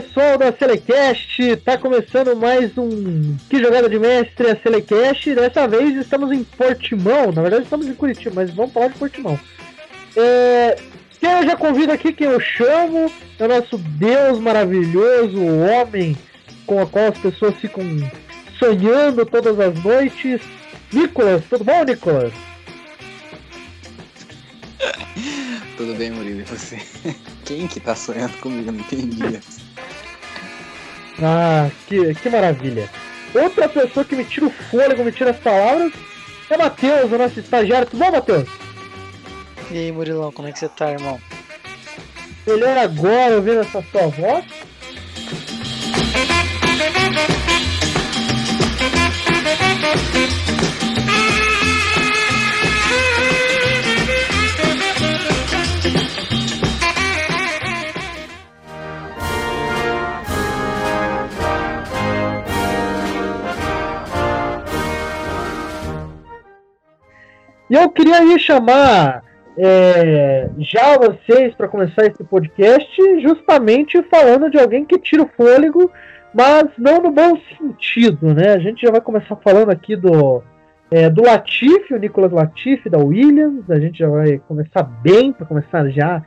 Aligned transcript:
pessoal 0.00 0.38
da 0.38 0.50
Selecast, 0.50 1.56
tá 1.56 1.76
começando 1.76 2.34
mais 2.34 2.70
um 2.78 3.36
Que 3.50 3.62
Jogada 3.62 3.90
de 3.90 3.98
Mestre, 3.98 4.48
a 4.48 4.56
Selecast. 4.56 5.34
Dessa 5.34 5.68
vez 5.68 5.94
estamos 5.96 6.32
em 6.32 6.42
Portimão, 6.44 7.30
na 7.30 7.42
verdade 7.42 7.64
estamos 7.64 7.86
em 7.86 7.92
Curitiba, 7.92 8.36
mas 8.36 8.54
vamos 8.54 8.72
falar 8.72 8.88
de 8.88 8.98
Portimão. 8.98 9.38
É, 10.16 10.78
quem 11.20 11.30
eu 11.30 11.44
já 11.44 11.56
convido 11.56 11.92
aqui, 11.92 12.10
quem 12.10 12.26
eu 12.26 12.40
chamo, 12.40 13.12
é 13.38 13.44
o 13.44 13.48
nosso 13.48 13.76
Deus 13.76 14.38
maravilhoso, 14.38 15.36
o 15.36 15.60
homem 15.66 16.16
com 16.64 16.82
o 16.82 16.86
qual 16.86 17.08
as 17.08 17.18
pessoas 17.18 17.54
ficam 17.56 17.84
sonhando 18.58 19.26
todas 19.26 19.60
as 19.60 19.74
noites. 19.84 20.40
Nicolas, 20.90 21.44
tudo 21.50 21.64
bom, 21.64 21.84
Nicolas? 21.84 22.32
Tudo 25.76 25.94
bem, 25.94 26.10
Murilo, 26.10 26.40
e 26.40 26.44
você? 26.44 26.80
Quem 27.44 27.66
que 27.66 27.80
tá 27.80 27.94
sonhando 27.94 28.36
comigo? 28.38 28.70
Não 28.70 28.80
entendi. 28.80 29.40
Ah, 31.22 31.70
que, 31.86 32.14
que 32.14 32.30
maravilha. 32.30 32.88
Outra 33.34 33.68
pessoa 33.68 34.04
que 34.04 34.14
me 34.14 34.24
tira 34.24 34.46
o 34.46 34.50
fôlego, 34.50 35.04
me 35.04 35.12
tira 35.12 35.30
as 35.30 35.38
palavras, 35.38 35.92
é 36.50 36.56
Matheus, 36.56 37.10
o 37.10 37.18
nosso 37.18 37.40
estagiário. 37.40 37.88
Tudo 37.88 38.04
bom, 38.04 38.12
Matheus? 38.12 38.48
E 39.70 39.78
aí, 39.78 39.92
Murilão, 39.92 40.30
como 40.32 40.48
é 40.48 40.52
que 40.52 40.58
você 40.58 40.68
tá, 40.68 40.90
irmão? 40.90 41.18
Melhor 42.46 42.76
agora 42.76 43.36
ouvindo 43.36 43.60
essa 43.60 43.82
sua 43.90 44.08
voz. 44.08 44.44
E 67.72 67.74
eu 67.74 67.88
queria 67.88 68.18
aí 68.18 68.38
chamar 68.38 69.24
é, 69.56 70.50
já 70.58 70.98
vocês 70.98 71.54
para 71.54 71.66
começar 71.66 72.04
esse 72.04 72.22
podcast, 72.22 72.86
justamente 73.22 74.02
falando 74.10 74.50
de 74.50 74.58
alguém 74.58 74.84
que 74.84 74.98
tira 74.98 75.22
o 75.22 75.30
fôlego, 75.34 75.90
mas 76.34 76.64
não 76.76 77.00
no 77.00 77.10
bom 77.10 77.32
sentido, 77.56 78.34
né? 78.34 78.50
A 78.50 78.58
gente 78.58 78.82
já 78.82 78.90
vai 78.90 79.00
começar 79.00 79.36
falando 79.36 79.70
aqui 79.70 79.96
do 79.96 80.42
é, 80.90 81.08
do 81.08 81.22
Latifi, 81.22 81.94
o 81.94 81.98
Nicolas 81.98 82.30
Latifi 82.30 82.90
da 82.90 82.98
Williams. 82.98 83.64
A 83.70 83.80
gente 83.80 84.00
já 84.00 84.08
vai 84.10 84.36
começar 84.46 84.82
bem 84.82 85.32
para 85.32 85.46
começar 85.46 85.88
já 85.88 86.22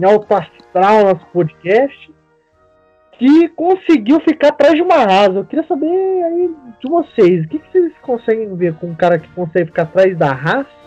em 0.00 0.06
alto 0.06 0.34
astral 0.34 1.04
nosso 1.04 1.26
podcast 1.26 2.10
que 3.18 3.48
conseguiu 3.50 4.18
ficar 4.20 4.48
atrás 4.48 4.76
de 4.76 4.80
uma 4.80 5.04
asa. 5.04 5.40
Eu 5.40 5.44
queria 5.44 5.66
saber 5.66 5.86
aí 5.86 6.50
de 6.82 6.90
vocês, 6.90 7.44
o 7.44 7.48
que, 7.48 7.58
que 7.58 7.70
vocês 7.70 7.92
conseguem 8.00 8.56
ver 8.56 8.72
com 8.76 8.86
um 8.86 8.94
cara 8.94 9.18
que 9.18 9.28
consegue 9.34 9.66
ficar 9.66 9.82
atrás 9.82 10.16
da 10.16 10.32
raça 10.32 10.85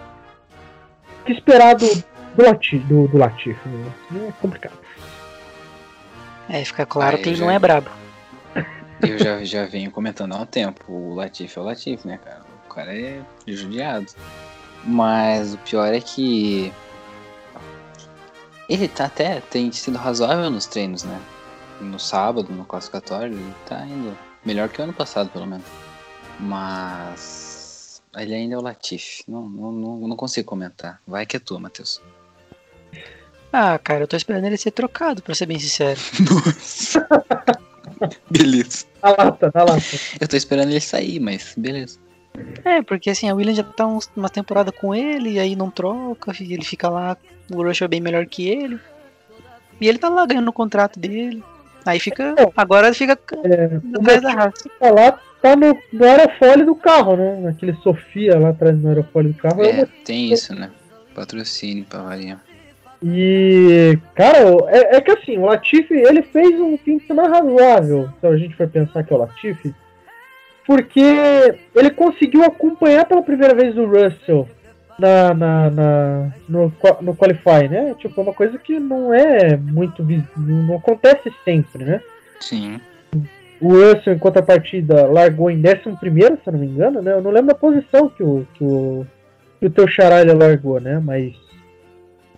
que 1.29 1.33
esperar 1.33 1.75
do, 1.75 1.87
do, 2.35 2.43
Latif, 2.43 2.83
do, 2.85 3.07
do 3.07 3.17
Latif. 3.17 3.57
Né? 3.65 4.27
É 4.27 4.31
complicado. 4.41 4.77
É, 6.49 6.65
fica 6.65 6.85
claro 6.85 7.15
ah, 7.15 7.19
que 7.19 7.29
ele 7.29 7.35
já, 7.35 7.45
não 7.45 7.51
é 7.51 7.59
brabo. 7.59 7.89
Eu 9.01 9.19
já, 9.19 9.43
já 9.43 9.65
venho 9.65 9.91
comentando 9.91 10.33
há 10.33 10.37
um 10.37 10.45
tempo. 10.45 10.91
O 10.91 11.13
Latif 11.13 11.55
é 11.55 11.61
o 11.61 11.63
Latif, 11.63 12.05
né, 12.05 12.17
cara? 12.17 12.41
O 12.65 12.73
cara 12.73 12.97
é 12.97 13.21
judiado. 13.45 14.07
Mas 14.83 15.53
o 15.53 15.57
pior 15.59 15.93
é 15.93 16.01
que. 16.01 16.73
Ele 18.67 18.87
tá 18.87 19.05
até 19.05 19.41
tem 19.41 19.71
sido 19.71 19.97
razoável 19.97 20.49
nos 20.49 20.65
treinos, 20.65 21.03
né? 21.03 21.19
No 21.79 21.99
sábado, 21.99 22.51
no 22.51 22.65
classificatório, 22.65 23.33
ele 23.33 23.53
tá 23.65 23.85
indo 23.85 24.17
melhor 24.43 24.69
que 24.69 24.81
o 24.81 24.83
ano 24.83 24.93
passado, 24.93 25.29
pelo 25.29 25.45
menos. 25.45 25.65
Mas 26.39 27.48
ele 28.15 28.33
ainda 28.33 28.55
é 28.55 28.57
o 28.57 28.61
Latif. 28.61 29.21
Não, 29.27 29.47
não, 29.47 29.71
não, 29.71 30.07
não 30.07 30.15
consigo 30.15 30.47
comentar. 30.47 31.01
Vai 31.07 31.25
que 31.25 31.37
é 31.37 31.39
tua, 31.39 31.59
Matheus. 31.59 32.01
Ah, 33.51 33.79
cara, 33.79 34.03
eu 34.03 34.07
tô 34.07 34.15
esperando 34.15 34.45
ele 34.45 34.57
ser 34.57 34.71
trocado, 34.71 35.21
pra 35.21 35.33
ser 35.33 35.45
bem 35.45 35.59
sincero. 35.59 35.99
Nossa. 36.29 37.07
beleza. 38.29 38.85
Na 39.01 39.09
lata, 39.09 39.51
na 39.53 39.63
lata. 39.63 39.97
Eu 40.19 40.27
tô 40.27 40.35
esperando 40.37 40.69
ele 40.69 40.81
sair, 40.81 41.19
mas 41.19 41.53
beleza. 41.57 41.99
É, 42.63 42.81
porque 42.81 43.09
assim, 43.09 43.29
a 43.29 43.33
Williams 43.33 43.57
já 43.57 43.63
tá 43.63 43.85
uns, 43.85 44.09
uma 44.15 44.29
temporada 44.29 44.71
com 44.71 44.93
ele, 44.93 45.31
e 45.31 45.39
aí 45.39 45.55
não 45.55 45.69
troca, 45.69 46.31
ele 46.39 46.63
fica 46.63 46.87
lá, 46.87 47.17
o 47.51 47.63
Rush 47.63 47.81
é 47.81 47.87
bem 47.87 47.99
melhor 47.99 48.25
que 48.27 48.47
ele. 48.47 48.79
E 49.81 49.87
ele 49.87 49.97
tá 49.97 50.09
lá 50.09 50.25
ganhando 50.25 50.49
o 50.49 50.53
contrato 50.53 50.99
dele. 50.99 51.43
Aí 51.85 51.99
fica. 51.99 52.35
É. 52.37 52.51
Agora 52.55 52.93
fica 52.93 53.17
é, 53.43 53.79
atrás 53.97 54.21
da 54.21 54.31
raça. 54.31 54.69
Falar 54.77 55.21
tá 55.41 55.55
no, 55.55 55.77
no 55.91 56.05
aerofólio 56.05 56.65
do 56.65 56.75
carro, 56.75 57.15
né? 57.15 57.39
Naquele 57.41 57.73
Sofia 57.75 58.37
lá 58.37 58.49
atrás 58.49 58.77
no 58.77 58.89
aerofólio 58.89 59.31
do 59.33 59.37
carro. 59.37 59.63
É, 59.63 59.85
tem 60.03 60.31
isso, 60.31 60.53
né? 60.53 60.69
Patrocínio 61.13 61.85
pra 61.85 62.01
variar. 62.01 62.41
E, 63.01 63.97
cara, 64.13 64.39
é, 64.67 64.97
é, 64.97 65.01
que 65.01 65.11
assim, 65.11 65.37
o 65.37 65.45
Latifi, 65.45 65.93
ele 65.93 66.21
fez 66.21 66.59
um 66.59 66.77
fim 66.77 66.97
de 66.97 67.07
semana 67.07 67.29
razoável, 67.29 68.09
se 68.19 68.27
a 68.27 68.35
gente 68.35 68.55
for 68.55 68.67
pensar 68.67 69.03
que 69.03 69.13
é 69.13 69.15
o 69.15 69.19
Latifi, 69.19 69.73
porque 70.67 71.01
ele 71.73 71.89
conseguiu 71.91 72.43
acompanhar 72.43 73.05
pela 73.05 73.23
primeira 73.23 73.55
vez 73.55 73.77
o 73.77 73.85
Russell 73.85 74.49
na, 74.99 75.33
na, 75.33 75.69
na 75.69 76.33
no, 76.47 76.73
no 77.01 77.15
Qualify, 77.15 77.69
né? 77.69 77.95
Tipo, 77.97 78.19
é 78.19 78.23
uma 78.25 78.33
coisa 78.33 78.57
que 78.59 78.77
não 78.79 79.13
é 79.13 79.55
muito, 79.55 80.05
não 80.35 80.75
acontece 80.75 81.33
sempre, 81.45 81.85
né? 81.85 82.01
Sim. 82.41 82.81
O 83.61 83.73
Russell, 83.73 84.13
em 84.13 84.19
contrapartida, 84.19 85.05
largou 85.07 85.51
em 85.51 85.59
11, 85.59 85.81
se 85.83 86.47
eu 86.47 86.53
não 86.53 86.59
me 86.59 86.67
engano, 86.67 87.01
né? 87.01 87.13
Eu 87.13 87.21
não 87.21 87.31
lembro 87.31 87.47
da 87.47 87.55
posição 87.55 88.09
que 88.09 88.23
o, 88.23 88.47
que 88.53 88.63
o, 88.63 89.05
que 89.59 89.65
o 89.65 89.69
teu 89.69 89.87
Charalha 89.87 90.33
largou, 90.33 90.79
né? 90.79 90.99
Mas 90.99 91.35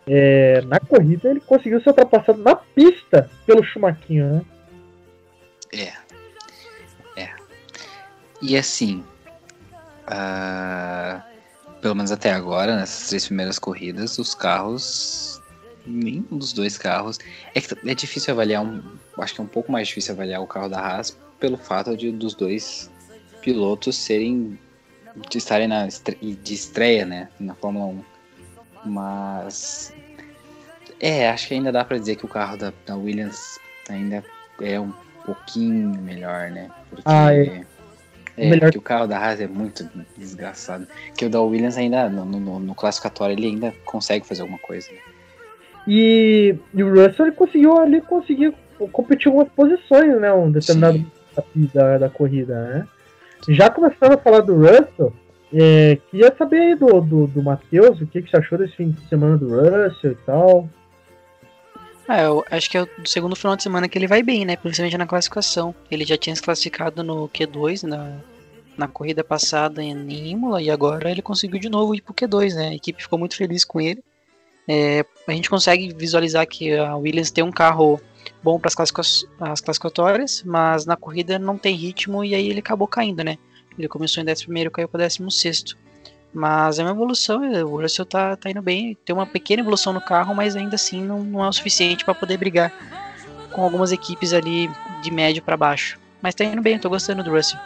é, 0.07 0.61
na 0.61 0.79
corrida 0.79 1.29
ele 1.29 1.39
conseguiu 1.41 1.79
ser 1.81 1.89
ultrapassado 1.89 2.41
na 2.41 2.55
pista 2.55 3.29
pelo 3.45 3.63
Chumaquinho, 3.63 4.33
né? 4.33 4.41
É. 5.73 7.21
É. 7.21 7.29
E 8.41 8.57
assim, 8.57 9.03
uh, 10.07 11.21
pelo 11.81 11.95
menos 11.95 12.11
até 12.11 12.31
agora, 12.31 12.75
nessas 12.75 13.09
três 13.09 13.27
primeiras 13.27 13.59
corridas, 13.59 14.17
os 14.17 14.33
carros 14.33 15.41
nenhum 15.85 16.37
dos 16.37 16.53
dois 16.53 16.77
carros. 16.77 17.19
É 17.53 17.61
que 17.61 17.89
é 17.89 17.95
difícil 17.95 18.33
avaliar 18.33 18.63
um. 18.63 18.81
Acho 19.17 19.35
que 19.35 19.41
é 19.41 19.44
um 19.44 19.47
pouco 19.47 19.72
mais 19.72 19.88
difícil 19.88 20.13
avaliar 20.13 20.41
o 20.41 20.47
carro 20.47 20.69
da 20.69 20.79
Haas 20.79 21.17
pelo 21.39 21.57
fato 21.57 21.95
de 21.97 22.11
dos 22.11 22.33
dois 22.33 22.89
pilotos 23.41 23.97
serem. 23.97 24.57
de 25.29 25.38
estarem 25.38 25.67
na 25.67 25.88
de 25.88 26.53
estreia, 26.53 27.05
né? 27.05 27.29
Na 27.39 27.55
Fórmula 27.55 27.85
1. 27.85 28.89
Mas. 28.89 29.94
É, 30.99 31.29
acho 31.29 31.47
que 31.47 31.55
ainda 31.55 31.72
dá 31.72 31.83
para 31.83 31.97
dizer 31.97 32.16
que 32.16 32.25
o 32.25 32.29
carro 32.29 32.57
da, 32.57 32.72
da, 32.85 32.95
Williams 32.95 33.59
ainda 33.89 34.23
é 34.61 34.79
um 34.79 34.94
pouquinho 35.25 35.89
melhor, 36.01 36.51
né? 36.51 36.69
Porque. 36.89 37.03
Ah, 37.05 37.33
é. 37.33 37.66
É, 38.38 38.49
melhor... 38.49 38.72
que 38.72 38.78
o 38.78 38.81
carro 38.81 39.07
da 39.07 39.17
Haas 39.17 39.41
é 39.41 39.47
muito 39.47 39.89
desgraçado. 40.17 40.88
Que 41.17 41.25
o 41.25 41.29
da 41.29 41.41
Williams 41.41 41.78
ainda, 41.78 42.09
no, 42.09 42.25
no, 42.25 42.59
no 42.59 42.75
classificatório, 42.75 43.33
ele 43.33 43.47
ainda 43.47 43.73
consegue 43.83 44.25
fazer 44.25 44.41
alguma 44.41 44.59
coisa. 44.59 44.89
Né? 44.89 44.99
E, 45.88 46.55
e, 46.73 46.83
o 46.83 46.89
Russell 46.89 47.28
ele 47.28 47.35
conseguiu 47.35 47.78
ali 47.78 48.01
conseguir 48.01 48.53
competir 48.89 49.27
em 49.27 49.31
algumas 49.31 49.51
posições, 49.53 50.19
né? 50.19 50.31
Um 50.33 50.51
determinado 50.51 51.05
da, 51.73 51.97
da 51.97 52.09
corrida, 52.09 52.61
né? 52.61 52.87
Já 53.49 53.69
começando 53.69 54.13
a 54.13 54.17
falar 54.17 54.41
do 54.41 54.55
Russell, 54.55 55.13
é, 55.53 55.97
queria 56.09 56.33
saber 56.37 56.59
aí 56.59 56.75
do, 56.75 57.01
do, 57.01 57.28
do 57.28 57.43
Matheus, 57.43 57.99
o 57.99 58.07
que, 58.07 58.22
que 58.22 58.29
você 58.29 58.37
achou 58.37 58.57
desse 58.57 58.75
fim 58.75 58.91
de 58.91 59.07
semana 59.07 59.37
do 59.37 59.49
Russell 59.49 60.11
e 60.11 60.16
tal. 60.25 60.69
Ah, 62.07 62.22
eu 62.22 62.43
acho 62.49 62.69
que 62.69 62.78
é 62.78 62.83
o 62.83 62.87
segundo 63.05 63.35
final 63.35 63.55
de 63.55 63.63
semana 63.63 63.87
que 63.87 63.97
ele 63.97 64.07
vai 64.07 64.22
bem, 64.22 64.45
né? 64.45 64.55
Principalmente 64.55 64.97
na 64.97 65.07
classificação. 65.07 65.73
Ele 65.89 66.05
já 66.05 66.17
tinha 66.17 66.35
se 66.35 66.41
classificado 66.41 67.03
no 67.03 67.29
Q2 67.29 67.84
na, 67.84 68.17
na 68.77 68.87
corrida 68.87 69.23
passada 69.23 69.81
em 69.81 70.29
Imola 70.29 70.61
e 70.61 70.69
agora 70.69 71.09
ele 71.09 71.22
conseguiu 71.22 71.59
de 71.59 71.69
novo 71.69 71.95
ir 71.95 72.01
pro 72.01 72.13
Q2, 72.13 72.53
né? 72.53 72.67
A 72.69 72.75
equipe 72.75 73.01
ficou 73.01 73.17
muito 73.17 73.35
feliz 73.35 73.63
com 73.63 73.79
ele. 73.79 74.03
É, 74.67 75.05
a 75.27 75.31
gente 75.31 75.49
consegue 75.49 75.93
visualizar 75.93 76.45
que 76.47 76.75
a 76.75 76.95
Williams 76.95 77.31
tem 77.31 77.43
um 77.43 77.51
carro 77.51 77.99
bom 78.44 78.59
para 78.59 78.70
as 78.70 79.62
classificatórias, 79.62 80.44
mas 80.46 80.85
na 80.85 80.96
corrida 80.96 81.38
não 81.38 81.58
tem 81.58 81.76
ritmo 81.76 82.23
e 82.23 82.35
aí 82.35 82.50
ele 82.50 82.59
acabou 82.59 82.88
caindo, 82.88 83.23
né? 83.23 83.38
Ele 83.78 83.88
começou 83.88 84.23
em 84.23 84.29
11 84.29 84.46
e 84.47 84.70
caiu 84.70 84.88
para 84.88 85.08
16. 85.08 85.76
Mas 86.34 86.79
é 86.79 86.84
uma 86.84 86.91
evolução, 86.91 87.41
o 87.66 87.82
Russell 87.82 88.06
tá, 88.06 88.35
tá 88.38 88.50
indo 88.50 88.62
bem, 88.62 88.97
tem 89.06 89.14
uma 89.14 89.26
pequena 89.26 89.62
evolução 89.62 89.91
no 89.91 90.00
carro, 90.00 90.34
mas 90.34 90.56
ainda 90.56 90.76
assim 90.76 91.03
não, 91.03 91.20
não 91.20 91.44
é 91.44 91.50
o 91.50 91.53
suficiente 91.53 92.06
para 92.06 92.16
poder 92.16 92.38
brigar 92.38 92.72
com 93.52 93.64
algumas 93.64 93.91
equipes 93.91 94.32
ali 94.32 94.70
de 95.02 95.12
médio 95.12 95.44
para 95.44 95.58
baixo. 95.58 96.00
Mas 96.22 96.34
tá 96.34 96.46
indo 96.46 96.62
bem, 96.62 96.79
tô 96.79 96.90
gostando 96.90 97.23
do 97.23 97.32
Russell. 97.32 97.59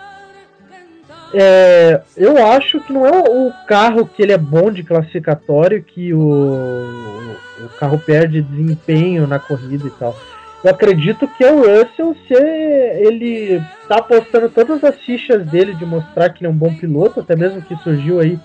É, 1.33 2.01
eu 2.15 2.43
acho 2.47 2.79
que 2.81 2.93
não 2.93 3.05
é 3.05 3.11
o 3.11 3.51
carro 3.67 4.07
que 4.07 4.21
ele 4.21 4.31
é 4.31 4.37
bom 4.37 4.71
de 4.71 4.83
classificatório 4.83 5.83
que 5.83 6.13
o, 6.13 7.35
o 7.59 7.69
carro 7.77 7.99
perde 7.99 8.41
desempenho 8.41 9.27
na 9.27 9.37
corrida 9.37 9.85
e 9.85 9.91
tal. 9.91 10.15
Eu 10.65 10.71
acredito 10.71 11.27
que 11.27 11.43
é 11.43 11.53
o 11.53 11.59
Russell 11.59 12.15
se 12.27 12.33
ele 12.33 13.61
tá 13.87 13.97
apostando 13.97 14.49
todas 14.49 14.83
as 14.83 14.95
fichas 14.95 15.45
dele 15.45 15.75
de 15.75 15.85
mostrar 15.85 16.31
que 16.31 16.43
ele 16.43 16.47
é 16.47 16.49
um 16.49 16.57
bom 16.57 16.73
piloto, 16.73 17.19
até 17.19 17.35
mesmo 17.35 17.61
que 17.61 17.75
surgiu 17.83 18.19
aí 18.19 18.39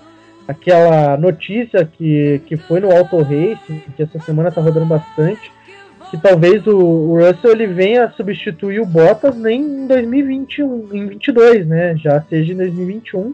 aquela 0.47 1.17
notícia 1.17 1.83
que, 1.83 2.39
que 2.45 2.57
foi 2.57 2.79
no 2.79 2.95
Auto 2.95 3.17
Race, 3.23 3.83
que 3.95 4.03
essa 4.03 4.19
semana 4.19 4.51
tá 4.51 4.61
rodando 4.61 4.85
bastante, 4.85 5.51
que 6.11 6.17
talvez 6.17 6.67
o, 6.67 6.77
o 6.77 7.17
Russell 7.17 7.53
ele 7.53 7.65
venha 7.65 8.11
substituir 8.11 8.79
o 8.81 8.85
Bottas 8.85 9.35
nem 9.35 9.59
em 9.59 9.87
2021, 9.87 10.89
em 10.93 11.07
22, 11.07 11.65
né? 11.65 11.95
Já 11.97 12.21
seja 12.29 12.53
em 12.53 12.57
2021. 12.57 13.33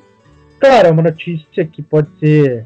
Claro, 0.62 0.88
é 0.88 0.92
uma 0.92 1.04
notícia 1.04 1.66
que 1.66 1.82
pode 1.82 2.08
ser 2.20 2.66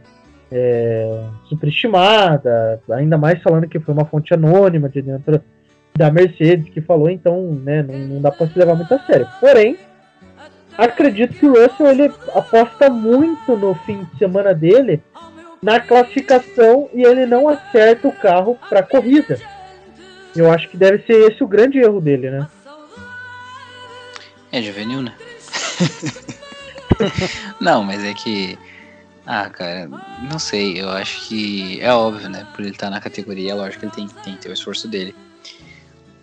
é, 0.52 1.24
superestimada, 1.50 2.80
ainda 2.92 3.18
mais 3.18 3.42
falando 3.42 3.68
que 3.68 3.80
foi 3.80 3.92
uma 3.92 4.06
fonte 4.06 4.32
anônima 4.36 4.88
de 4.88 5.02
dentro 5.02 5.42
da 5.96 6.10
Mercedes 6.10 6.74
que 6.74 6.82
falou, 6.82 7.10
então 7.10 7.54
né, 7.64 7.84
não, 7.84 7.98
não 7.98 8.22
dá 8.22 8.32
para 8.32 8.48
se 8.48 8.58
levar 8.58 8.76
muito 8.76 8.94
a 8.94 9.00
sério. 9.00 9.28
Porém, 9.40 9.78
acredito 10.78 11.34
que 11.34 11.46
o 11.46 11.54
Russell 11.54 11.88
ele 11.88 12.12
aposta 12.34 12.90
muito 12.90 13.56
no 13.56 13.76
fim 13.76 14.04
de 14.04 14.18
semana 14.18 14.54
dele 14.54 15.02
na 15.62 15.80
classificação 15.80 16.90
e 16.94 17.04
ele 17.04 17.26
não 17.26 17.48
acerta 17.48 18.08
o 18.08 18.12
carro 18.12 18.58
para 18.70 18.82
corrida. 18.82 19.40
Eu 20.36 20.52
acho 20.52 20.70
que 20.70 20.78
deve 20.78 21.04
ser 21.06 21.32
esse 21.32 21.44
o 21.44 21.48
grande 21.48 21.78
erro 21.78 22.00
dele, 22.00 22.32
né? 22.32 22.48
É 24.52 24.62
juvenil, 24.62 25.02
né? 25.02 25.14
não, 27.60 27.84
mas 27.84 28.04
é 28.04 28.14
que. 28.14 28.58
Ah, 29.26 29.50
cara, 29.50 29.90
não 30.30 30.40
sei. 30.40 30.82
Eu 30.82 30.90
acho 30.90 31.28
que 31.28 31.80
é 31.82 31.94
óbvio, 31.94 32.30
né? 32.30 32.48
Por 32.54 32.62
ele 32.62 32.72
estar 32.72 32.90
na 32.90 33.00
categoria, 33.00 33.52
é 33.52 33.56
lógico 33.56 33.82
que 33.82 33.86
ele 33.86 34.08
tem, 34.10 34.24
tem 34.24 34.36
que 34.36 34.42
ter 34.42 34.50
o 34.50 34.54
esforço 34.54 34.88
dele 34.88 35.14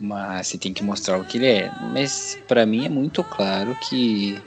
mas 0.01 0.49
você 0.49 0.59
tem 0.59 0.73
que 0.73 0.83
mostrar 0.83 1.19
o 1.19 1.25
que 1.25 1.39
ele 1.39 1.47
é. 1.47 1.73
Mas 1.93 2.39
para 2.47 2.65
mim 2.65 2.87
é 2.87 2.89
muito 2.89 3.23
claro 3.25 3.75
que 3.89 4.39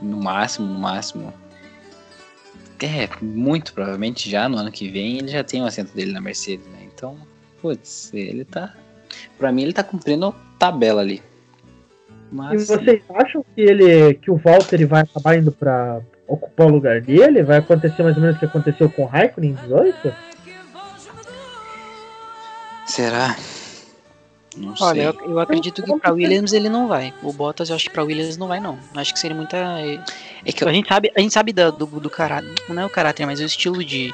no 0.00 0.16
máximo, 0.16 0.66
no 0.66 0.78
máximo, 0.78 1.32
é 2.82 3.08
muito 3.22 3.74
provavelmente 3.74 4.30
já 4.30 4.48
no 4.48 4.56
ano 4.56 4.72
que 4.72 4.88
vem 4.88 5.18
ele 5.18 5.28
já 5.28 5.44
tem 5.44 5.62
o 5.62 5.66
assento 5.66 5.94
dele 5.94 6.12
na 6.12 6.20
Mercedes, 6.20 6.66
né? 6.68 6.78
Então, 6.94 7.16
putz, 7.60 8.12
ele 8.14 8.44
tá, 8.44 8.74
para 9.38 9.52
mim 9.52 9.62
ele 9.62 9.72
tá 9.72 9.84
cumprindo 9.84 10.34
tabela 10.58 11.00
ali. 11.00 11.22
Mas, 12.32 12.62
e 12.62 12.66
vocês 12.66 13.02
acham 13.12 13.44
que 13.54 13.60
ele, 13.60 14.14
que 14.14 14.30
o 14.30 14.36
Walter 14.36 14.86
vai 14.86 15.02
acabar 15.02 15.36
indo 15.36 15.50
para 15.50 16.00
ocupar 16.28 16.68
o 16.68 16.70
lugar 16.70 17.00
dele? 17.00 17.42
Vai 17.42 17.58
acontecer 17.58 18.02
mais 18.02 18.16
ou 18.16 18.22
menos 18.22 18.36
o 18.36 18.38
que 18.38 18.46
aconteceu 18.46 18.88
com 18.88 19.02
o 19.02 19.06
Raikkonen 19.06 19.50
em 19.50 19.54
18? 19.54 20.14
Será? 22.86 23.36
Não 24.56 24.74
Olha, 24.80 25.02
eu, 25.02 25.30
eu, 25.30 25.38
acredito 25.38 25.82
que 25.82 25.98
para 25.98 26.12
Williams 26.12 26.52
ele 26.52 26.68
não 26.68 26.88
vai. 26.88 27.14
O 27.22 27.32
Bottas 27.32 27.70
eu 27.70 27.76
acho 27.76 27.84
que 27.84 27.92
para 27.92 28.02
Williams 28.02 28.36
não 28.36 28.48
vai 28.48 28.58
não. 28.58 28.78
Acho 28.96 29.12
que 29.12 29.20
seria 29.20 29.36
muita 29.36 29.56
é 29.56 30.52
que 30.52 30.64
eu... 30.64 30.68
a 30.68 30.72
gente 30.72 30.88
sabe, 30.88 31.12
a 31.16 31.20
gente 31.20 31.32
sabe 31.32 31.52
do, 31.52 31.70
do, 31.70 31.86
do 31.86 32.10
caráter, 32.10 32.52
não 32.68 32.82
é 32.82 32.86
o 32.86 32.90
caráter, 32.90 33.26
mas 33.26 33.40
o 33.40 33.44
estilo 33.44 33.84
de 33.84 34.12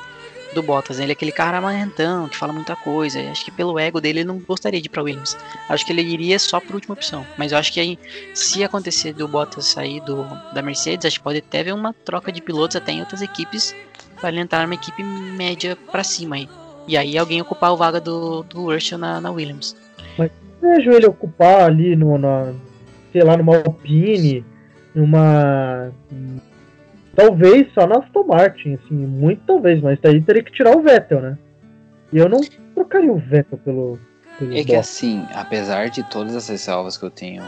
do 0.54 0.62
Bottas, 0.62 0.96
né? 0.96 1.04
ele 1.04 1.12
é 1.12 1.14
aquele 1.14 1.32
cara 1.32 1.58
amarrentão, 1.58 2.28
que 2.28 2.36
fala 2.36 2.52
muita 2.52 2.74
coisa. 2.74 3.20
Acho 3.30 3.44
que 3.44 3.50
pelo 3.50 3.78
ego 3.78 4.00
dele 4.00 4.20
ele 4.20 4.26
não 4.26 4.38
gostaria 4.38 4.80
de 4.80 4.86
ir 4.86 4.88
para 4.88 5.02
Williams. 5.02 5.36
Acho 5.68 5.84
que 5.84 5.92
ele 5.92 6.02
iria 6.02 6.38
só 6.38 6.60
por 6.60 6.74
última 6.74 6.94
opção. 6.94 7.26
Mas 7.36 7.52
eu 7.52 7.58
acho 7.58 7.72
que 7.72 7.78
aí, 7.78 7.98
se 8.32 8.64
acontecer 8.64 9.12
do 9.12 9.28
Bottas 9.28 9.66
sair 9.66 10.00
do, 10.00 10.24
da 10.52 10.62
Mercedes, 10.62 11.04
acho 11.04 11.18
que 11.18 11.24
pode 11.24 11.38
até 11.38 11.60
haver 11.60 11.74
uma 11.74 11.92
troca 11.92 12.32
de 12.32 12.40
pilotos 12.40 12.74
até 12.76 12.92
em 12.92 13.00
outras 13.00 13.20
equipes 13.20 13.74
para 14.18 14.30
ele 14.30 14.40
entrar 14.40 14.62
numa 14.62 14.74
equipe 14.74 15.02
média 15.02 15.76
para 15.92 16.02
cima 16.02 16.36
aí. 16.36 16.48
E 16.88 16.96
aí 16.96 17.18
alguém 17.18 17.42
ocupar 17.42 17.72
o 17.72 17.76
vaga 17.76 18.00
do, 18.00 18.42
do 18.44 18.72
Russell 18.72 18.98
na, 18.98 19.20
na 19.20 19.30
Williams. 19.30 19.76
Vejo 20.60 20.90
ele 20.90 21.06
ocupar 21.06 21.64
ali 21.64 21.94
no, 21.94 22.16
na, 22.18 22.52
sei 23.12 23.22
lá, 23.22 23.36
numa 23.36 23.56
Alpine, 23.56 24.44
numa. 24.94 25.90
Talvez 27.14 27.72
só 27.72 27.86
na 27.86 27.98
Aston 27.98 28.24
Martin, 28.24 28.74
assim, 28.74 28.94
muito 28.94 29.42
talvez, 29.46 29.80
mas 29.80 29.98
daí 30.00 30.20
teria 30.20 30.42
que 30.42 30.52
tirar 30.52 30.76
o 30.76 30.82
Vettel, 30.82 31.20
né? 31.20 31.38
E 32.12 32.18
eu 32.18 32.28
não 32.28 32.40
trocaria 32.74 33.12
o 33.12 33.18
Vettel 33.18 33.58
pelo. 33.58 33.98
pelo 34.38 34.56
é 34.56 34.62
que 34.62 34.74
assim, 34.74 35.26
apesar 35.34 35.88
de 35.88 36.02
todas 36.10 36.34
essas 36.34 36.60
salvas 36.60 36.96
que 36.96 37.04
eu 37.04 37.10
tenho 37.10 37.42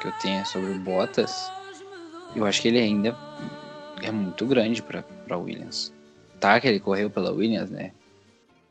que 0.00 0.08
eu 0.08 0.12
tenho 0.20 0.44
sobre 0.44 0.72
o 0.72 0.78
Bottas, 0.80 1.50
eu 2.34 2.44
acho 2.44 2.60
que 2.60 2.68
ele 2.68 2.80
ainda 2.80 3.16
é 4.02 4.10
muito 4.10 4.44
grande 4.46 4.82
para 4.82 5.36
Williams. 5.36 5.94
Tá 6.40 6.58
que 6.60 6.66
ele 6.66 6.80
correu 6.80 7.08
pela 7.08 7.30
Williams, 7.30 7.70
né? 7.70 7.92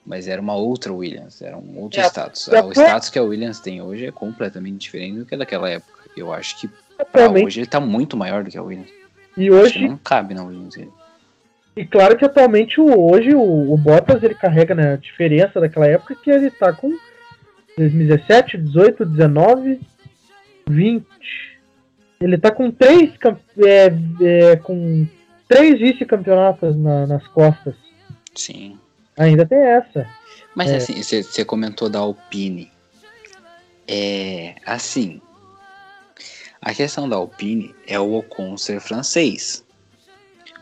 Mas 0.05 0.27
era 0.27 0.41
uma 0.41 0.55
outra 0.55 0.91
Williams, 0.91 1.41
era 1.41 1.57
um 1.57 1.79
outro 1.79 1.99
é, 1.99 2.03
status. 2.05 2.47
É, 2.47 2.61
o 2.61 2.71
status 2.71 3.09
que 3.09 3.19
a 3.19 3.23
Williams 3.23 3.59
tem 3.59 3.81
hoje 3.81 4.07
é 4.07 4.11
completamente 4.11 4.79
diferente 4.79 5.19
do 5.19 5.25
que 5.25 5.37
daquela 5.37 5.69
época. 5.69 6.01
Eu 6.17 6.33
acho 6.33 6.59
que 6.59 6.69
hoje 7.43 7.61
ele 7.61 7.67
tá 7.67 7.79
muito 7.79 8.17
maior 8.17 8.43
do 8.43 8.49
que 8.49 8.57
a 8.57 8.63
Williams. 8.63 8.91
E 9.37 9.49
hoje 9.49 9.87
não 9.87 9.97
cabe 9.97 10.33
na 10.33 10.43
Williams 10.43 10.75
ele. 10.75 10.91
E 11.75 11.85
claro 11.85 12.17
que 12.17 12.25
atualmente 12.25 12.81
o, 12.81 13.11
hoje 13.11 13.33
o, 13.33 13.73
o 13.73 13.77
Bottas 13.77 14.21
ele 14.23 14.35
carrega 14.35 14.75
né, 14.75 14.93
a 14.93 14.97
diferença 14.97 15.59
daquela 15.59 15.87
época 15.87 16.15
que 16.15 16.29
ele 16.29 16.51
tá 16.51 16.73
com 16.73 16.91
2017, 17.77 18.57
18, 18.57 19.05
19, 19.05 19.79
20. 20.67 21.05
Ele 22.19 22.37
tá 22.37 22.51
com 22.51 22.69
três 22.69 23.13
é, 23.65 23.93
é, 24.21 24.55
com 24.57 25.07
três 25.47 25.79
vice-campeonatos 25.79 26.75
na, 26.75 27.07
nas 27.07 27.25
costas. 27.27 27.75
Sim. 28.35 28.77
Ainda 29.17 29.45
tem 29.45 29.57
essa. 29.57 30.07
Mas 30.55 30.71
é. 30.71 30.77
assim, 30.77 31.01
você 31.01 31.45
comentou 31.45 31.89
da 31.89 31.99
Alpine. 31.99 32.71
É 33.87 34.55
assim. 34.65 35.21
A 36.61 36.73
questão 36.73 37.09
da 37.09 37.15
Alpine 37.15 37.73
é 37.87 37.99
o 37.99 38.13
Ocon 38.13 38.57
ser 38.57 38.79
francês. 38.79 39.65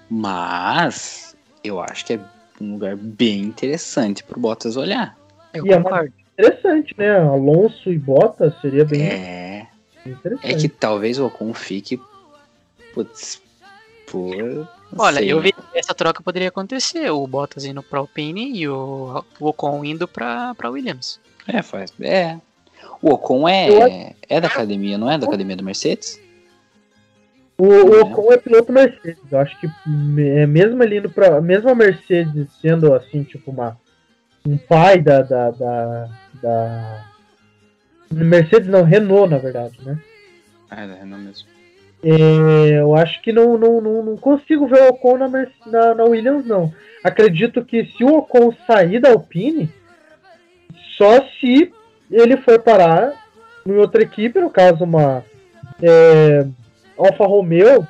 Mas 0.09 1.35
eu 1.63 1.79
acho 1.79 2.05
que 2.05 2.13
é 2.13 2.19
um 2.61 2.73
lugar 2.73 2.95
bem 2.95 3.41
interessante 3.41 4.23
pro 4.23 4.39
Bottas 4.39 4.77
olhar. 4.77 5.17
Eu 5.53 5.65
e 5.65 5.69
concordo. 5.69 6.13
É 6.37 6.41
interessante, 6.41 6.95
né? 6.97 7.19
Alonso 7.19 7.91
e 7.91 7.97
Bottas 7.97 8.53
seria 8.61 8.85
bem, 8.85 9.03
é... 9.03 9.67
interessante. 10.05 10.53
É 10.53 10.57
que 10.57 10.69
talvez 10.69 11.19
o 11.19 11.27
Ocon 11.27 11.53
fique 11.53 11.99
putz, 12.93 13.41
por 14.07 14.67
Olha, 14.97 15.23
eu 15.23 15.39
vi 15.39 15.53
essa 15.73 15.93
troca 15.93 16.23
poderia 16.23 16.49
acontecer, 16.49 17.09
o 17.11 17.25
Bottas 17.27 17.63
indo 17.65 17.83
pra 17.83 17.99
Alpine 17.99 18.57
e 18.57 18.67
o, 18.67 19.23
Ocon 19.39 19.83
indo 19.85 20.07
pra, 20.07 20.55
pra 20.55 20.69
Williams. 20.69 21.19
É, 21.47 21.61
faz. 21.61 21.93
É. 22.01 22.37
O 23.01 23.13
Ocon 23.13 23.47
é, 23.47 24.15
é 24.27 24.41
da 24.41 24.47
academia, 24.47 24.97
não 24.97 25.09
é 25.09 25.17
da 25.17 25.27
academia 25.27 25.55
do 25.55 25.63
Mercedes? 25.63 26.19
O, 27.57 27.65
o 27.65 27.95
é. 27.95 28.01
Ocon 28.01 28.33
é 28.33 28.37
piloto 28.37 28.71
Mercedes. 28.71 29.23
Eu 29.31 29.39
acho 29.39 29.59
que 29.59 29.67
é, 29.67 30.45
mesmo 30.47 30.81
ele 30.81 30.97
indo 30.97 31.09
pra. 31.09 31.39
Mesmo 31.39 31.69
a 31.69 31.75
Mercedes 31.75 32.47
sendo 32.61 32.93
assim, 32.93 33.23
tipo, 33.23 33.51
uma, 33.51 33.77
um 34.45 34.57
pai 34.57 35.01
da, 35.01 35.21
da, 35.21 35.51
da, 35.51 36.09
da 36.41 37.05
Mercedes 38.11 38.67
não, 38.67 38.83
Renault, 38.83 39.29
na 39.29 39.37
verdade, 39.37 39.77
né? 39.83 39.99
Ah, 40.69 40.83
é 40.83 40.87
da 40.87 40.95
Renault 40.95 41.23
mesmo. 41.23 41.58
É, 42.03 42.79
eu 42.79 42.95
acho 42.95 43.21
que 43.21 43.33
não, 43.33 43.57
não, 43.57 43.81
não, 43.81 44.03
não, 44.03 44.17
consigo 44.17 44.67
ver 44.67 44.83
o 44.83 44.89
Ocon 44.89 45.17
na, 45.17 45.27
na, 45.27 45.95
na, 45.95 46.03
Williams, 46.05 46.45
não. 46.45 46.73
Acredito 47.03 47.63
que 47.63 47.85
se 47.85 48.03
o 48.03 48.17
Ocon 48.17 48.53
sair 48.65 48.99
da 48.99 49.09
Alpine, 49.09 49.69
só 50.97 51.25
se 51.39 51.73
ele 52.09 52.37
for 52.37 52.59
parar 52.59 53.13
em 53.65 53.73
outra 53.73 54.01
equipe, 54.01 54.39
no 54.39 54.49
caso 54.49 54.85
uma 54.85 55.25
é, 55.81 56.45
Alfa 56.97 57.25
Romeo, 57.25 57.85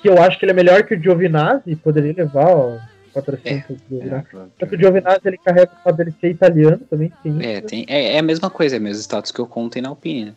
que 0.00 0.08
eu 0.08 0.22
acho 0.22 0.38
que 0.38 0.44
ele 0.44 0.52
é 0.52 0.54
melhor 0.54 0.84
que 0.84 0.94
o 0.94 1.02
Giovinazzi, 1.02 1.74
poderia 1.76 2.14
levar 2.16 2.54
o 2.54 2.80
patrocínio 3.12 3.64
é, 3.70 3.72
do. 3.88 4.02
É, 4.02 4.64
o 4.64 4.78
Giovinazzi 4.78 5.20
ele 5.24 5.38
carrega 5.38 5.72
o 5.72 5.82
fato 5.82 5.96
dele 5.96 6.14
ser 6.20 6.30
italiano 6.30 6.80
também. 6.88 7.12
É, 7.40 7.60
tem, 7.60 7.84
é, 7.88 8.14
é, 8.14 8.18
a 8.18 8.22
mesma 8.22 8.48
coisa, 8.50 8.76
é 8.76 8.78
o 8.78 8.82
mesmo 8.82 9.00
status 9.00 9.32
que 9.32 9.40
o 9.40 9.44
Ocon 9.44 9.68
tem 9.68 9.82
na 9.82 9.88
Alpine, 9.88 10.26
né? 10.26 10.34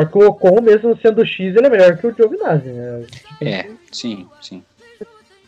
Só 0.00 0.06
que 0.06 0.16
o 0.16 0.28
Ocon, 0.28 0.62
mesmo 0.62 0.98
sendo 1.02 1.26
X, 1.26 1.54
ele 1.54 1.66
é 1.66 1.70
melhor 1.70 1.96
que 1.98 2.06
o 2.06 2.14
Giovinazzi, 2.14 2.68
né? 2.68 3.06
É, 3.42 3.70
sim, 3.92 4.26
sim. 4.40 4.64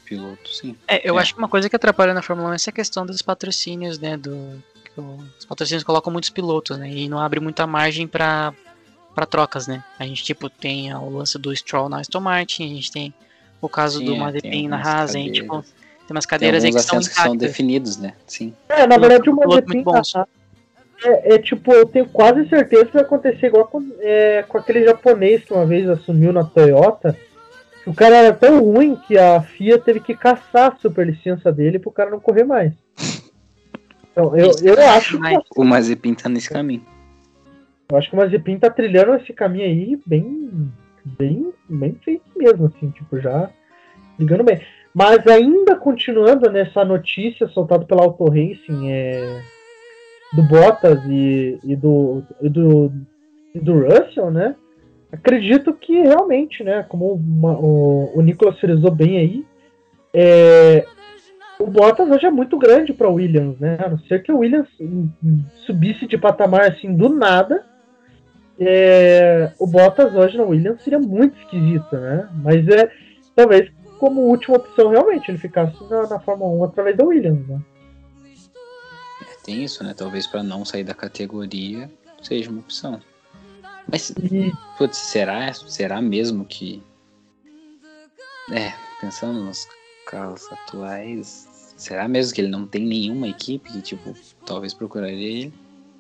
Piloto, 0.05 0.51
sim. 0.51 0.77
É, 0.87 1.09
eu 1.09 1.19
é. 1.19 1.23
acho 1.23 1.33
que 1.33 1.39
uma 1.39 1.49
coisa 1.49 1.71
que 1.71 1.77
atrapalha 1.77 2.13
na 2.13 2.21
Fórmula 2.21 2.51
1 2.51 2.53
é 2.53 2.55
essa 2.57 2.73
questão 2.73 3.07
dos 3.07 3.23
patrocínios, 3.23 3.99
né? 3.99 4.19
Do, 4.19 4.63
os 5.39 5.47
patrocínios 5.47 5.83
colocam 5.83 6.13
muitos 6.13 6.29
pilotos, 6.29 6.77
né? 6.77 6.91
E 6.91 7.09
não 7.09 7.19
abre 7.19 7.41
muita 7.41 7.67
margem 7.67 8.07
para 8.07 8.53
para 9.15 9.27
trocas, 9.27 9.67
né? 9.67 9.85
A 9.99 10.07
gente 10.07 10.25
tipo 10.25 10.49
tem 10.49 10.95
o 10.95 11.09
lance 11.09 11.39
do 11.39 11.55
Stroll 11.55 11.89
na 11.89 12.01
Aston 12.01 12.21
Martin, 12.21 12.65
a 12.65 12.75
gente 12.75 12.91
tem 12.91 13.15
o 13.61 13.69
caso 13.69 13.99
Sim, 13.99 14.07
do 14.07 14.15
é, 14.15 14.19
Mazepin 14.19 14.69
na 14.69 14.77
Haas, 14.77 15.15
a 15.15 15.19
gente 15.19 15.41
tipo, 15.41 15.63
tem 15.63 16.11
umas 16.11 16.25
cadeiras 16.27 16.63
tem 16.63 16.71
aí 16.71 16.75
que 16.75 16.83
são, 16.83 16.99
que 16.99 17.05
são 17.07 17.37
definidos, 17.37 17.97
né? 17.97 18.15
Sim. 18.27 18.55
É, 18.69 18.87
na 18.87 18.99
verdade 18.99 19.29
o 19.29 19.37
Mazepin 19.37 19.83
na 19.83 19.99
Haas 19.99 20.13
é, 21.05 21.35
é, 21.35 21.39
tipo, 21.39 21.73
eu 21.73 21.87
tenho 21.87 22.07
quase 22.09 22.49
certeza 22.49 22.87
que 22.87 22.93
vai 22.93 23.03
acontecer 23.03 23.47
igual 23.47 23.67
com, 23.67 23.83
é, 24.01 24.45
com 24.47 24.59
aquele 24.59 24.85
japonês 24.85 25.45
que 25.45 25.53
uma 25.53 25.67
vez 25.67 25.89
assumiu 25.89 26.33
na 26.33 26.45
Toyota. 26.45 27.17
Que 27.83 27.91
o 27.91 27.95
cara 27.95 28.17
era 28.17 28.33
tão 28.33 28.63
ruim 28.63 28.95
que 28.95 29.19
a 29.19 29.43
FIA 29.43 29.79
teve 29.79 30.01
que 30.01 30.15
caçar 30.17 30.73
a 30.73 30.77
super 30.77 31.05
licença 31.07 31.51
dele 31.51 31.79
pro 31.81 31.91
cara 31.91 32.11
não 32.11 32.21
correr 32.21 32.45
mais. 32.45 32.73
Então, 34.13 34.37
eu, 34.37 34.51
eu 34.63 34.81
acho 34.91 35.19
Mas- 35.19 35.39
O 35.57 35.65
Mazepin 35.65 36.15
tá 36.15 36.29
nesse 36.29 36.49
caminho. 36.49 36.85
Eu 37.91 37.99
acho 37.99 38.09
que 38.09 38.15
o 38.15 38.19
Mazepin 38.19 38.59
tá 38.59 38.71
trilhando 38.71 39.15
esse 39.17 39.33
caminho 39.33 39.65
aí 39.65 40.01
bem, 40.07 40.71
bem, 41.05 41.53
bem 41.69 41.99
feito 42.05 42.25
mesmo, 42.37 42.67
assim, 42.67 42.91
tipo, 42.91 43.19
já 43.21 43.51
ligando 44.19 44.45
bem. 44.45 44.61
Mas 44.95 45.27
ainda 45.27 45.75
continuando 45.75 46.51
nessa 46.51 46.85
notícia 46.85 47.49
soltada 47.49 47.85
pela 47.85 48.03
Auto 48.03 48.25
Racing 48.25 48.91
é, 48.91 49.43
do 50.33 50.43
Bottas 50.43 51.01
e, 51.07 51.59
e 51.63 51.77
do, 51.77 52.23
e 52.41 52.49
do, 52.49 52.93
e 53.55 53.61
do 53.61 53.81
Russell, 53.81 54.31
né? 54.31 54.55
Acredito 55.11 55.75
que 55.75 56.01
realmente, 56.01 56.65
né, 56.65 56.85
como 56.89 57.13
uma- 57.13 57.59
o, 57.59 58.13
o 58.17 58.23
Nicolas 58.23 58.59
frisou 58.59 58.91
bem 58.91 59.19
aí, 59.19 59.45
é, 60.15 60.87
o 61.61 61.67
Bottas 61.67 62.09
hoje 62.11 62.27
é 62.27 62.31
muito 62.31 62.59
grande 62.59 62.95
para 62.95 63.11
Williams, 63.11 63.59
né? 63.61 63.77
A 63.85 63.91
não 63.91 63.99
ser 63.99 64.23
que 64.23 64.33
o 64.33 64.39
Williams 64.39 64.69
subisse 65.67 66.07
de 66.07 66.17
patamar 66.17 66.63
assim 66.63 66.95
do 66.95 67.11
nada, 67.11 67.65
é, 68.59 69.53
o 69.59 69.67
Bottas 69.67 70.15
hoje 70.15 70.37
na 70.37 70.45
Williams 70.45 70.83
seria 70.83 70.99
muito 70.99 71.37
esquisito, 71.39 71.95
né? 71.97 72.29
Mas 72.43 72.67
é 72.69 72.91
talvez 73.35 73.71
como 73.99 74.23
última 74.23 74.57
opção 74.57 74.91
realmente 74.91 75.31
ele 75.31 75.39
ficasse 75.39 75.77
na, 75.91 76.07
na 76.09 76.19
Fórmula 76.21 76.51
1 76.53 76.65
através 76.65 76.97
da 76.97 77.05
Williams, 77.05 77.47
né? 77.47 77.61
Tem 79.43 79.65
isso, 79.65 79.83
né? 79.83 79.95
Talvez 79.97 80.27
pra 80.27 80.43
não 80.43 80.65
sair 80.65 80.85
da 80.85 80.95
categoria 80.95 81.91
seja 82.23 82.51
uma 82.51 82.61
opção. 82.61 83.01
Mas, 83.91 84.11
E 84.11 84.53
putz, 84.79 84.97
será, 84.97 85.53
será 85.53 86.01
mesmo 86.01 86.45
que. 86.45 86.83
É, 88.53 88.73
pensando 89.01 89.43
nos 89.43 89.67
carros 90.07 90.51
atuais, 90.53 91.75
será 91.77 92.07
mesmo 92.09 92.35
que 92.35 92.41
ele 92.41 92.49
não 92.51 92.67
tem 92.67 92.85
nenhuma 92.85 93.29
equipe 93.29 93.71
que, 93.73 93.81
tipo, 93.81 94.15
talvez 94.47 94.75
procuraria 94.75 95.15
ele? 95.43 95.53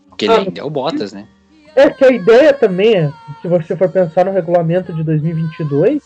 Porque 0.08 0.26
ele 0.26 0.34
Ah, 0.34 0.38
ainda 0.38 0.60
é 0.60 0.64
o 0.64 0.70
Bottas, 0.70 1.12
né? 1.12 1.26
é 1.74 1.88
que 1.88 2.04
a 2.04 2.10
ideia 2.10 2.52
também, 2.52 2.94
é, 2.96 3.12
se 3.40 3.48
você 3.48 3.74
for 3.76 3.88
pensar 3.88 4.26
no 4.26 4.32
regulamento 4.32 4.92
de 4.92 5.02
2022, 5.02 6.02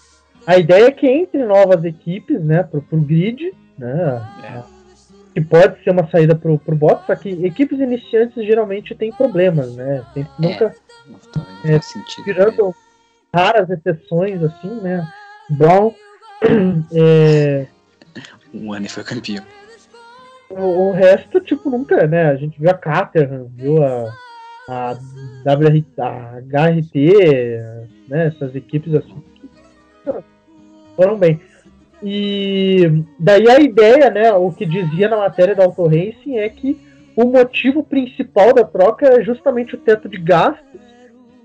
a 0.46 0.56
ideia 0.58 0.86
é 0.86 0.90
que 0.92 1.06
entre 1.08 1.44
novas 1.44 1.84
equipes, 1.84 2.40
né, 2.44 2.62
pro, 2.62 2.80
pro 2.80 3.00
grid, 3.00 3.52
né, 3.76 4.22
É. 4.44 4.75
que 5.36 5.40
pode 5.42 5.84
ser 5.84 5.90
uma 5.90 6.08
saída 6.08 6.34
pro, 6.34 6.58
pro 6.58 6.74
Bottas, 6.74 7.04
só 7.06 7.14
que 7.14 7.28
equipes 7.44 7.78
iniciantes 7.78 8.42
geralmente 8.46 8.94
têm 8.94 9.12
problemas, 9.12 9.76
né, 9.76 10.02
nunca 10.38 10.74
Não, 11.06 11.18
Talvez 11.30 11.58
É, 11.62 11.72
não 11.72 11.80
faz 11.80 11.84
sentido. 11.84 12.26
né? 12.26 12.32
tirando 12.32 12.74
raras 13.34 13.68
exceções, 13.68 14.42
assim, 14.42 14.80
né, 14.80 15.06
Brown, 15.50 15.92
é, 16.90 17.66
Um 18.54 18.72
ano 18.72 18.88
foi 18.88 19.04
campeão. 19.04 19.44
O, 20.48 20.88
o 20.88 20.92
resto, 20.92 21.38
tipo, 21.40 21.68
nunca, 21.68 22.06
né? 22.06 22.30
A 22.30 22.36
gente 22.36 22.58
viu 22.58 22.70
a 22.70 22.74
Caterham, 22.74 23.50
viu 23.54 23.82
a, 23.82 24.10
a, 24.70 24.92
WR, 25.44 25.84
a 25.98 26.40
HRT, 26.40 27.12
né? 28.08 28.28
Essas 28.28 28.54
equipes 28.54 28.94
assim 28.94 29.22
foram 30.96 31.18
bem. 31.18 31.38
E 32.02 33.04
daí 33.18 33.48
a 33.48 33.58
ideia, 33.58 34.10
né? 34.10 34.32
O 34.32 34.52
que 34.52 34.66
dizia 34.66 35.08
na 35.08 35.16
matéria 35.16 35.54
da 35.54 35.64
Auto 35.64 35.84
Racing 35.84 36.36
é 36.36 36.48
que 36.48 36.78
o 37.16 37.24
motivo 37.24 37.82
principal 37.82 38.52
da 38.52 38.62
troca 38.62 39.06
é 39.06 39.22
justamente 39.22 39.74
o 39.74 39.78
teto 39.78 40.08
de 40.08 40.18
gastos 40.18 40.80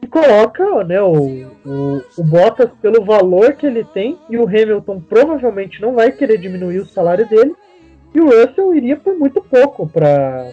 e 0.01 0.08
coloca 0.08 0.84
né, 0.84 1.01
o, 1.01 1.48
o, 1.65 2.01
o 2.17 2.24
Bottas 2.24 2.70
pelo 2.81 3.05
valor 3.05 3.53
que 3.53 3.65
ele 3.65 3.84
tem 3.86 4.17
e 4.29 4.38
o 4.38 4.48
Hamilton 4.48 5.00
provavelmente 5.00 5.81
não 5.81 5.93
vai 5.93 6.12
querer 6.12 6.38
diminuir 6.38 6.79
o 6.79 6.86
salário 6.86 7.27
dele 7.27 7.55
e 8.13 8.20
o 8.20 8.25
Russell 8.25 8.75
iria 8.75 8.98
por 8.98 9.17
muito 9.17 9.41
pouco 9.41 9.88
para 9.88 10.51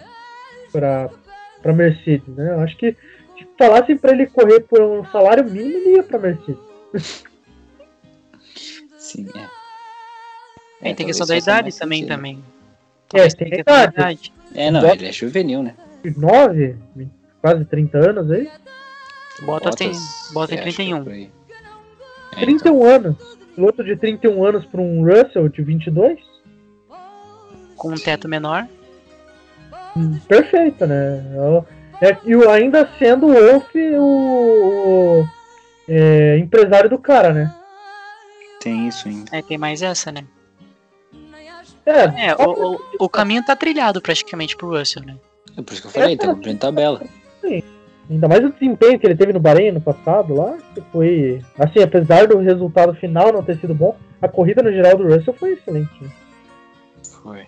para 0.71 1.73
Mercedes, 1.73 2.29
né? 2.37 2.51
Eu 2.53 2.61
acho 2.61 2.77
que 2.77 2.93
se 3.37 3.49
falassem 3.59 3.97
para 3.97 4.13
ele 4.13 4.27
correr 4.27 4.61
por 4.61 4.81
um 4.81 5.05
salário 5.07 5.45
mínimo, 5.45 5.79
ele 5.79 5.97
ia 5.97 6.03
para 6.03 6.19
Mercedes. 6.19 6.61
Sim, 8.97 9.27
é. 9.35 9.58
É, 10.83 10.91
É, 10.91 10.95
tem 10.95 11.07
talvez 11.07 11.07
questão 11.07 11.27
da 11.27 11.37
idade 11.37 11.79
também, 11.79 11.99
sentido. 12.01 12.17
também. 12.17 12.45
É, 13.15 13.29
tem 13.29 13.51
da 13.51 13.57
idade. 13.59 13.93
idade. 13.95 14.33
É, 14.55 14.71
não, 14.71 14.87
ele 14.89 15.07
é 15.07 15.13
juvenil, 15.13 15.63
né? 15.63 15.75
9, 16.17 16.77
quase 17.41 17.65
30 17.65 17.99
anos 18.11 18.31
aí. 18.31 18.49
Bottas 19.43 19.75
tem, 19.77 19.91
tem 19.93 19.99
é, 19.99 20.47
que 20.47 20.55
é 20.55 20.63
31. 20.63 21.05
por 21.05 21.13
aí. 21.13 21.31
É, 22.37 22.43
então, 22.43 22.43
31 22.43 22.85
anos. 22.85 23.17
Piloto 23.55 23.83
de 23.85 23.97
31 23.97 24.45
anos 24.45 24.65
para 24.67 24.81
um 24.81 25.05
Russell 25.05 25.49
de 25.49 25.63
22? 25.63 26.19
Com 27.77 27.91
um 27.93 27.95
teto 27.97 28.29
menor. 28.29 28.67
Hum, 29.97 30.19
Perfeito, 30.29 30.87
né? 30.87 31.25
É, 32.01 32.17
e 32.25 32.37
o- 32.37 32.49
ainda 32.51 32.89
sendo 32.99 33.27
o 33.27 33.33
Wolf 33.35 33.75
o, 33.75 34.01
o, 35.23 35.29
é, 35.89 36.39
empresário 36.39 36.89
do 36.89 36.99
cara, 36.99 37.33
né? 37.33 37.55
tem 38.61 38.89
isso 38.89 39.09
ainda. 39.09 39.37
É, 39.37 39.41
tem 39.43 39.57
mais 39.59 39.83
essa, 39.83 40.11
né? 40.13 40.25
É, 41.89 42.29
É, 42.29 42.35
o, 42.37 42.75
o, 42.75 42.81
o 43.01 43.09
caminho 43.09 43.45
tá 43.45 43.57
trilhado 43.57 44.01
praticamente 44.03 44.57
pro 44.57 44.77
Russell, 44.77 45.03
né? 45.05 45.17
É 45.57 45.63
por 45.63 45.73
isso 45.73 45.83
que 45.83 45.89
eu 45.89 45.93
falei, 45.93 46.17
tá 46.17 46.29
cumprindo 46.29 46.59
tabela. 46.59 47.03
Ainda 48.11 48.27
mais 48.27 48.43
o 48.45 48.51
desempenho 48.53 48.99
que 48.99 49.07
ele 49.07 49.17
teve 49.17 49.33
no 49.35 49.41
Bahrein 49.41 49.71
no 49.73 49.81
passado 49.83 50.35
lá, 50.35 50.57
que 50.75 50.81
foi. 50.93 51.43
Assim, 51.59 51.81
apesar 51.83 52.27
do 52.27 52.39
resultado 52.39 52.95
final 52.95 53.33
não 53.33 53.43
ter 53.43 53.59
sido 53.59 53.75
bom, 53.75 53.97
a 54.23 54.27
corrida 54.29 54.63
no 54.63 54.73
geral 54.73 54.97
do 54.97 55.05
Russell 55.05 55.35
foi 55.35 55.53
excelente. 55.53 55.91
né? 56.03 56.11
Foi. 57.23 57.47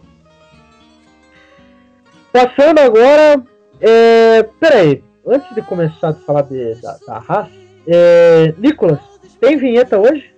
Passando 2.33 2.79
agora. 2.81 3.43
É, 3.81 4.43
peraí, 4.61 5.03
antes 5.27 5.55
de 5.55 5.63
começar 5.63 6.11
a 6.11 6.15
falar 6.15 6.43
de, 6.43 6.75
da, 6.83 6.99
da 7.07 7.25
Haas, 7.27 7.49
é, 7.87 8.55
Nicolas, 8.59 9.01
tem 9.41 9.57
vinheta 9.57 9.99
hoje? 9.99 10.31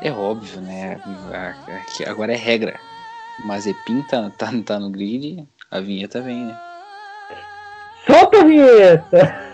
É 0.00 0.10
óbvio, 0.10 0.62
né? 0.62 0.98
A- 1.32 1.92
que 1.94 2.04
Agora 2.04 2.32
é 2.32 2.36
regra. 2.36 2.80
Mazepin 3.44 4.02
tá, 4.02 4.30
tá, 4.36 4.50
tá 4.64 4.80
no 4.80 4.90
grid, 4.90 5.46
a 5.70 5.80
vinheta 5.80 6.20
vem, 6.20 6.46
né? 6.46 6.58
Solta 8.06 8.40
a 8.40 8.44
vinheta! 8.44 9.46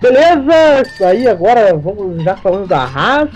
Beleza, 0.00 0.82
isso 0.82 1.04
aí 1.04 1.28
agora 1.28 1.76
vamos 1.76 2.22
já 2.24 2.36
falando 2.36 2.66
da 2.66 2.82
Haas. 2.82 3.30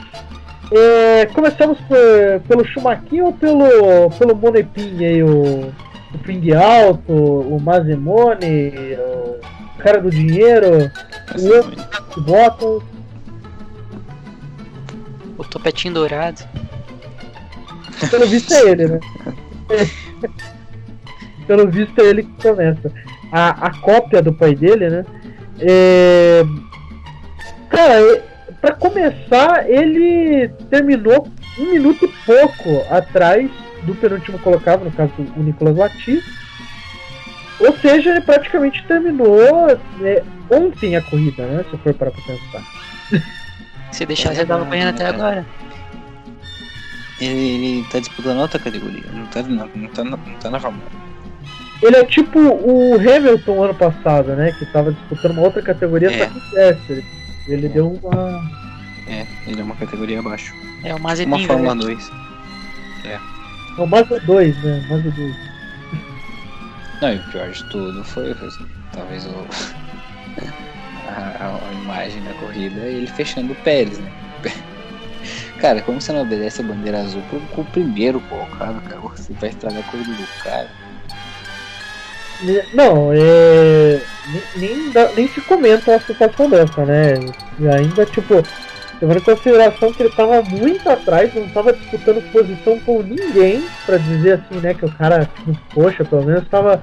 É, 0.72 1.26
começamos 1.26 1.78
por- 1.82 2.40
pelo 2.48 2.64
Schumacher 2.66 3.24
ou 3.24 3.32
pelo, 3.32 4.10
pelo 4.18 4.34
Monepin 4.34 5.04
aí, 5.04 5.22
o, 5.22 5.68
o 6.12 6.18
Ping 6.24 6.52
Alto, 6.54 7.12
o 7.12 7.60
Mazemone, 7.60 8.72
o 8.98 9.78
cara 9.78 10.00
do 10.00 10.10
dinheiro, 10.10 10.90
Essa 11.32 11.46
Eu- 11.48 11.62
foi. 11.62 11.74
o 12.16 12.20
Bottas. 12.20 12.82
O 15.38 15.44
topetinho 15.44 15.94
dourado. 15.94 16.42
Pelo 18.10 18.26
visto 18.26 18.52
é 18.52 18.70
ele, 18.70 18.86
né? 18.88 19.00
Pelo 21.46 21.68
visto 21.70 21.98
é 22.00 22.04
ele 22.06 22.22
que 22.24 22.42
começa. 22.42 22.90
A, 23.30 23.66
a 23.68 23.78
cópia 23.80 24.20
do 24.20 24.32
pai 24.32 24.54
dele, 24.54 24.88
né? 24.90 25.04
É... 25.60 26.42
Cara, 27.68 28.22
pra 28.60 28.72
começar, 28.74 29.68
ele 29.68 30.48
terminou 30.70 31.28
um 31.58 31.70
minuto 31.72 32.04
e 32.04 32.08
pouco 32.26 32.84
atrás 32.90 33.50
do 33.82 33.94
penúltimo 33.94 34.38
colocado, 34.38 34.84
no 34.84 34.90
caso 34.92 35.12
o 35.36 35.42
Nicolas 35.42 35.76
Latifi. 35.76 36.22
Ou 37.58 37.74
seja, 37.78 38.10
ele 38.10 38.20
praticamente 38.20 38.84
terminou 38.86 39.70
é, 40.02 40.22
ontem 40.50 40.94
a 40.96 41.02
corrida, 41.02 41.46
né? 41.46 41.64
Se 41.70 41.76
for 41.78 41.94
parar 41.94 42.10
pra 42.10 42.22
pensar. 42.22 42.62
Se 43.92 44.04
deixar, 44.04 44.34
você 44.34 44.44
tava 44.44 44.64
correndo 44.66 44.88
até 44.88 45.06
agora. 45.06 45.46
Ele, 47.18 47.30
ele 47.78 47.84
tá 47.90 47.98
disputando 47.98 48.38
outra 48.40 48.58
categoria, 48.58 49.02
não 49.10 49.24
tá, 49.26 49.42
não, 49.42 49.68
não 49.74 49.88
tá, 49.88 50.04
na- 50.04 50.18
não 50.18 50.34
tá 50.34 50.50
na 50.50 50.60
Fórmula 50.60 50.84
Ele 51.82 51.96
é 51.96 52.04
tipo 52.04 52.38
o 52.38 52.94
Hamilton 52.96 53.62
ano 53.64 53.74
passado, 53.74 54.36
né? 54.36 54.52
Que 54.58 54.66
tava 54.66 54.92
disputando 54.92 55.30
uma 55.32 55.42
outra 55.42 55.62
categoria, 55.62 56.10
É. 56.10 56.18
só 56.18 56.26
que 56.26 56.38
esquece. 56.38 56.92
Ele, 56.92 57.04
ele 57.48 57.68
deu 57.68 57.88
uma. 57.88 58.40
1. 59.08 59.10
É, 59.10 59.26
ele 59.46 59.60
é 59.60 59.64
uma 59.64 59.76
categoria 59.76 60.18
abaixo. 60.20 60.52
É 60.84 60.92
o 60.92 60.96
Uma 60.96 61.08
Mazepin, 61.08 61.46
Fórmula 61.46 61.74
velho. 61.74 61.86
2. 61.86 62.10
Não, 63.78 63.86
mais 63.86 64.10
o 64.10 64.20
2, 64.20 64.56
né? 64.62 64.86
Mais 64.88 65.04
o 65.06 65.10
2. 65.10 65.36
Não, 67.00 67.12
e 67.12 67.16
o 67.16 67.22
pior 67.24 67.50
de 67.50 67.62
tudo 67.64 68.02
foi, 68.04 68.34
foi 68.34 68.48
assim, 68.48 68.66
talvez 68.92 69.26
o, 69.26 69.46
a, 71.06 71.44
a- 71.44 71.68
a 71.68 71.72
imagem 71.74 72.22
da 72.22 72.32
corrida 72.34 72.80
ele 72.88 73.06
fechando 73.06 73.52
o 73.52 73.56
Pérez, 73.56 73.98
né? 73.98 74.10
Cara, 75.58 75.82
como 75.82 76.00
você 76.00 76.12
não 76.12 76.22
obedece 76.22 76.60
a 76.60 76.64
bandeira 76.64 77.00
azul 77.00 77.22
pro, 77.24 77.40
pro 77.40 77.64
primeiro 77.66 78.20
colocado, 78.20 78.80
cara? 78.82 79.00
Você 79.00 79.32
vai 79.34 79.50
estragar 79.50 79.80
a 79.80 79.84
corrida 79.90 80.12
do 80.12 80.26
cara. 80.42 80.70
Não, 82.74 83.12
é... 83.12 84.00
nem, 84.56 84.92
nem, 85.14 85.28
se 85.28 85.40
comenta 85.42 85.92
uma 85.92 86.00
situação 86.00 86.50
dessa, 86.50 86.84
né? 86.84 87.14
E 87.58 87.68
ainda, 87.68 88.04
tipo, 88.04 88.42
levando 89.00 89.18
em 89.18 89.24
consideração 89.24 89.92
que 89.92 90.02
ele 90.02 90.14
tava 90.14 90.42
muito 90.42 90.88
atrás, 90.88 91.34
não 91.34 91.48
tava 91.48 91.72
disputando 91.72 92.32
posição 92.32 92.78
com 92.80 93.02
ninguém, 93.02 93.64
pra 93.84 93.96
dizer 93.96 94.34
assim, 94.34 94.60
né, 94.60 94.74
que 94.74 94.84
o 94.84 94.92
cara, 94.92 95.28
tipo, 95.36 95.58
poxa, 95.74 96.04
pelo 96.04 96.24
menos 96.24 96.46
tava 96.48 96.82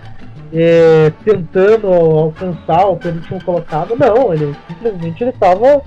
é, 0.53 1.11
tentando 1.25 1.87
alcançar 1.87 2.85
o 2.87 2.97
que 2.97 3.07
ele 3.07 3.21
tinha 3.21 3.41
colocado. 3.41 3.95
Não, 3.95 4.33
ele 4.33 4.55
simplesmente 4.67 5.23
ele 5.23 5.31
tava 5.33 5.81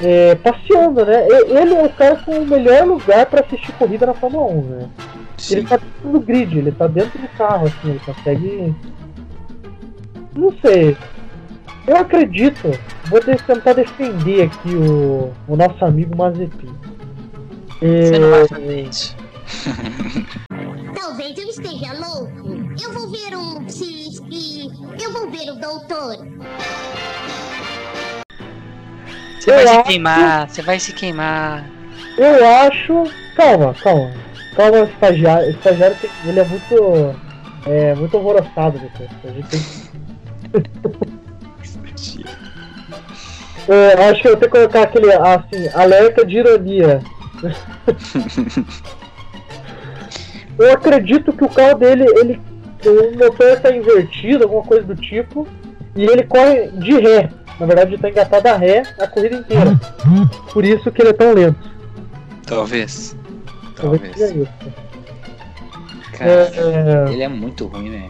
é, 0.00 0.34
passeando, 0.36 1.04
né? 1.04 1.26
Ele 1.28 1.74
é 1.74 1.84
o 1.84 1.88
cara 1.90 2.16
com 2.16 2.32
o 2.32 2.46
melhor 2.46 2.86
lugar 2.86 3.26
pra 3.26 3.40
assistir 3.40 3.72
corrida 3.72 4.06
na 4.06 4.14
Fórmula 4.14 4.46
1, 4.46 4.62
né? 4.62 4.88
Ele 5.50 5.60
Sim. 5.62 5.66
tá 5.66 5.76
dentro 5.76 6.12
do 6.12 6.20
grid, 6.20 6.56
ele 6.58 6.72
tá 6.72 6.86
dentro 6.86 7.18
do 7.18 7.28
carro, 7.36 7.66
assim, 7.66 7.90
ele 7.90 8.00
consegue. 8.00 8.74
Não 10.36 10.52
sei. 10.64 10.96
Eu 11.86 11.96
acredito, 11.96 12.70
vou 13.06 13.20
de- 13.20 13.36
tentar 13.42 13.72
defender 13.72 14.42
aqui 14.44 14.74
o, 14.76 15.32
o 15.48 15.56
nosso 15.56 15.84
amigo 15.84 16.16
Mazepin. 16.16 16.72
Você 17.80 18.14
É, 18.14 18.18
não 18.18 18.30
vai 18.30 18.46
fazer 18.48 18.82
isso. 18.82 19.16
Talvez 20.94 21.36
eu 21.36 21.48
esteja 21.48 21.92
louco. 21.94 22.72
Eu 22.80 22.92
vou 22.92 23.08
ver 23.10 23.36
um 23.36 23.68
cisque. 23.68 24.70
Eu 25.02 25.12
vou 25.12 25.28
ver 25.30 25.50
o 25.50 25.54
doutor. 25.56 26.16
Você 29.40 29.50
Eu 29.50 29.54
vai 29.54 29.66
se 29.66 29.72
acho- 29.74 29.82
queimar, 29.84 30.48
você 30.48 30.62
vai 30.62 30.78
se 30.78 30.92
queimar. 30.92 31.68
eu 32.16 32.46
acho. 32.48 33.04
Calma, 33.34 33.74
calma. 33.82 34.12
Calma, 34.54 34.80
estagiário. 34.80 35.50
Estagiário 35.50 35.96
tem- 36.00 36.10
ele 36.26 36.40
é 36.40 36.44
muito. 36.44 37.14
É 37.64 37.94
muito 37.94 38.16
alvoroçado 38.16 38.76
depois. 38.78 39.08
A 39.24 39.28
gente 39.28 39.48
tem 39.48 39.62
É, 43.68 43.94
eu 43.94 44.02
acho 44.10 44.20
que 44.20 44.26
eu 44.26 44.32
vou 44.32 44.40
ter 44.40 44.46
que 44.46 44.50
colocar 44.52 44.82
aquele, 44.82 45.12
assim, 45.12 45.68
alerta 45.72 46.26
de 46.26 46.38
ironia. 46.38 47.00
eu 50.58 50.72
acredito 50.72 51.32
que 51.32 51.44
o 51.44 51.48
carro 51.48 51.78
dele, 51.78 52.04
ele, 52.16 52.40
o 52.84 53.16
motor 53.16 53.60
tá 53.60 53.72
invertido, 53.74 54.42
alguma 54.44 54.64
coisa 54.64 54.82
do 54.82 54.96
tipo, 54.96 55.46
e 55.94 56.02
ele 56.04 56.24
corre 56.24 56.68
de 56.72 56.98
ré. 56.98 57.28
Na 57.60 57.66
verdade, 57.66 57.94
ele 57.94 58.02
tá 58.02 58.08
engatado 58.08 58.48
a 58.48 58.56
ré 58.56 58.82
a 58.98 59.06
corrida 59.06 59.36
inteira. 59.36 59.78
Por 60.52 60.64
isso 60.64 60.90
que 60.90 61.00
ele 61.00 61.10
é 61.10 61.14
tão 61.14 61.32
lento. 61.32 61.70
Talvez. 62.44 63.16
Talvez. 63.82 64.32
Cara, 66.12 66.30
É, 66.30 67.06
é, 67.08 67.12
ele 67.12 67.22
é 67.22 67.28
muito 67.28 67.66
ruim, 67.66 67.90
né? 67.90 68.08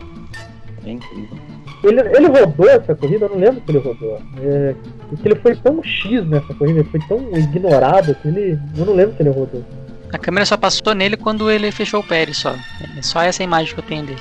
É 0.85 0.91
incrível. 0.91 1.39
ele, 1.85 2.01
ele 2.01 2.27
rodou 2.27 2.69
essa 2.69 2.95
corrida, 2.95 3.25
eu 3.27 3.31
não 3.31 3.39
lembro 3.39 3.61
que 3.61 3.71
ele 3.71 3.79
rodou. 3.79 4.21
É, 4.41 4.75
porque 5.09 5.29
ele 5.29 5.37
foi 5.37 5.57
tão 5.57 5.83
X 5.83 6.27
nessa 6.27 6.53
corrida, 6.55 6.81
ele 6.81 6.89
foi 6.89 7.01
tão 7.09 7.19
ignorado 7.37 8.15
que 8.17 8.29
ele. 8.29 8.59
Eu 8.77 8.85
não 8.85 8.95
lembro 8.95 9.15
que 9.17 9.23
ele 9.23 9.31
rodou. 9.31 9.65
A 10.13 10.19
câmera 10.19 10.45
só 10.45 10.57
passou 10.59 10.95
nele 10.95 11.17
quando 11.17 11.51
ele 11.51 11.71
fechou 11.73 12.01
o 12.01 12.05
Pérez 12.05 12.37
só. 12.37 12.55
É 12.99 13.03
só 13.03 13.23
essa 13.23 13.43
imagem 13.43 13.73
que 13.73 13.81
eu 13.81 13.85
tenho 13.85 14.05
dele. 14.05 14.21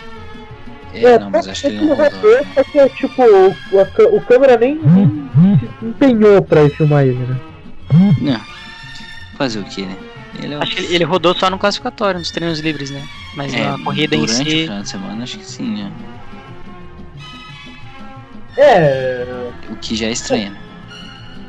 É, 0.94 1.20
não, 1.20 1.30
mas 1.30 1.48
acho 1.48 1.62
que 1.62 1.68
ele 1.68 1.86
não 1.86 1.96
rodou. 1.96 2.46
Só 2.54 2.64
que, 2.64 2.90
tipo, 2.96 3.22
o, 3.24 3.80
a 3.80 4.16
o 4.16 4.22
câmera 4.22 4.58
nem, 4.58 4.76
nem 4.76 5.60
se 5.80 5.86
empenhou 5.86 6.42
pra 6.42 6.70
filmar 6.70 7.04
ele, 7.06 7.18
né? 7.18 7.38
Não. 8.22 8.40
Fazer 9.38 9.60
o 9.60 9.64
que, 9.64 9.82
né? 9.86 9.98
Ele 10.42 10.54
é 10.54 10.58
um... 10.58 10.62
Acho 10.62 10.76
que 10.76 10.84
ele, 10.84 10.96
ele 10.96 11.04
rodou 11.04 11.36
só 11.36 11.50
no 11.50 11.58
classificatório, 11.58 12.20
nos 12.20 12.32
treinos 12.32 12.60
livres, 12.60 12.90
né? 12.92 13.04
Mas 13.36 13.54
é, 13.54 13.64
na 13.64 13.80
corrida 13.80 14.16
em 14.16 14.26
durante 14.26 14.50
si. 14.50 14.68
de 14.68 14.90
semana, 14.90 15.24
acho 15.24 15.38
que 15.38 15.46
sim, 15.46 15.76
né? 15.76 15.92
É. 18.58 19.26
O 19.70 19.76
que 19.78 19.96
já 19.96 20.08
é 20.08 20.12
estranho, 20.12 20.52
né? 20.52 20.58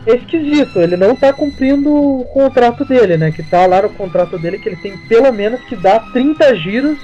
É 0.06 0.16
esquisito, 0.16 0.80
ele 0.80 0.96
não 0.96 1.14
tá 1.14 1.32
cumprindo 1.32 1.88
o 1.88 2.24
contrato 2.32 2.84
dele, 2.84 3.16
né? 3.16 3.30
Que 3.30 3.42
tá 3.42 3.66
lá 3.66 3.82
no 3.82 3.90
contrato 3.90 4.36
dele 4.36 4.58
que 4.58 4.68
ele 4.68 4.76
tem 4.76 4.98
pelo 5.06 5.32
menos 5.32 5.60
que 5.64 5.76
dar 5.76 6.00
30 6.12 6.56
giros 6.56 6.98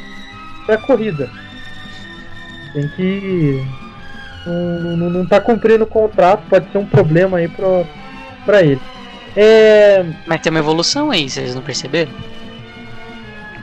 pra 0.67 0.79
corrida. 0.79 1.31
Tem 2.73 2.89
que. 2.89 3.65
Não, 4.45 4.97
não, 4.97 5.11
não 5.11 5.27
tá 5.27 5.41
cumprindo 5.41 5.85
o 5.85 5.87
contrato, 5.87 6.43
pode 6.49 6.71
ser 6.73 6.79
um 6.79 6.87
problema 6.87 7.39
aí 7.39 7.49
pro, 7.49 7.87
pra 8.45 8.63
ele. 8.63 8.81
É. 9.37 10.05
Mas 10.27 10.41
tem 10.41 10.51
uma 10.51 10.59
evolução 10.61 11.11
aí, 11.11 11.29
vocês 11.29 11.55
não 11.55 11.63
perceberam? 11.63 12.13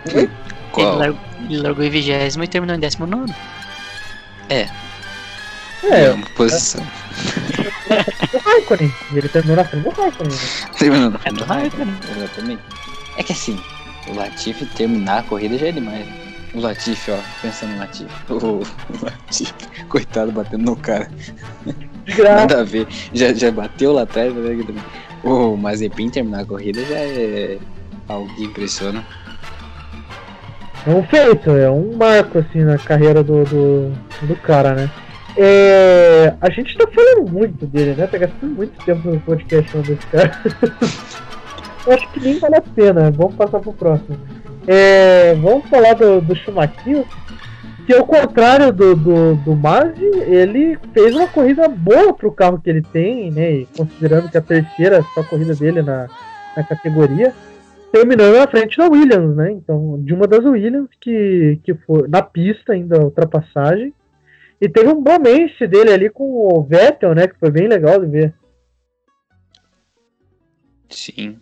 Ele 0.08 0.30
Qual? 0.71 0.95
largou, 0.97 1.19
ele 1.49 1.58
largou 1.62 1.84
em 1.86 1.89
vigésimo 1.89 2.43
e 2.43 2.47
terminou 2.47 2.75
em 2.75 2.80
décimo 2.80 3.06
nono. 3.08 3.34
É, 4.49 4.67
É 5.84 6.12
uma 6.12 6.25
posição. 6.32 6.84
o 8.34 8.38
Raikkonen. 8.38 8.93
E 9.12 9.17
ele 9.17 9.30
terminou 9.30 9.58
na 9.58 9.65
frente 9.65 9.84
do 9.84 9.89
Raikkonen. 9.89 10.32
Né? 10.32 10.99
No 11.10 11.15
É 11.15 11.19
fundo 11.19 11.38
do 11.39 11.43
Raikkonen. 11.45 11.95
Exatamente. 12.15 12.62
É 13.17 13.23
que 13.23 13.32
assim, 13.32 13.60
o 14.08 14.13
Latifi 14.13 14.65
terminar 14.67 15.19
a 15.19 15.23
corrida 15.23 15.58
já 15.58 15.67
é 15.67 15.71
demais. 15.71 16.06
O 16.54 16.60
Latifi, 16.60 17.12
ó, 17.12 17.17
pensando 17.41 17.71
no 17.73 17.80
Latifi. 17.80 18.10
O, 18.30 18.36
o 18.38 18.65
Latifi, 19.01 19.54
coitado, 19.89 20.32
batendo 20.32 20.63
no 20.63 20.75
cara. 20.75 21.10
Nada 22.19 22.62
a 22.62 22.63
ver. 22.63 22.88
Já, 23.13 23.34
já 23.34 23.51
bateu 23.51 23.91
lá 23.93 24.04
atrás, 24.04 24.32
mas 24.34 24.45
aqui 24.45 24.63
também. 24.63 24.84
O 25.25 25.57
Mazepin 25.57 26.09
terminar 26.09 26.41
a 26.41 26.45
corrida 26.45 26.85
já 26.85 26.97
é 26.97 27.57
algo 28.07 28.31
que 28.35 28.43
impressiona. 28.43 29.03
É 30.85 30.91
um 30.91 31.03
feito, 31.03 31.49
é 31.49 31.69
um 31.69 31.97
marco 31.97 32.38
assim 32.38 32.63
na 32.63 32.77
carreira 32.77 33.23
do, 33.23 33.43
do, 33.43 33.91
do 34.21 34.35
cara, 34.35 34.75
né? 34.75 34.89
É, 35.35 36.33
a 36.39 36.49
gente 36.51 36.77
tá 36.77 36.88
falando 36.93 37.31
muito 37.31 37.65
dele, 37.65 37.95
né? 37.95 38.05
Tá 38.05 38.19
gastando 38.19 38.55
muito 38.55 38.85
tempo 38.85 39.09
no 39.09 39.19
podcast 39.21 39.71
falando 39.71 39.88
desse 39.88 40.07
cara. 40.07 40.31
Eu 41.88 41.93
acho 41.93 42.11
que 42.11 42.19
nem 42.19 42.39
vale 42.39 42.55
a 42.55 42.61
pena, 42.61 43.11
vamos 43.11 43.35
passar 43.35 43.59
pro 43.59 43.73
próximo. 43.73 44.17
É, 44.67 45.33
vamos 45.35 45.67
falar 45.69 45.93
do, 45.95 46.21
do 46.21 46.35
Schumacher, 46.35 47.03
que 47.86 47.93
ao 47.93 48.06
contrário 48.06 48.74
do, 48.74 48.95
do, 48.95 49.36
do 49.36 49.56
Mazzi, 49.56 50.06
ele 50.28 50.78
fez 50.93 51.15
uma 51.15 51.28
corrida 51.28 51.67
boa 51.67 52.13
pro 52.13 52.32
carro 52.32 52.60
que 52.60 52.69
ele 52.69 52.82
tem, 52.82 53.32
né? 53.32 53.52
E 53.52 53.65
considerando 53.78 54.30
que 54.30 54.38
a 54.38 54.41
terceira 54.41 55.04
só 55.13 55.24
corrida 55.24 55.54
dele 55.56 55.82
na, 55.82 56.08
na 56.56 56.63
categoria 56.63 57.34
terminando 57.95 58.36
na 58.36 58.48
frente 58.48 58.78
da 58.78 58.89
Williams, 58.89 59.38
né? 59.38 59.54
Então, 59.54 60.04
de 60.04 60.13
uma 60.13 60.28
das 60.28 60.43
Williams 60.43 60.89
que, 61.00 61.62
que 61.63 61.74
foi 61.74 62.10
na 62.10 62.21
pista 62.21 62.74
ainda 62.74 63.02
ultrapassagem. 63.02 63.93
E 64.60 64.67
teve 64.67 64.89
um 64.89 65.02
bromance 65.02 65.65
dele 65.65 65.93
ali 65.93 66.10
com 66.10 66.24
o 66.24 66.62
Vettel, 66.62 67.15
né? 67.15 67.26
Que 67.26 67.39
foi 67.39 67.50
bem 67.52 67.69
legal 67.69 68.00
de 68.02 68.08
ver. 68.08 68.34
Sim. 70.89 71.39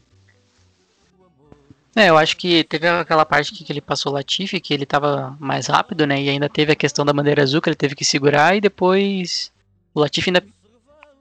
É, 1.95 2.09
eu 2.09 2.17
acho 2.17 2.35
que 2.37 2.63
teve 2.63 2.87
aquela 2.87 3.25
parte 3.25 3.53
que, 3.53 3.63
que 3.63 3.71
ele 3.71 3.81
passou 3.81 4.11
o 4.11 4.15
Latifi, 4.15 4.59
que 4.59 4.73
ele 4.73 4.85
tava 4.85 5.37
mais 5.39 5.67
rápido, 5.67 6.07
né? 6.07 6.19
E 6.21 6.29
ainda 6.29 6.49
teve 6.49 6.71
a 6.71 6.75
questão 6.75 7.05
da 7.05 7.13
bandeira 7.13 7.43
azul, 7.43 7.61
que 7.61 7.69
ele 7.69 7.75
teve 7.75 7.93
que 7.95 8.03
segurar, 8.03 8.55
e 8.55 8.61
depois 8.61 9.51
o 9.93 9.99
Latifi 9.99 10.29
ainda 10.29 10.43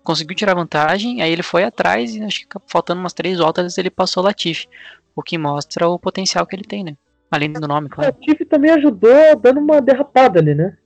conseguiu 0.03 0.35
tirar 0.35 0.55
vantagem, 0.55 1.21
aí 1.23 1.31
ele 1.31 1.43
foi 1.43 1.63
atrás, 1.63 2.15
e 2.15 2.23
acho 2.23 2.49
que 2.49 2.59
faltando 2.67 3.01
umas 3.01 3.13
três 3.13 3.39
voltas 3.39 3.77
ele 3.77 3.91
passou 3.91 4.23
o 4.23 4.27
Latifi. 4.27 4.67
O 5.15 5.23
que 5.23 5.37
mostra 5.37 5.87
o 5.89 5.99
potencial 5.99 6.47
que 6.47 6.57
ele 6.57 6.65
tem, 6.65 6.83
né? 6.83 6.97
Além 7.31 7.53
do 7.53 7.69
nome, 7.69 7.87
O 7.87 7.91
claro. 7.91 8.15
Latifi 8.19 8.45
também 8.47 8.71
ajudou 8.71 9.37
dando 9.41 9.61
uma 9.61 9.81
derrapada 9.81 10.41
ali, 10.41 10.55
né? 10.55 10.77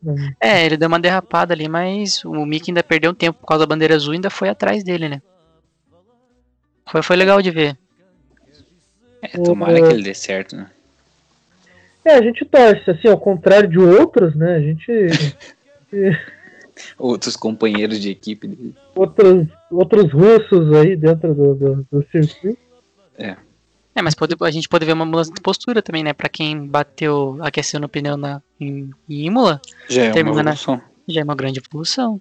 É, 0.40 0.66
ele 0.66 0.76
deu 0.76 0.88
uma 0.88 0.98
derrapada 0.98 1.54
ali, 1.54 1.68
mas 1.68 2.24
o 2.24 2.44
Mick 2.44 2.70
ainda 2.70 2.82
perdeu 2.82 3.12
um 3.12 3.14
tempo 3.14 3.38
por 3.38 3.46
causa 3.46 3.64
da 3.64 3.72
bandeira 3.72 3.94
azul 3.94 4.14
e 4.14 4.16
ainda 4.16 4.30
foi 4.30 4.48
atrás 4.48 4.82
dele, 4.82 5.08
né? 5.08 5.22
Foi, 6.88 7.02
foi 7.02 7.16
legal 7.16 7.40
de 7.40 7.50
ver. 7.52 7.78
É, 9.32 9.38
tomara 9.42 9.80
que 9.80 9.94
ele 9.94 10.02
dê 10.02 10.14
certo, 10.14 10.56
né? 10.56 10.70
É, 12.04 12.14
a 12.14 12.22
gente 12.22 12.44
torce, 12.44 12.90
assim, 12.90 13.08
ao 13.08 13.18
contrário 13.18 13.68
de 13.68 13.78
outros, 13.78 14.34
né? 14.34 14.56
A 14.56 14.60
gente. 14.60 14.86
Outros 16.98 17.36
companheiros 17.36 17.98
de 17.98 18.10
equipe 18.10 18.46
dele. 18.46 18.74
outros, 18.94 19.46
outros 19.70 20.12
russos 20.12 20.74
aí 20.74 20.94
dentro 20.94 21.34
do, 21.34 21.54
do, 21.54 21.86
do 21.90 22.06
circuito. 22.10 22.58
É, 23.96 24.02
mas 24.02 24.14
pode, 24.14 24.36
a 24.38 24.50
gente 24.50 24.68
pode 24.68 24.84
ver 24.84 24.92
uma 24.92 25.06
mudança 25.06 25.32
de 25.32 25.40
postura 25.40 25.80
também, 25.80 26.04
né? 26.04 26.12
Pra 26.12 26.28
quem 26.28 26.66
bateu, 26.66 27.38
aqueceu 27.40 27.80
no 27.80 27.88
pneu 27.88 28.14
na, 28.18 28.42
em, 28.60 28.90
em 29.08 29.24
Imola, 29.24 29.58
Já 29.88 30.04
é 30.04 30.22
uma 30.22 30.32
evolução. 30.32 30.82
já 31.08 31.22
é 31.22 31.24
uma 31.24 31.34
grande 31.34 31.62
evolução. 31.66 32.20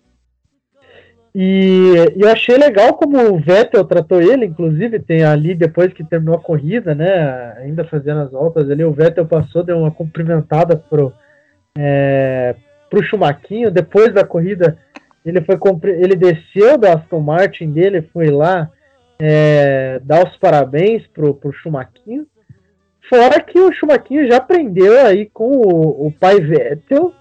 E, 1.37 2.13
e 2.15 2.21
eu 2.21 2.29
achei 2.29 2.55
legal 2.55 2.93
como 2.93 3.19
o 3.19 3.37
Vettel 3.37 3.83
tratou 3.83 4.21
ele, 4.21 4.45
inclusive 4.45 5.01
tem 5.01 5.25
ali 5.25 5.53
depois 5.53 5.91
que 5.91 6.01
terminou 6.01 6.35
a 6.35 6.41
corrida, 6.41 6.95
né? 6.95 7.57
Ainda 7.57 7.83
fazendo 7.83 8.21
as 8.21 8.31
voltas 8.31 8.71
ali, 8.71 8.85
o 8.85 8.93
Vettel 8.93 9.25
passou, 9.25 9.61
deu 9.61 9.79
uma 9.79 9.91
cumprimentada 9.91 10.77
pro, 10.77 11.11
é, 11.77 12.55
pro 12.89 13.03
Chumaquinho. 13.03 13.69
Depois 13.69 14.13
da 14.13 14.23
corrida, 14.23 14.77
ele 15.25 15.41
foi 15.41 15.59
ele 15.99 16.15
desceu 16.15 16.77
da 16.77 16.93
Aston 16.93 17.19
Martin 17.19 17.69
dele, 17.69 18.09
foi 18.13 18.27
lá 18.27 18.71
é, 19.19 19.99
dar 20.05 20.25
os 20.25 20.37
parabéns 20.37 21.05
pro, 21.07 21.33
pro 21.33 21.51
Chumaquinho. 21.51 22.25
Fora 23.09 23.41
que 23.41 23.59
o 23.59 23.73
Chumaquinho 23.73 24.25
já 24.31 24.37
aprendeu 24.37 25.05
aí 25.05 25.25
com 25.25 25.51
o, 25.51 26.07
o 26.07 26.11
pai 26.17 26.39
Vettel, 26.39 27.13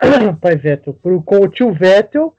pai 0.40 0.56
Vettel, 0.56 0.94
pro, 0.94 1.22
com 1.22 1.36
o 1.36 1.48
tio 1.48 1.70
Vettel, 1.74 2.34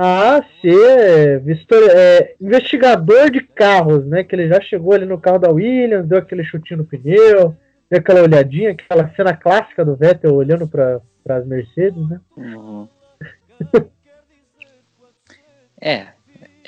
a 0.00 0.44
ser 0.60 1.40
vistor, 1.40 1.82
é, 1.90 2.36
investigador 2.40 3.32
de 3.32 3.40
carros, 3.40 4.06
né? 4.06 4.22
Que 4.22 4.36
ele 4.36 4.46
já 4.48 4.60
chegou 4.60 4.92
ali 4.92 5.04
no 5.04 5.20
carro 5.20 5.40
da 5.40 5.50
Williams, 5.50 6.06
deu 6.06 6.18
aquele 6.18 6.44
chutinho 6.44 6.78
no 6.78 6.84
pneu, 6.84 7.56
deu 7.90 7.98
aquela 7.98 8.22
olhadinha, 8.22 8.70
aquela 8.70 9.12
cena 9.16 9.36
clássica 9.36 9.84
do 9.84 9.96
Vettel 9.96 10.32
olhando 10.32 10.68
para 10.68 11.00
as 11.28 11.44
Mercedes, 11.44 12.08
né? 12.08 12.20
Uhum. 12.36 12.88
é, 15.82 16.06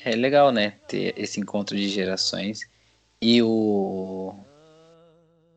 é 0.04 0.10
legal, 0.16 0.50
né? 0.50 0.72
Ter 0.88 1.14
esse 1.16 1.38
encontro 1.38 1.76
de 1.76 1.88
gerações. 1.88 2.68
E 3.22 3.40
o. 3.40 4.34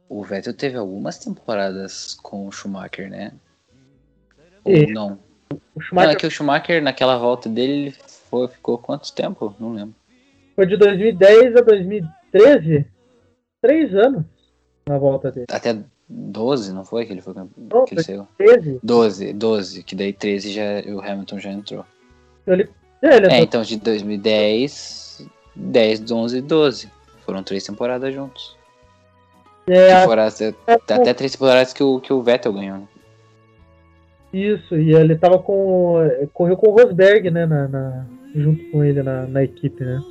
O 0.08 0.22
Vettel 0.22 0.54
teve 0.54 0.78
algumas 0.78 1.18
temporadas 1.18 2.14
com 2.22 2.46
o 2.48 2.52
Schumacher, 2.52 3.10
né? 3.10 3.32
Ou 4.64 4.76
É. 4.76 4.86
não? 4.86 5.18
O 5.54 5.80
Não, 5.80 5.82
Schumacher 5.86 6.12
é 6.12 6.16
que 6.16 6.28
o 6.28 6.32
Schumacher, 6.32 6.82
naquela 6.84 7.18
volta 7.18 7.48
dele, 7.50 7.74
ele 7.88 7.96
foi, 8.30 8.48
ficou 8.48 8.78
quanto 8.78 9.12
tempo? 9.14 9.56
Não 9.60 9.74
lembro. 9.74 9.96
foi 10.56 10.66
de 10.66 10.78
2010 10.78 11.56
a 11.56 11.62
2013, 11.62 12.86
três 13.62 13.94
anos 13.96 14.24
na 14.88 14.98
volta 14.98 15.32
dele. 15.32 15.48
Até 15.50 15.78
12, 16.08 16.74
não 16.74 16.84
foi 16.86 17.06
que 17.06 17.14
ele 17.14 17.22
foi 17.22 17.34
Não, 17.34 17.48
que 17.86 17.94
ele 17.94 18.04
foi- 18.04 18.04
saiu? 18.04 18.28
13, 18.38 18.80
12, 18.84 19.34
12, 19.34 19.84
que 19.84 19.96
daí 19.96 20.14
13 20.14 20.52
já, 20.52 20.64
o 20.94 21.00
Hamilton 21.02 21.40
já 21.40 21.52
entrou. 21.52 21.86
ele, 22.46 22.70
é, 23.02 23.08
ele 23.08 23.14
É, 23.14 23.18
entrou- 23.18 23.40
então 23.42 23.62
de 23.64 23.78
2010, 23.78 25.28
10, 25.56 26.12
11 26.12 26.38
e 26.38 26.42
12. 26.42 26.90
Foram 27.26 27.42
três 27.44 27.64
temporadas 27.64 28.14
juntos. 28.14 28.58
é, 29.68 30.02
Temporadas, 30.02 30.42
até 30.68 31.14
três 31.14 31.32
temporadas 31.32 31.72
que 31.72 31.82
o, 31.82 32.00
que 32.02 32.12
o 32.12 32.22
Vettel 32.22 32.52
ganhou. 32.54 32.80
né? 32.80 32.88
Isso, 34.34 34.76
e 34.76 34.94
ele 34.96 35.16
tava 35.16 35.38
com. 35.40 35.98
Correu 36.34 36.58
com 36.58 36.72
o 36.72 36.74
Rosberg, 36.76 37.30
né? 37.30 37.46
Na, 37.46 37.68
na- 37.68 38.06
junto 38.36 38.64
com 38.72 38.84
ele 38.84 39.04
na, 39.04 39.28
na 39.28 39.44
equipe, 39.44 39.84
né? 39.84 40.02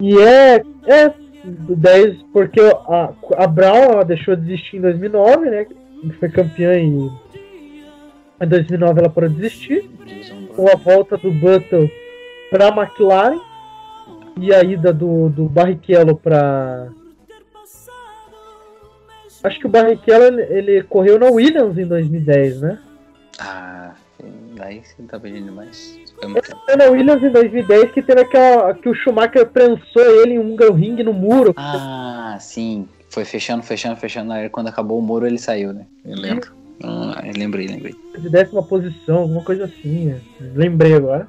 E 0.00 0.18
é. 0.18 0.56
É. 0.86 1.26
Do 1.44 1.76
10, 1.76 2.22
porque 2.32 2.58
a, 2.60 3.12
a 3.36 3.46
Brown 3.46 4.04
deixou 4.04 4.34
de 4.34 4.42
desistir 4.42 4.78
em 4.78 4.80
2009, 4.80 5.48
né? 5.50 5.66
Foi 6.18 6.28
campeã 6.28 6.74
e. 6.76 7.08
Em 8.40 8.48
2009 8.48 9.00
ela 9.00 9.08
parou 9.10 9.30
de 9.30 9.36
desistir. 9.36 9.88
Com 10.56 10.66
a 10.68 10.74
volta 10.76 11.16
do 11.16 11.30
Button 11.30 11.88
pra 12.50 12.68
McLaren. 12.68 13.38
E 14.40 14.52
a 14.52 14.62
ida 14.62 14.92
do, 14.92 15.28
do 15.28 15.44
Barrichello 15.48 16.16
pra. 16.16 16.88
Acho 19.46 19.60
que 19.60 19.66
o 19.66 19.70
Barrichello 19.70 20.40
ele, 20.40 20.82
correu 20.82 21.18
na 21.18 21.30
Williams 21.30 21.78
em 21.78 21.86
2010, 21.86 22.60
né? 22.60 22.78
Ah, 23.38 23.92
daí 24.56 24.82
você 24.82 25.02
tá 25.04 25.20
pedindo 25.20 25.52
tempo. 25.52 26.00
Foi 26.64 26.76
na 26.76 26.86
Williams 26.86 27.22
em 27.22 27.30
2010 27.30 27.92
que 27.92 28.02
teve 28.02 28.22
aquela. 28.22 28.74
que 28.74 28.88
o 28.88 28.94
Schumacher 28.94 29.46
prensou 29.46 30.02
ele 30.22 30.34
em 30.34 30.38
um 30.38 30.56
ring 30.74 31.00
no 31.04 31.12
muro. 31.12 31.54
Ah, 31.56 32.36
sim. 32.40 32.88
Foi 33.10 33.24
fechando, 33.24 33.62
fechando, 33.62 33.96
fechando. 33.96 34.32
Aí 34.32 34.48
quando 34.48 34.68
acabou 34.68 34.98
o 34.98 35.02
muro 35.02 35.26
ele 35.26 35.38
saiu, 35.38 35.72
né? 35.72 35.86
Eu 36.04 36.16
lembro. 36.16 36.52
Ah, 36.82 37.22
eu 37.24 37.32
lembrei, 37.36 37.66
lembrei. 37.68 37.94
de 38.18 38.28
décima 38.28 38.62
posição, 38.62 39.18
alguma 39.18 39.42
coisa 39.42 39.64
assim. 39.64 40.06
né? 40.06 40.20
Lembrei 40.54 40.94
agora. 40.94 41.28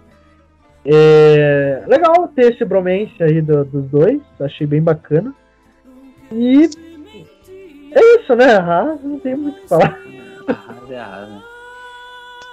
É, 0.85 1.83
legal 1.87 2.27
ter 2.29 2.53
esse 2.53 2.63
bromance 2.65 3.11
aí 3.21 3.41
do- 3.41 3.65
dos 3.65 3.89
dois, 3.89 4.21
achei 4.39 4.65
bem 4.65 4.81
bacana. 4.81 5.33
E 6.31 6.69
é 7.97 8.15
isso, 8.21 8.35
né? 8.35 8.55
A 8.55 8.63
Haas 8.63 9.03
não 9.03 9.19
tem 9.19 9.35
muito 9.35 9.57
o 9.57 9.61
que 9.61 9.67
falar. 9.67 9.99
Arrasa 10.47 10.93
é 10.93 10.99
arrasa, 10.99 11.27
né? 11.27 11.41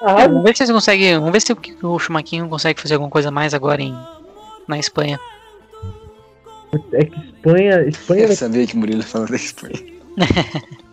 É, 0.03 0.29
vamos 0.29 0.43
ver 0.43 0.55
se 0.55 0.59
vocês 0.59 0.71
conseguem. 0.71 1.19
Vamos 1.19 1.33
ver 1.33 1.41
se 1.41 1.53
o, 1.53 1.59
o 1.95 1.99
Chumaquinho 1.99 2.49
consegue 2.49 2.81
fazer 2.81 2.95
alguma 2.95 3.11
coisa 3.11 3.31
mais 3.31 3.55
agora 3.55 3.81
em, 3.81 3.97
na 4.69 4.79
Espanha. 4.79 5.19
é 6.93 7.05
que 7.05 7.19
Espanha. 7.19 7.89
Espanha 7.89 8.27
Eu 8.27 8.37
sabia 8.37 8.67
que 8.67 8.75
o 8.75 8.79
Murilo 8.79 9.03
falou 9.03 9.29
da 9.29 9.37
Espanha. 9.37 9.75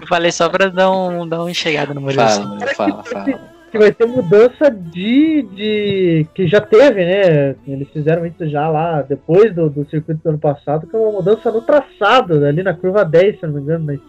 Eu 0.00 0.06
falei 0.06 0.30
só 0.30 0.48
pra 0.48 0.68
dar, 0.68 0.90
um, 0.90 1.26
dar 1.26 1.40
uma 1.40 1.50
enxergada 1.50 1.94
no 1.94 2.00
Murilo. 2.00 2.22
Fala, 2.22 2.56
assim. 2.56 2.74
Fala, 2.74 3.04
fala. 3.04 3.53
Que 3.74 3.78
vai 3.78 3.90
ter 3.90 4.06
mudança 4.06 4.70
de, 4.70 5.42
de. 5.42 6.26
que 6.32 6.46
já 6.46 6.60
teve, 6.60 7.04
né? 7.04 7.56
Eles 7.66 7.88
fizeram 7.88 8.24
isso 8.24 8.48
já 8.48 8.68
lá 8.68 9.02
depois 9.02 9.52
do, 9.52 9.68
do 9.68 9.84
circuito 9.90 10.22
do 10.22 10.28
ano 10.28 10.38
passado, 10.38 10.86
que 10.86 10.94
é 10.94 10.98
uma 10.98 11.10
mudança 11.10 11.50
no 11.50 11.60
traçado, 11.60 12.44
ali 12.46 12.62
na 12.62 12.72
curva 12.72 13.04
10, 13.04 13.40
se 13.40 13.46
não 13.46 13.54
me 13.54 13.60
engano, 13.60 14.00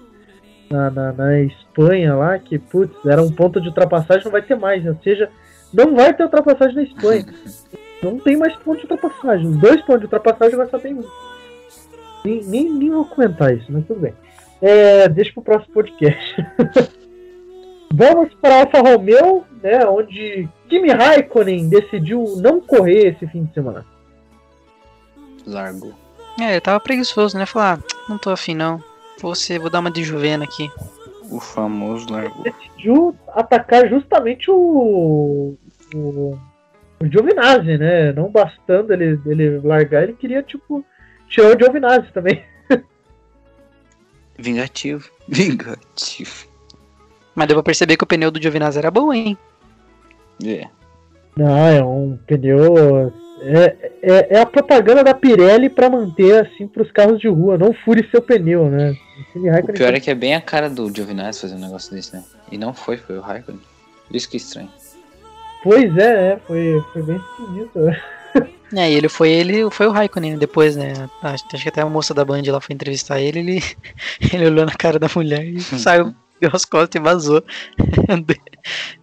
na, 0.69 0.91
na, 0.91 1.13
na 1.13 1.41
Espanha 1.41 2.13
lá, 2.13 2.37
que 2.37 2.59
putz, 2.59 2.93
era 3.07 3.23
um 3.23 3.31
ponto 3.31 3.59
de 3.59 3.69
ultrapassagem, 3.69 4.25
não 4.25 4.31
vai 4.31 4.43
ter 4.43 4.55
mais, 4.55 4.85
ou 4.85 4.95
seja, 5.03 5.31
não 5.73 5.95
vai 5.95 6.13
ter 6.13 6.21
ultrapassagem 6.21 6.75
na 6.75 6.83
Espanha. 6.83 7.25
Não 8.03 8.19
tem 8.19 8.37
mais 8.37 8.55
ponto 8.57 8.85
de 8.85 8.93
ultrapassagem. 8.93 9.51
Dois 9.53 9.81
pontos 9.81 10.01
de 10.01 10.05
ultrapassagem 10.05 10.53
agora 10.53 10.69
só 10.69 10.77
tem 10.77 10.93
um. 10.93 11.03
Nem, 12.23 12.43
nem, 12.45 12.71
nem 12.71 12.91
vou 12.91 13.05
comentar 13.05 13.51
isso, 13.51 13.65
mas 13.69 13.83
tudo 13.87 14.01
bem. 14.01 14.13
É, 14.61 15.09
deixa 15.09 15.33
pro 15.33 15.41
próximo 15.41 15.73
podcast. 15.73 16.35
Vamos 17.93 18.33
para 18.35 18.61
Alfa 18.61 18.79
Romeo, 18.79 19.45
né, 19.61 19.85
onde 19.85 20.49
Kimi 20.67 20.91
Raikkonen 20.91 21.69
decidiu 21.69 22.35
não 22.37 22.59
correr 22.59 23.13
esse 23.13 23.27
fim 23.27 23.45
de 23.45 23.53
semana. 23.53 23.85
Largou. 25.45 25.93
É, 26.39 26.57
eu 26.57 26.61
tava 26.61 26.79
preguiçoso, 26.79 27.37
né? 27.37 27.45
Falar, 27.45 27.79
ah, 27.79 27.95
não 28.09 28.17
tô 28.17 28.29
afim 28.29 28.55
não. 28.55 28.83
Vou, 29.21 29.33
ser, 29.33 29.59
vou 29.59 29.69
dar 29.69 29.79
uma 29.79 29.91
de 29.91 30.03
Juvena 30.03 30.43
aqui. 30.43 30.69
O 31.29 31.39
famoso 31.39 32.11
largou. 32.11 32.43
Decidiu 32.43 33.15
atacar 33.29 33.87
justamente 33.87 34.51
o, 34.51 35.55
o, 35.93 36.37
o 36.99 37.07
Giovinazzi, 37.07 37.77
né? 37.77 38.11
Não 38.11 38.29
bastando 38.29 38.91
ele, 38.91 39.19
ele 39.25 39.59
largar, 39.59 40.03
ele 40.03 40.13
queria, 40.13 40.43
tipo, 40.43 40.85
tirar 41.29 41.55
o 41.55 41.59
Giovinazzi 41.59 42.11
também. 42.11 42.43
Vingativo. 44.37 45.09
Vingativo. 45.27 46.47
Mas 47.35 47.47
deu 47.47 47.57
pra 47.57 47.63
perceber 47.63 47.97
que 47.97 48.03
o 48.03 48.07
pneu 48.07 48.31
do 48.31 48.41
Giovinazzi 48.41 48.79
era 48.79 48.89
bom, 48.89 49.13
hein? 49.13 49.37
É. 50.43 50.67
Não, 51.35 51.67
é 51.67 51.83
um 51.83 52.17
pneu. 52.25 53.13
É, 53.41 53.75
é, 54.01 54.27
é 54.37 54.39
a 54.39 54.45
propaganda 54.45 55.03
da 55.03 55.13
Pirelli 55.13 55.69
para 55.69 55.89
manter 55.89 56.45
assim 56.45 56.65
para 56.67 56.81
os 56.81 56.91
carros 56.91 57.19
de 57.19 57.27
rua. 57.27 57.57
Não 57.57 57.73
fure 57.73 58.07
seu 58.09 58.21
pneu, 58.21 58.69
né? 58.69 58.95
O 59.35 59.73
pior 59.73 59.93
é 59.93 59.99
que 59.99 60.09
é 60.09 60.15
bem 60.15 60.33
a 60.33 60.41
cara 60.41 60.69
do 60.69 60.89
Giovinazzi 60.93 61.41
fazer 61.41 61.55
um 61.55 61.59
negócio 61.59 61.93
desse, 61.93 62.15
né? 62.15 62.23
E 62.51 62.57
não 62.57 62.73
foi, 62.73 62.97
foi 62.97 63.17
o 63.17 63.21
Raikkonen. 63.21 63.61
Isso 64.11 64.29
que 64.29 64.37
é 64.37 64.39
estranho. 64.39 64.69
Pois 65.63 65.97
é, 65.97 66.33
é, 66.33 66.39
foi, 66.45 66.83
foi 66.93 67.01
bem 67.03 67.17
esquisito. 67.17 67.79
né? 67.79 68.01
É, 68.75 68.91
e 68.91 68.95
ele 68.95 69.07
foi 69.07 69.29
ele, 69.29 69.69
foi 69.69 69.85
o 69.85 69.91
Raikkonen 69.91 70.37
depois, 70.37 70.75
né? 70.75 70.91
Acho, 71.21 71.45
acho 71.53 71.63
que 71.63 71.69
até 71.69 71.81
a 71.81 71.85
moça 71.85 72.13
da 72.13 72.25
Band 72.25 72.41
lá 72.47 72.59
foi 72.59 72.73
entrevistar 72.73 73.21
ele, 73.21 73.39
ele, 73.39 73.63
ele 74.33 74.47
olhou 74.47 74.65
na 74.65 74.73
cara 74.73 74.99
da 74.99 75.07
mulher 75.15 75.45
e 75.45 75.61
saiu, 75.79 76.13
deu 76.39 76.49
as 76.53 76.65
costas 76.65 76.99
e 76.99 77.03
vazou. 77.03 77.43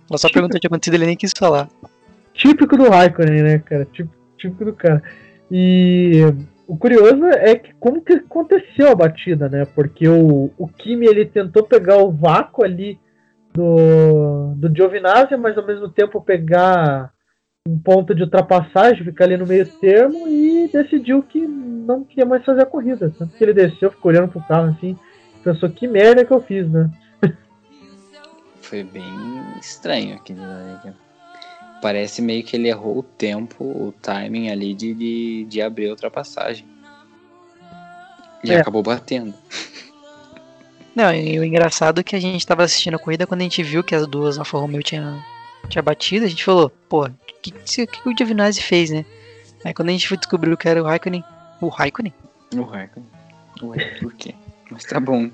Ela 0.08 0.18
só 0.18 0.28
perguntou 0.30 0.58
o 0.58 0.60
que 0.60 0.66
acontecido, 0.66 0.94
ele 0.94 1.06
nem 1.06 1.16
quis 1.16 1.32
falar. 1.36 1.68
Típico 2.34 2.76
do 2.76 2.88
Raikkonen, 2.88 3.42
né, 3.42 3.58
cara? 3.58 3.84
Típico, 3.86 4.16
típico 4.36 4.64
do 4.64 4.72
cara. 4.72 5.02
E 5.50 6.20
o 6.66 6.76
curioso 6.76 7.24
é 7.26 7.56
que 7.56 7.72
como 7.74 8.02
que 8.02 8.14
aconteceu 8.14 8.90
a 8.90 8.94
batida, 8.94 9.48
né? 9.48 9.64
Porque 9.64 10.08
o, 10.08 10.50
o 10.56 10.68
Kimi 10.68 11.06
ele 11.06 11.24
tentou 11.26 11.62
pegar 11.62 11.98
o 11.98 12.10
vácuo 12.10 12.64
ali 12.64 12.98
do, 13.52 14.54
do 14.56 14.74
Giovinazzi, 14.74 15.36
mas 15.36 15.56
ao 15.56 15.66
mesmo 15.66 15.88
tempo 15.88 16.20
pegar 16.20 17.12
um 17.68 17.78
ponto 17.78 18.14
de 18.14 18.22
ultrapassagem, 18.22 19.04
ficar 19.04 19.24
ali 19.24 19.36
no 19.36 19.46
meio 19.46 19.66
termo 19.78 20.26
e 20.26 20.68
decidiu 20.72 21.22
que 21.22 21.40
não 21.40 22.02
queria 22.02 22.26
mais 22.26 22.44
fazer 22.44 22.62
a 22.62 22.66
corrida. 22.66 23.12
Tanto 23.16 23.36
que 23.36 23.44
ele 23.44 23.52
desceu, 23.52 23.90
ficou 23.90 24.10
olhando 24.10 24.28
pro 24.28 24.42
carro 24.42 24.70
assim, 24.70 24.96
pensou 25.44 25.68
que 25.68 25.86
merda 25.86 26.24
que 26.24 26.32
eu 26.32 26.40
fiz, 26.40 26.68
né? 26.68 26.90
Foi 28.72 28.84
bem 28.84 29.04
estranho 29.60 30.16
aquele 30.16 30.40
né? 30.40 30.94
Parece 31.82 32.22
meio 32.22 32.42
que 32.42 32.56
ele 32.56 32.68
errou 32.68 33.00
o 33.00 33.02
tempo, 33.02 33.62
o 33.64 33.92
timing 34.00 34.48
ali 34.48 34.72
de, 34.72 34.94
de, 34.94 35.44
de 35.44 35.60
abrir 35.60 35.88
a 35.88 35.90
ultrapassagem. 35.90 36.64
E 38.42 38.50
É. 38.50 38.56
acabou 38.56 38.82
batendo. 38.82 39.34
Não, 40.96 41.12
e 41.12 41.38
o 41.38 41.44
engraçado 41.44 42.00
é 42.00 42.02
que 42.02 42.16
a 42.16 42.20
gente 42.20 42.46
tava 42.46 42.62
assistindo 42.62 42.94
a 42.94 42.98
corrida 42.98 43.26
quando 43.26 43.42
a 43.42 43.44
gente 43.44 43.62
viu 43.62 43.84
que 43.84 43.94
as 43.94 44.06
duas 44.06 44.38
Alfa 44.38 44.56
Romeo 44.56 44.82
tinha, 44.82 45.22
tinha 45.68 45.82
batido, 45.82 46.24
a 46.24 46.28
gente 46.30 46.42
falou, 46.42 46.70
pô, 46.88 47.04
o 47.04 47.10
que, 47.42 47.50
que, 47.50 47.86
que 47.86 48.08
o 48.08 48.16
Giovinazzi 48.16 48.62
fez, 48.62 48.88
né? 48.88 49.04
Aí 49.66 49.74
quando 49.74 49.90
a 49.90 49.92
gente 49.92 50.08
foi 50.08 50.16
descobrir 50.16 50.56
que 50.56 50.66
era 50.66 50.82
o 50.82 50.86
Raikkonen, 50.86 51.22
o 51.60 51.68
Raikkonen? 51.68 52.14
O 52.56 52.62
Raikkonen. 52.62 53.10
Ué, 53.64 53.98
por 54.00 54.14
quê? 54.14 54.34
Mas 54.70 54.84
tá 54.84 54.98
bom. 54.98 55.30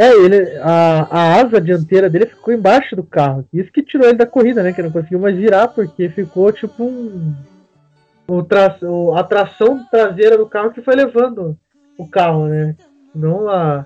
É, 0.00 0.14
ele, 0.16 0.56
a, 0.60 1.08
a 1.10 1.40
asa 1.42 1.60
dianteira 1.60 2.08
dele 2.08 2.24
ficou 2.24 2.54
embaixo 2.54 2.96
do 2.96 3.02
carro. 3.02 3.46
Isso 3.52 3.70
que 3.70 3.82
tirou 3.82 4.08
ele 4.08 4.16
da 4.16 4.24
corrida, 4.24 4.62
né? 4.62 4.72
Que 4.72 4.80
não 4.80 4.90
conseguiu 4.90 5.18
mais 5.18 5.36
virar, 5.36 5.68
porque 5.68 6.08
ficou 6.08 6.50
tipo 6.50 6.84
um. 6.84 7.34
o 8.26 8.42
tra... 8.42 8.78
a 9.14 9.24
tração 9.24 9.84
traseira 9.90 10.38
do 10.38 10.46
carro 10.46 10.70
que 10.70 10.80
foi 10.80 10.96
levando 10.96 11.54
o 11.98 12.08
carro, 12.08 12.46
né? 12.46 12.74
Não 13.14 13.46
a, 13.46 13.84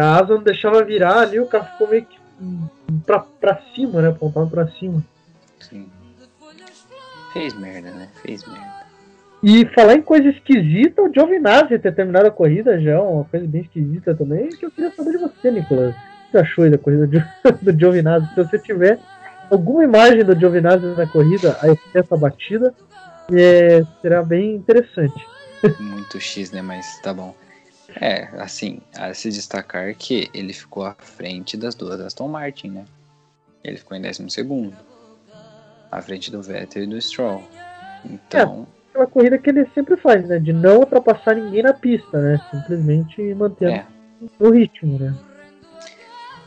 a 0.00 0.16
asa 0.16 0.34
não 0.34 0.42
deixava 0.42 0.84
virar 0.84 1.20
ali, 1.20 1.38
o 1.38 1.46
carro 1.46 1.70
ficou 1.70 1.88
meio 1.88 2.04
que 2.04 2.18
hum, 2.40 2.66
pra, 3.06 3.20
pra 3.20 3.62
cima, 3.76 4.02
né? 4.02 4.08
Apontado 4.08 4.50
pra 4.50 4.66
cima. 4.72 5.04
Sim. 5.60 5.88
Fez 7.32 7.54
merda, 7.54 7.92
né? 7.92 8.08
Fez 8.22 8.44
merda. 8.44 8.71
E 9.42 9.66
falar 9.74 9.94
em 9.94 10.02
coisa 10.02 10.28
esquisita, 10.28 11.02
o 11.02 11.12
Giovinazzi 11.12 11.76
ter 11.78 11.92
terminado 11.92 12.28
a 12.28 12.30
corrida 12.30 12.80
já, 12.80 12.92
é 12.92 12.98
uma 12.98 13.24
coisa 13.24 13.44
bem 13.46 13.62
esquisita 13.62 14.14
também, 14.14 14.48
que 14.50 14.64
eu 14.64 14.70
queria 14.70 14.92
saber 14.92 15.12
de 15.12 15.18
você, 15.18 15.50
Nicolas. 15.50 15.94
O 15.94 15.98
que 15.98 16.30
você 16.30 16.38
achou 16.38 16.64
aí 16.64 16.70
da 16.70 16.78
corrida 16.78 17.08
do, 17.60 17.78
Giovinazzi? 17.78 18.28
Se 18.28 18.36
você 18.36 18.58
tiver 18.60 19.00
alguma 19.50 19.82
imagem 19.82 20.24
do 20.24 20.38
Giovinazzi 20.38 20.86
na 20.86 21.08
corrida, 21.08 21.58
aí 21.60 21.76
essa 21.92 22.16
batida, 22.16 22.72
é, 23.32 23.82
será 24.00 24.22
bem 24.22 24.54
interessante. 24.54 25.26
Muito 25.80 26.20
X, 26.20 26.52
né? 26.52 26.62
Mas 26.62 27.00
tá 27.00 27.12
bom. 27.12 27.34
É, 28.00 28.28
assim, 28.40 28.80
a 28.96 29.12
se 29.12 29.28
destacar 29.28 29.92
que 29.96 30.30
ele 30.32 30.52
ficou 30.52 30.84
à 30.84 30.94
frente 30.94 31.56
das 31.56 31.74
duas 31.74 32.00
Aston 32.00 32.28
Martin, 32.28 32.68
né? 32.68 32.84
Ele 33.64 33.76
ficou 33.76 33.96
em 33.96 34.02
12 34.02 34.30
segundo. 34.30 34.76
À 35.90 36.00
frente 36.00 36.30
do 36.30 36.40
Vettel 36.40 36.84
e 36.84 36.86
do 36.86 37.00
Stroll. 37.00 37.42
Então, 38.04 38.66
Aquela 38.92 39.06
corrida 39.06 39.38
que 39.38 39.48
ele 39.48 39.66
sempre 39.74 39.96
faz, 39.96 40.28
né? 40.28 40.38
De 40.38 40.52
não 40.52 40.80
ultrapassar 40.80 41.34
ninguém 41.34 41.62
na 41.62 41.72
pista, 41.72 42.20
né? 42.20 42.38
Simplesmente 42.50 43.34
mantendo 43.34 43.72
é. 43.72 43.86
o 44.38 44.50
ritmo, 44.50 44.98
né? 44.98 45.14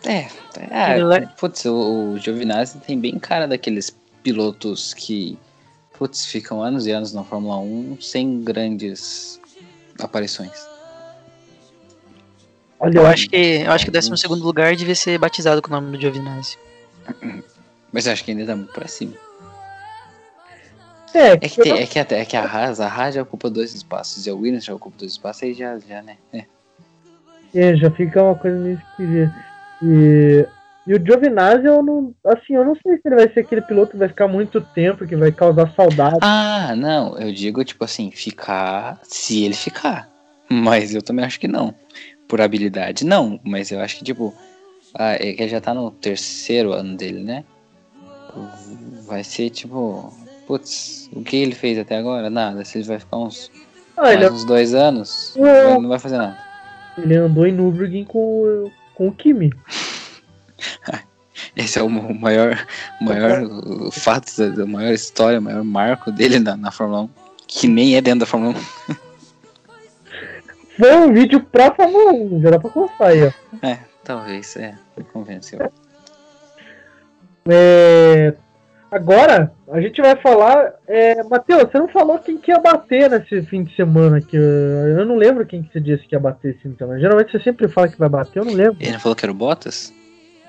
É, 0.05 0.27
é, 0.69 0.99
Ele- 0.99 1.27
putz, 1.39 1.65
o, 1.65 2.11
o 2.13 2.19
Giovinazzi 2.19 2.77
tem 2.79 2.99
bem 2.99 3.17
cara 3.17 3.47
daqueles 3.47 3.89
pilotos 4.21 4.93
que, 4.93 5.39
putz, 5.97 6.27
ficam 6.27 6.61
anos 6.61 6.85
e 6.85 6.91
anos 6.91 7.11
na 7.11 7.23
Fórmula 7.23 7.57
1 7.57 7.97
sem 7.99 8.43
grandes 8.43 9.41
aparições. 9.99 10.67
Olha, 12.79 12.99
Eu 12.99 13.07
acho 13.07 13.27
que 13.27 13.35
eu 13.65 13.71
acho 13.71 13.85
que 13.85 13.89
o 13.89 13.93
12 13.93 14.15
segundo 14.17 14.43
lugar 14.43 14.75
devia 14.75 14.93
ser 14.93 15.17
batizado 15.17 15.63
com 15.63 15.69
o 15.69 15.71
nome 15.71 15.97
do 15.97 15.99
Giovinazzi. 15.99 16.59
Mas 17.91 18.05
eu 18.05 18.13
acho 18.13 18.23
que 18.23 18.29
ainda 18.29 18.45
tá 18.45 18.55
muito 18.55 18.73
pra 18.73 18.87
cima. 18.87 19.13
É, 21.15 21.31
É 21.33 21.37
que, 21.39 21.61
tem- 21.61 21.73
é 21.81 21.85
que, 21.85 21.99
até, 21.99 22.19
é 22.21 22.25
que 22.25 22.35
a 22.37 22.43
Haas, 22.43 22.79
a 22.79 22.87
Haas 22.87 23.15
já 23.15 23.21
ocupa 23.21 23.49
dois 23.49 23.73
espaços 23.73 24.25
e 24.25 24.29
a 24.29 24.35
Williams 24.35 24.65
já 24.65 24.73
ocupa 24.73 24.97
dois 24.99 25.13
espaços, 25.13 25.43
aí 25.43 25.53
já, 25.53 25.77
já 25.79 26.01
né? 26.01 26.17
É. 26.33 26.45
É, 27.53 27.75
já 27.75 27.89
fica 27.91 28.21
uma 28.21 28.35
coisa 28.35 28.57
meio 28.57 28.77
esquisita. 28.77 29.33
E, 29.81 30.45
e 30.87 30.93
o 30.93 31.05
Giovinazzi, 31.05 31.65
eu 31.65 31.81
não. 31.81 32.13
Assim, 32.25 32.53
eu 32.53 32.65
não 32.65 32.75
sei 32.75 32.97
se 32.97 33.01
ele 33.05 33.15
vai 33.15 33.29
ser 33.33 33.39
aquele 33.41 33.61
piloto 33.61 33.91
que 33.91 33.97
vai 33.97 34.09
ficar 34.09 34.27
muito 34.27 34.59
tempo, 34.59 35.07
que 35.07 35.15
vai 35.15 35.31
causar 35.31 35.73
saudade. 35.73 36.17
Ah, 36.21 36.75
não, 36.75 37.17
eu 37.17 37.31
digo, 37.31 37.63
tipo 37.63 37.83
assim, 37.85 38.11
ficar 38.11 38.99
se 39.03 39.43
ele 39.45 39.53
ficar. 39.53 40.09
Mas 40.49 40.93
eu 40.93 41.01
também 41.01 41.23
acho 41.25 41.39
que 41.39 41.47
não. 41.47 41.73
Por 42.27 42.41
habilidade, 42.41 43.05
não. 43.05 43.39
Mas 43.43 43.71
eu 43.71 43.79
acho 43.79 43.97
que, 43.97 44.03
tipo, 44.03 44.33
ah, 44.93 45.13
é 45.13 45.33
que 45.33 45.47
já 45.47 45.61
tá 45.61 45.73
no 45.73 45.91
terceiro 45.91 46.73
ano 46.73 46.95
dele, 46.97 47.23
né? 47.23 47.43
Vai 49.07 49.23
ser, 49.23 49.49
tipo, 49.49 50.13
putz, 50.47 51.09
o 51.13 51.21
que 51.23 51.35
ele 51.37 51.55
fez 51.55 51.77
até 51.77 51.97
agora? 51.97 52.29
Nada. 52.29 52.63
Se 52.65 52.77
ele 52.77 52.87
vai 52.87 52.99
ficar 52.99 53.17
uns, 53.17 53.51
Ah, 53.97 54.09
uns 54.31 54.45
dois 54.45 54.73
anos, 54.73 55.33
vai- 55.37 55.79
não 55.79 55.87
vai 55.89 55.99
fazer 55.99 56.17
nada. 56.17 56.37
ele 56.97 57.15
andou 57.15 57.45
em 57.47 57.51
Nürburgring 57.51 58.05
com, 58.05 58.69
com 58.93 59.07
o 59.07 59.11
Kimi. 59.11 59.51
Esse 61.55 61.79
é 61.79 61.83
o 61.83 61.89
maior, 61.89 62.65
maior 63.01 63.43
o 63.43 63.91
fato, 63.91 64.49
da 64.51 64.65
maior 64.65 64.93
história, 64.93 65.39
o 65.39 65.41
maior 65.41 65.63
marco 65.63 66.11
dele 66.11 66.39
na, 66.39 66.55
na 66.57 66.71
Fórmula 66.71 67.03
1. 67.03 67.09
Que 67.47 67.67
nem 67.67 67.95
é 67.95 68.01
dentro 68.01 68.21
da 68.21 68.25
Fórmula 68.25 68.55
1. 68.89 68.95
Foi 70.77 70.93
um 70.95 71.13
vídeo 71.13 71.41
pra 71.41 71.73
Fórmula 71.73 72.11
1, 72.11 72.41
já 72.41 72.49
dá 72.49 72.59
pra 72.59 72.69
constar 72.69 73.07
aí, 73.07 73.23
ó. 73.25 73.31
É, 73.65 73.79
talvez, 74.03 74.55
é, 74.57 74.75
convenceu. 75.13 75.71
É, 77.47 78.33
agora, 78.95 79.51
a 79.71 79.81
gente 79.81 80.01
vai 80.01 80.15
falar. 80.15 80.73
É, 80.87 81.23
Matheus, 81.23 81.63
você 81.63 81.77
não 81.77 81.87
falou 81.87 82.17
quem 82.19 82.37
que 82.37 82.51
ia 82.51 82.59
bater 82.59 83.09
nesse 83.09 83.41
fim 83.43 83.63
de 83.63 83.75
semana 83.75 84.17
aqui. 84.17 84.35
Eu 84.35 85.05
não 85.05 85.15
lembro 85.17 85.45
quem 85.45 85.61
que 85.63 85.71
você 85.71 85.79
disse 85.79 86.07
que 86.07 86.15
ia 86.15 86.19
bater 86.19 86.51
esse 86.51 86.59
fim 86.59 86.71
de 86.71 86.77
semana. 86.77 86.99
Geralmente 86.99 87.31
você 87.31 87.39
sempre 87.39 87.67
fala 87.67 87.87
que 87.87 87.97
vai 87.99 88.09
bater, 88.09 88.39
eu 88.39 88.45
não 88.45 88.53
lembro. 88.53 88.77
Ele 88.79 88.91
não 88.93 88.99
falou 88.99 89.15
que 89.15 89.25
era 89.25 89.31
o 89.31 89.35
Bottas? 89.35 89.93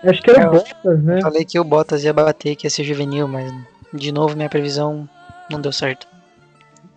Acho 0.04 0.22
que 0.22 0.30
era 0.30 0.42
É, 0.42 0.48
o 0.48 0.52
Bottas, 0.52 1.02
né? 1.02 1.20
Falei 1.22 1.44
que 1.44 1.58
o 1.58 1.64
Bottas 1.64 2.04
ia 2.04 2.12
bater, 2.12 2.54
que 2.56 2.66
ia 2.66 2.70
ser 2.70 2.84
juvenil, 2.84 3.26
mas 3.26 3.52
de 3.92 4.12
novo 4.12 4.36
minha 4.36 4.48
previsão 4.48 5.08
não 5.50 5.60
deu 5.60 5.72
certo. 5.72 6.06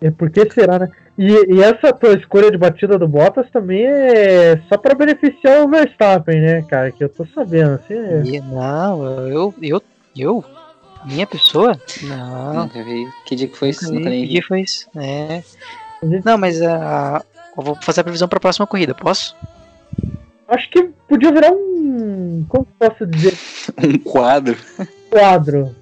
É 0.02 0.10
porque 0.10 0.50
será, 0.50 0.78
né? 0.78 0.88
E, 1.18 1.54
e 1.54 1.62
essa 1.62 1.92
tua 1.92 2.14
escolha 2.14 2.50
de 2.50 2.56
batida 2.56 2.98
do 2.98 3.06
Bottas 3.06 3.50
também 3.50 3.84
é 3.84 4.58
só 4.68 4.78
pra 4.78 4.94
beneficiar 4.94 5.62
o 5.62 5.68
Verstappen, 5.68 6.40
né, 6.40 6.62
cara? 6.62 6.90
Que 6.90 7.04
eu 7.04 7.08
tô 7.10 7.26
sabendo. 7.34 7.74
Assim, 7.74 7.94
é- 7.94 8.22
E, 8.24 8.40
não, 8.40 9.04
eu, 9.28 9.54
eu, 9.60 9.82
eu, 10.16 10.44
minha 11.04 11.26
pessoa? 11.26 11.80
Não, 12.02 12.54
Nunca 12.54 12.82
vi. 12.82 13.08
Que 13.24 13.34
dia 13.36 13.48
que 13.48 13.56
foi 13.56 13.70
isso? 13.70 13.92
nunca 13.92 14.10
vi, 14.10 14.22
que 14.22 14.28
dia 14.28 14.42
foi 14.46 14.60
isso? 14.62 14.88
É. 14.96 15.42
Não, 16.24 16.38
mas 16.38 16.60
a, 16.62 17.22
eu 17.56 17.62
vou 17.62 17.74
fazer 17.76 18.00
a 18.00 18.04
previsão 18.04 18.28
pra 18.28 18.40
próxima 18.40 18.66
corrida, 18.66 18.94
posso? 18.94 19.36
Acho 20.48 20.68
que 20.70 20.82
podia 21.08 21.30
virar 21.32 21.52
um. 21.52 22.44
Como 22.48 22.64
que 22.64 22.72
posso 22.78 23.06
dizer? 23.06 23.36
Um 23.82 23.98
quadro. 23.98 24.56
Quadro. 25.10 25.76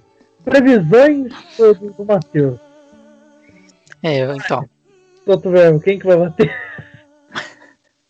Previsões 0.45 1.33
do, 1.57 1.75
do 1.75 2.05
Matheus. 2.05 2.59
É, 4.03 4.19
eu- 4.25 4.35
então. 4.35 4.69
Toto 5.25 5.51
Verbo, 5.51 5.81
quem 5.81 5.99
que 5.99 6.07
vai 6.07 6.17
bater? 6.17 6.51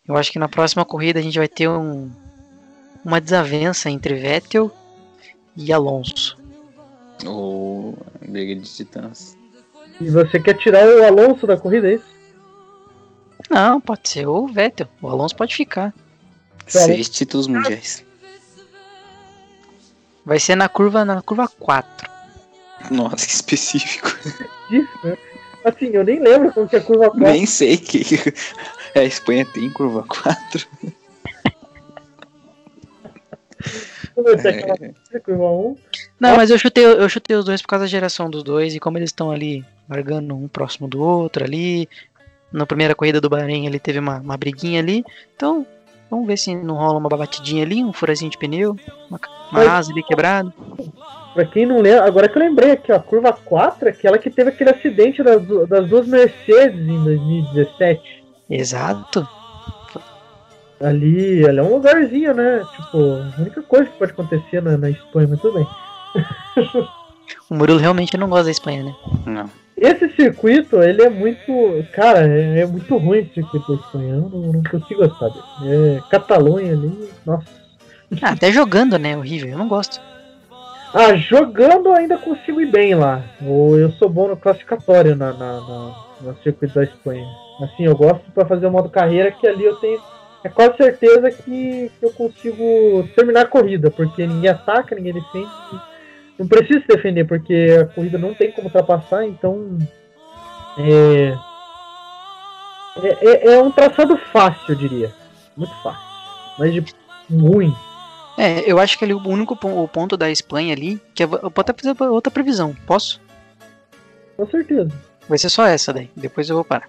Eu 0.06 0.16
acho 0.16 0.30
que 0.32 0.38
na 0.38 0.48
próxima 0.48 0.84
corrida 0.84 1.18
a 1.18 1.22
gente 1.22 1.36
vai 1.38 1.48
ter 1.48 1.68
um, 1.68 2.10
uma 3.04 3.20
desavença 3.20 3.90
entre 3.90 4.14
Vettel 4.14 4.70
e 5.56 5.72
Alonso. 5.72 6.37
Ou 7.26 7.96
briga 8.26 8.54
de 8.54 8.68
titãs. 8.68 9.36
E 10.00 10.08
você 10.08 10.38
quer 10.38 10.54
tirar 10.54 10.86
o 10.86 11.04
Alonso 11.04 11.46
da 11.46 11.56
corrida, 11.56 11.90
é 11.90 11.94
isso? 11.94 12.18
Não, 13.50 13.80
pode 13.80 14.08
ser 14.08 14.26
o 14.26 14.46
Vettel. 14.46 14.88
O 15.00 15.08
Alonso 15.08 15.34
pode 15.34 15.54
ficar. 15.54 15.94
Seis 16.66 17.08
títulos 17.08 17.46
mundiais. 17.46 18.04
Vai 20.24 20.38
ser 20.38 20.54
na 20.56 20.68
curva 20.68 21.04
na 21.04 21.22
curva 21.22 21.48
4. 21.48 22.10
Nossa, 22.90 23.26
que 23.26 23.32
específico. 23.32 24.08
Isso, 24.70 24.98
né? 25.02 25.16
Assim, 25.64 25.86
eu 25.86 26.04
nem 26.04 26.20
lembro 26.20 26.52
como 26.52 26.68
que 26.68 26.76
é 26.76 26.78
a 26.78 26.82
curva 26.82 27.10
4. 27.10 27.20
Nem 27.20 27.46
sei 27.46 27.76
que 27.76 28.04
a 28.94 29.02
Espanha 29.02 29.46
tem 29.46 29.70
curva 29.70 30.04
4. 30.06 30.68
Como 34.14 34.28
é 34.28 34.36
que 34.36 34.48
é 34.48 34.50
aquela 34.50 35.20
curva 35.24 35.50
1. 35.50 35.76
Não, 36.20 36.36
mas 36.36 36.50
eu 36.50 36.58
chutei, 36.58 36.84
eu 36.84 37.08
chutei 37.08 37.36
os 37.36 37.44
dois 37.44 37.62
por 37.62 37.68
causa 37.68 37.84
da 37.84 37.88
geração 37.88 38.28
dos 38.28 38.42
dois 38.42 38.74
e 38.74 38.80
como 38.80 38.98
eles 38.98 39.10
estão 39.10 39.30
ali 39.30 39.64
largando 39.88 40.34
um 40.34 40.48
próximo 40.48 40.88
do 40.88 41.00
outro 41.00 41.44
ali. 41.44 41.88
Na 42.52 42.66
primeira 42.66 42.94
corrida 42.94 43.20
do 43.20 43.28
Bahrein 43.28 43.66
ele 43.66 43.78
teve 43.78 43.98
uma, 43.98 44.18
uma 44.18 44.36
briguinha 44.36 44.80
ali. 44.80 45.04
Então, 45.36 45.66
vamos 46.10 46.26
ver 46.26 46.36
se 46.36 46.54
não 46.56 46.74
rola 46.74 46.98
uma 46.98 47.08
batidinha 47.08 47.62
ali, 47.62 47.84
um 47.84 47.92
furazinho 47.92 48.30
de 48.30 48.38
pneu, 48.38 48.76
uma, 49.08 49.20
uma 49.52 49.76
asa 49.76 49.92
ali 49.92 50.02
quebrada. 50.02 50.52
Pra 51.34 51.44
quem 51.44 51.66
não 51.66 51.80
lembra, 51.80 52.04
agora 52.04 52.28
que 52.28 52.36
eu 52.36 52.42
lembrei 52.42 52.72
aqui, 52.72 52.90
ó, 52.90 52.96
a 52.96 53.00
curva 53.00 53.32
4 53.32 53.88
é 53.88 53.92
aquela 53.92 54.18
que 54.18 54.30
teve 54.30 54.50
aquele 54.50 54.70
acidente 54.70 55.22
das, 55.22 55.40
das 55.68 55.88
duas 55.88 56.06
Mercedes 56.08 56.80
em 56.80 57.04
2017. 57.04 58.24
Exato. 58.50 59.28
Ali, 60.80 61.46
ali 61.46 61.58
é 61.58 61.62
um 61.62 61.74
lugarzinho, 61.74 62.34
né? 62.34 62.64
Tipo, 62.76 62.98
a 63.36 63.40
única 63.40 63.62
coisa 63.62 63.86
que 63.86 63.98
pode 63.98 64.12
acontecer 64.12 64.62
na, 64.62 64.76
na 64.76 64.90
Espanha, 64.90 65.28
mas 65.28 65.40
tudo 65.40 65.58
bem. 65.58 65.66
O 67.50 67.54
Murilo 67.54 67.78
realmente 67.78 68.16
não 68.16 68.28
gosta 68.28 68.44
da 68.44 68.50
Espanha, 68.50 68.82
né? 68.84 68.94
Não. 69.26 69.50
Esse 69.76 70.08
circuito, 70.16 70.82
ele 70.82 71.02
é 71.02 71.08
muito. 71.08 71.40
Cara, 71.92 72.26
é, 72.26 72.60
é 72.60 72.66
muito 72.66 72.96
ruim 72.96 73.18
esse 73.20 73.34
circuito 73.34 73.76
da 73.76 73.80
Espanha. 73.82 74.14
Eu 74.14 74.20
não, 74.22 74.52
não 74.52 74.62
consigo 74.64 75.06
gostar 75.06 75.28
dele. 75.28 75.44
É 75.96 76.00
Catalunha 76.10 76.72
ali, 76.72 77.08
nossa. 77.24 77.46
Ah, 78.22 78.30
até 78.30 78.50
jogando, 78.50 78.98
né? 78.98 79.16
Horrível, 79.16 79.50
eu 79.50 79.58
não 79.58 79.68
gosto. 79.68 80.00
Ah, 80.94 81.14
jogando 81.14 81.90
eu 81.90 81.94
ainda 81.94 82.16
consigo 82.18 82.60
ir 82.60 82.70
bem 82.70 82.94
lá. 82.94 83.22
Ou 83.46 83.78
eu 83.78 83.92
sou 83.92 84.08
bom 84.08 84.28
no 84.28 84.36
classificatório 84.36 85.14
na, 85.14 85.32
na, 85.32 85.60
na- 85.60 85.94
no 86.22 86.36
circuito 86.42 86.74
da 86.74 86.84
Espanha. 86.84 87.26
Assim, 87.62 87.84
eu 87.84 87.94
gosto 87.94 88.22
pra 88.32 88.46
fazer 88.46 88.66
o 88.66 88.70
modo 88.70 88.88
carreira, 88.88 89.30
que 89.30 89.46
ali 89.46 89.64
eu 89.64 89.76
tenho. 89.76 90.00
É 90.42 90.48
quase 90.48 90.76
certeza 90.76 91.30
que, 91.30 91.90
que 91.98 92.04
eu 92.06 92.10
consigo 92.12 93.06
terminar 93.14 93.42
a 93.42 93.46
corrida, 93.48 93.90
porque 93.90 94.26
ninguém 94.26 94.48
ataca, 94.50 94.94
ninguém 94.94 95.12
defende. 95.12 95.48
Não 96.38 96.46
preciso 96.46 96.80
se 96.82 96.86
defender, 96.88 97.24
porque 97.26 97.76
a 97.80 97.86
corrida 97.86 98.16
não 98.18 98.32
tem 98.34 98.52
como 98.52 98.66
ultrapassar, 98.68 99.24
então. 99.26 99.76
É. 100.78 101.34
É, 103.02 103.26
é- 103.28 103.54
é 103.54 103.62
um 103.62 103.70
traçado 103.70 104.16
fácil, 104.32 104.64
eu 104.70 104.74
diria. 104.74 105.12
Muito 105.56 105.74
fácil. 105.82 106.00
Mas 106.58 106.72
de 106.72 106.84
ruim. 107.30 107.74
É, 108.36 108.60
eu 108.70 108.78
acho 108.78 108.96
que 108.98 109.04
ali 109.04 109.14
o 109.14 109.28
único 109.28 109.56
pon- 109.56 109.82
o 109.82 109.88
ponto 109.88 110.16
da 110.16 110.30
Espanha 110.30 110.72
ali, 110.74 111.00
que 111.14 111.24
eu 111.24 111.28
vou 111.28 111.40
vou 111.40 111.52
até 111.56 111.72
fazer 111.72 112.00
outra 112.04 112.30
previsão, 112.30 112.74
posso? 112.86 113.20
Com 114.36 114.46
certeza. 114.48 114.90
Vai 115.28 115.38
ser 115.38 115.48
só 115.50 115.66
essa 115.66 115.92
daí. 115.92 116.08
Depois 116.16 116.48
eu 116.48 116.54
vou 116.56 116.64
parar. 116.64 116.88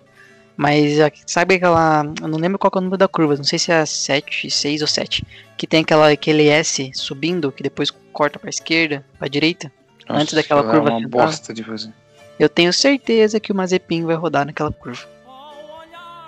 Mas 0.56 0.98
sabe 1.26 1.56
aquela. 1.56 2.04
Eu 2.22 2.28
não 2.28 2.38
lembro 2.38 2.60
qual 2.60 2.72
é 2.76 2.78
o 2.78 2.82
número 2.82 2.98
da 2.98 3.08
curva. 3.08 3.36
Não 3.36 3.44
sei 3.44 3.58
se 3.58 3.72
é 3.72 3.80
a 3.80 3.86
7, 3.86 4.50
6 4.52 4.82
ou 4.82 4.88
7. 4.88 5.26
Que 5.58 5.66
tem 5.66 5.82
aquela, 5.82 6.12
aquele 6.12 6.48
S 6.48 6.92
subindo, 6.94 7.52
que 7.52 7.64
depois 7.64 7.90
corta 8.20 8.38
pra 8.38 8.50
esquerda, 8.50 9.06
pra 9.18 9.30
direita. 9.30 9.72
Antes 10.10 10.34
daquela 10.34 10.62
Nossa, 10.62 10.74
curva 10.76 10.90
É 10.90 10.92
uma 10.94 11.00
final. 11.08 11.26
bosta 11.26 11.54
de 11.54 11.64
fazer. 11.64 11.94
Eu 12.38 12.50
tenho 12.50 12.74
certeza 12.74 13.40
que 13.40 13.52
o 13.52 13.56
Mazepin 13.56 14.04
vai 14.06 14.16
rodar 14.18 14.46
naquela 14.46 14.72
curva. 14.74 15.08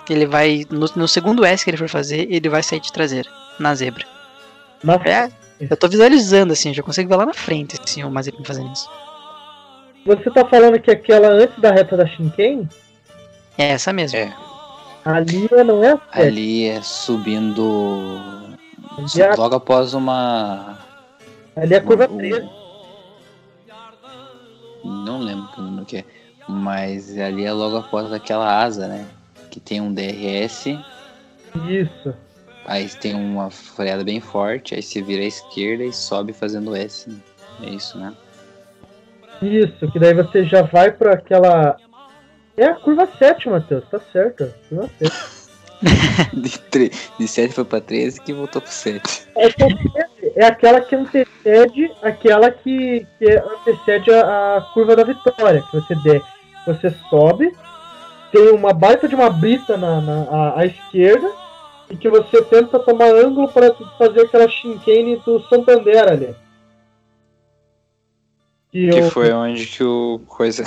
Ele 0.08 0.24
vai. 0.26 0.64
No, 0.70 0.86
no 0.96 1.06
segundo 1.06 1.44
S 1.44 1.62
que 1.62 1.68
ele 1.70 1.76
for 1.76 1.88
fazer, 1.88 2.26
ele 2.30 2.48
vai 2.48 2.62
sair 2.62 2.80
de 2.80 2.90
traseira. 2.90 3.28
Na 3.60 3.74
zebra. 3.74 4.06
Mas 4.82 5.04
É. 5.04 5.30
Eu 5.60 5.76
tô 5.76 5.86
visualizando 5.86 6.52
assim, 6.54 6.70
eu 6.70 6.74
já 6.74 6.82
consigo 6.82 7.08
ver 7.10 7.16
lá 7.16 7.26
na 7.26 7.34
frente 7.34 7.78
assim, 7.80 8.02
o 8.02 8.10
Mazepin 8.10 8.42
fazendo 8.44 8.72
isso. 8.72 8.88
você 10.06 10.28
tá 10.30 10.44
falando 10.46 10.80
que 10.80 10.90
aquela 10.90 11.28
antes 11.28 11.56
da 11.60 11.70
reta 11.70 11.96
da 11.96 12.04
Shinken, 12.06 12.68
É 13.58 13.68
essa 13.68 13.92
mesmo. 13.92 14.18
É, 14.18 14.32
ali 15.04 15.48
não 15.64 15.84
é 15.84 15.92
a 15.92 15.98
sete. 15.98 16.26
ali 16.26 16.66
é 16.68 16.82
subindo. 16.82 18.18
É, 19.16 19.34
Logo 19.36 19.54
após 19.56 19.94
uma. 19.94 20.78
Ali 21.56 21.74
é 21.74 21.78
a 21.78 21.82
curva 21.82 22.04
o- 22.10 22.16
13. 22.16 22.48
Não 24.84 25.18
lembro 25.18 25.48
que 25.52 25.60
número 25.60 25.86
que 25.86 25.98
é. 25.98 26.04
Mas 26.48 27.16
ali 27.18 27.44
é 27.44 27.52
logo 27.52 27.76
após 27.76 28.12
aquela 28.12 28.62
asa, 28.62 28.88
né? 28.88 29.06
Que 29.50 29.60
tem 29.60 29.80
um 29.80 29.92
DRS, 29.92 30.66
Isso. 31.68 32.14
aí 32.66 32.88
tem 32.88 33.14
uma 33.14 33.50
freada 33.50 34.02
bem 34.02 34.20
forte, 34.20 34.74
aí 34.74 34.82
se 34.82 35.00
vira 35.02 35.22
à 35.22 35.26
esquerda 35.26 35.84
e 35.84 35.92
sobe 35.92 36.32
fazendo 36.32 36.74
S. 36.74 37.08
É 37.62 37.66
isso, 37.70 37.96
né? 37.98 38.12
Isso, 39.40 39.90
que 39.92 39.98
daí 39.98 40.14
você 40.14 40.44
já 40.44 40.62
vai 40.62 40.90
pra 40.90 41.14
aquela. 41.14 41.76
É 42.56 42.66
a 42.66 42.74
curva 42.74 43.08
7, 43.18 43.48
Matheus, 43.48 43.84
tá 43.90 44.00
certo. 44.12 44.52
Curva 44.68 44.90
7. 44.98 45.12
De, 46.32 46.58
tre- 46.60 46.92
de 47.18 47.26
7 47.26 47.52
foi 47.54 47.64
pra 47.64 47.80
13 47.80 48.20
que 48.20 48.32
voltou 48.32 48.62
pro 48.62 48.70
7. 48.70 49.26
É, 49.36 49.48
é 50.36 50.44
aquela 50.46 50.80
que 50.80 50.94
antecede 50.94 51.90
aquela 52.02 52.50
que, 52.50 53.06
que 53.18 53.26
antecede 53.36 54.10
a, 54.12 54.56
a 54.56 54.60
curva 54.72 54.96
da 54.96 55.04
vitória. 55.04 55.62
Que 55.70 55.76
você 55.80 55.94
der, 55.96 56.22
você 56.66 56.90
sobe, 57.10 57.54
tem 58.30 58.50
uma 58.50 58.72
baita 58.72 59.08
de 59.08 59.14
uma 59.14 59.30
brita 59.30 59.76
na, 59.76 60.00
na 60.00 60.22
à, 60.30 60.60
à 60.60 60.66
esquerda 60.66 61.30
e 61.90 61.96
que 61.96 62.08
você 62.08 62.40
tenta 62.42 62.78
tomar 62.78 63.08
ângulo 63.12 63.48
para 63.48 63.74
fazer 63.98 64.22
aquela 64.22 64.48
chicane 64.48 65.16
do 65.24 65.40
Santander 65.48 66.08
ali. 66.08 66.34
Que, 68.70 68.88
Que 68.90 68.98
eu- 69.00 69.10
foi 69.10 69.30
onde 69.32 69.66
que 69.66 69.84
o 69.84 70.20
coisa. 70.26 70.64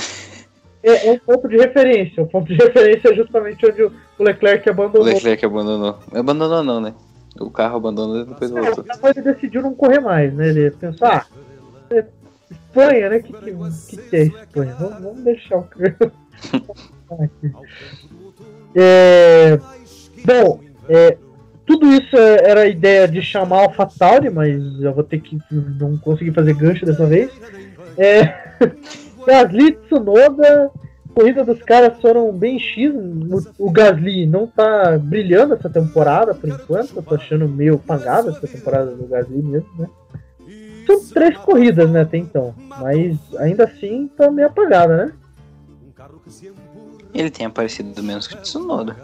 é, 0.84 1.08
é 1.08 1.12
um 1.12 1.18
ponto 1.18 1.48
de 1.48 1.58
referência. 1.58 2.22
O 2.22 2.28
ponto 2.28 2.48
de 2.48 2.54
referência 2.56 3.10
é 3.10 3.16
justamente 3.16 3.66
onde 3.66 3.84
o 3.84 3.92
o 4.18 4.24
Leclerc 4.24 4.70
O 4.70 4.72
abandonou. 4.72 5.06
Leclerc 5.08 5.44
abandonou. 5.46 5.98
Abandonou 6.14 6.64
não, 6.64 6.80
né? 6.80 6.94
O 7.40 7.50
carro 7.50 7.78
abandonou 7.78 8.22
e 8.22 8.26
depois 8.26 8.52
É, 8.52 8.54
voltou. 8.62 8.84
o 8.84 8.88
Samuel, 8.88 9.14
ele 9.18 9.34
decidiu 9.34 9.62
não 9.62 9.74
correr 9.76 10.00
mais, 10.00 10.34
né? 10.34 10.50
Ele 10.50 10.72
pensou, 10.72 11.08
ah, 11.08 11.26
é 11.90 12.06
Espanha, 12.50 13.10
né? 13.10 13.18
O 13.18 13.24
que, 13.24 13.34
que, 13.34 13.98
que, 13.98 14.16
é 14.16 14.24
Espanha? 14.24 14.76
Vamos, 14.80 15.02
vamos 15.04 15.24
deixar 15.24 15.58
o 15.58 15.68
aqui. 17.22 17.52
É, 18.76 19.60
bom, 20.26 20.60
é, 20.90 21.18
tudo 21.66 21.88
isso 21.94 22.16
é- 22.18 22.50
era 22.50 22.62
a 22.62 22.68
ideia 22.68 23.08
de 23.08 23.22
chamar 23.22 23.64
AlphaTauri, 23.64 24.30
mas 24.30 24.62
eu 24.82 24.94
vou 24.94 25.04
ter 25.04 25.20
que 25.20 25.38
não 25.52 25.98
conseguir 25.98 26.32
fazer 26.34 26.54
gancho 26.54 26.86
dessa 26.86 27.06
vez. 27.06 27.32
É, 27.98 28.34
Gasly 29.26 29.72
Tsunoda, 29.88 30.72
corrida 31.16 31.44
dos 31.46 31.64
caras 31.64 32.00
foram 32.02 32.32
bem 32.32 32.60
X. 32.60 32.94
O, 33.58 33.68
o 33.68 33.72
Gasly 33.72 34.28
não 34.28 34.46
tá 34.46 34.98
brilhando 34.98 35.54
essa 35.54 35.70
temporada, 35.70 36.34
por 36.36 36.50
enquanto. 36.50 36.96
Eu 36.96 37.02
tô 37.02 37.16
achando 37.16 37.48
meio 37.48 37.76
apagada 37.76 38.30
essa 38.30 38.46
temporada 38.46 38.92
do 38.92 39.08
Gasly 39.08 39.42
mesmo, 39.42 39.70
né? 39.80 39.88
São 40.86 41.04
três 41.06 41.36
corridas, 41.38 41.90
né, 41.90 42.02
até 42.02 42.18
então. 42.18 42.54
Mas 42.80 43.18
ainda 43.40 43.64
assim 43.64 44.08
tá 44.16 44.30
meio 44.30 44.48
apagada, 44.48 45.06
né? 45.06 45.14
Ele 47.14 47.32
tem 47.32 47.46
aparecido 47.46 48.04
menos 48.04 48.28
que 48.28 48.36
o 48.36 48.42
Tsunoda. 48.42 48.96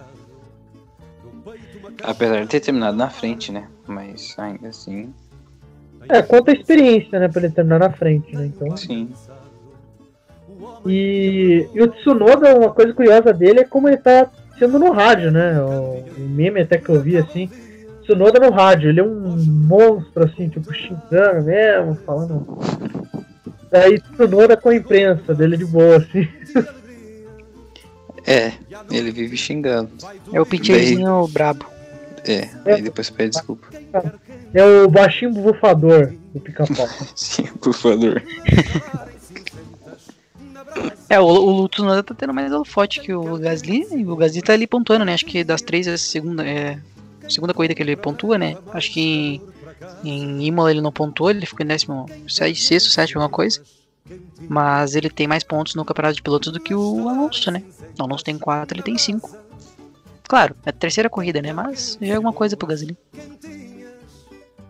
Apesar 2.04 2.42
de 2.42 2.48
ter 2.48 2.60
terminado 2.60 2.98
na 2.98 3.10
frente, 3.10 3.52
né? 3.52 3.68
Mas 3.88 4.36
ainda 4.38 4.68
assim, 4.70 5.14
É, 6.10 6.22
conta 6.22 6.52
a 6.52 6.54
experiência, 6.54 7.20
né, 7.20 7.28
pra 7.28 7.42
ele 7.42 7.54
terminar 7.54 7.80
na 7.80 7.92
frente, 7.92 8.36
né? 8.36 8.46
Então. 8.46 8.76
sim. 8.76 9.10
E, 10.86 11.68
e 11.74 11.82
o 11.82 11.88
Tsunoda, 11.88 12.56
uma 12.58 12.72
coisa 12.72 12.94
curiosa 12.94 13.34
dele 13.34 13.62
é 13.62 13.64
como 13.64 13.88
ele 13.88 13.98
tá 13.98 14.30
sendo 14.58 14.80
no 14.80 14.92
rádio, 14.92 15.32
né? 15.32 15.60
O, 15.62 16.04
o 16.18 16.30
meme 16.30 16.62
até 16.62 16.78
que 16.78 16.90
eu 16.90 17.02
vi 17.02 17.18
assim. 17.18 17.50
Tsunoda 18.04 18.40
no 18.40 18.52
rádio, 18.52 18.90
ele 18.90 19.00
é 19.00 19.04
um 19.04 19.36
monstro, 19.46 20.26
assim, 20.26 20.50
tipo, 20.50 20.74
xingando 20.74 21.44
mesmo, 21.44 21.96
falando. 22.06 22.60
Aí 23.72 24.00
Tsunoda 24.00 24.58
com 24.58 24.70
a 24.70 24.76
imprensa 24.76 25.34
dele 25.34 25.58
de 25.58 25.66
boa, 25.66 25.98
assim. 25.98 26.28
É, 28.26 28.54
ele 28.92 29.12
vive 29.12 29.38
xingando. 29.38 29.92
É 30.32 30.40
o 30.40 30.46
pincheirzinho 30.46 31.28
brabo. 31.28 31.66
É, 32.26 32.50
aí 32.66 32.82
depois 32.82 33.10
pede 33.10 33.32
desculpa. 33.32 33.68
É 34.54 34.64
o 34.64 34.90
baixinho 34.90 35.32
bufador 35.32 36.14
do 36.34 36.40
pica-pau. 36.40 36.88
Sim, 37.16 37.46
por 37.60 37.74
favor. 37.74 38.22
É, 41.10 41.20
o, 41.20 41.26
o 41.26 41.68
Tsunoda 41.68 42.02
tá 42.04 42.14
tendo 42.14 42.34
mais 42.34 42.52
holofote 42.52 43.02
que 43.02 43.14
o 43.14 43.38
Gasly, 43.38 43.86
e 43.92 44.06
o 44.06 44.16
Gasly 44.16 44.42
tá 44.42 44.54
ali 44.54 44.66
pontuando, 44.66 45.04
né? 45.04 45.14
Acho 45.14 45.26
que 45.26 45.44
das 45.44 45.62
três 45.62 45.88
é 45.88 45.94
a 45.94 45.98
segunda, 45.98 46.46
é, 46.48 46.80
a 47.26 47.30
segunda 47.30 47.54
corrida 47.54 47.76
que 47.76 47.84
ele 47.84 47.96
pontua, 47.96 48.38
né? 48.38 48.58
Acho 48.74 48.92
que 48.92 49.42
em, 50.04 50.42
em 50.42 50.46
Imola 50.46 50.72
ele 50.72 50.82
não 50.82 50.92
pontuou, 50.92 51.30
ele 51.30 51.46
ficou 51.46 51.66
em 51.66 51.68
décimo, 51.68 52.06
sexto, 52.28 52.90
sétimo, 52.90 53.22
alguma 53.22 53.36
coisa. 53.36 53.62
Mas 54.48 54.96
ele 54.96 55.10
tem 55.10 55.28
mais 55.28 55.44
pontos 55.44 55.76
no 55.76 55.86
campeonato 55.86 56.16
de 56.16 56.22
pilotos 56.22 56.52
do 56.52 56.60
que 56.60 56.74
o 56.74 57.08
Alonso, 57.08 57.52
né? 57.52 57.64
O 58.00 58.04
Alonso 58.04 58.24
tem 58.24 58.38
quatro, 58.38 58.76
ele 58.76 58.84
tem 58.84 58.98
cinco. 58.98 59.36
Claro, 60.28 60.56
é 60.66 60.70
a 60.70 60.74
terceira 60.74 61.10
corrida, 61.10 61.42
né? 61.42 61.52
Mas 61.52 61.98
já 62.02 62.14
é 62.14 62.16
alguma 62.16 62.34
coisa 62.34 62.56
pro 62.56 62.68
Gasly. 62.68 62.98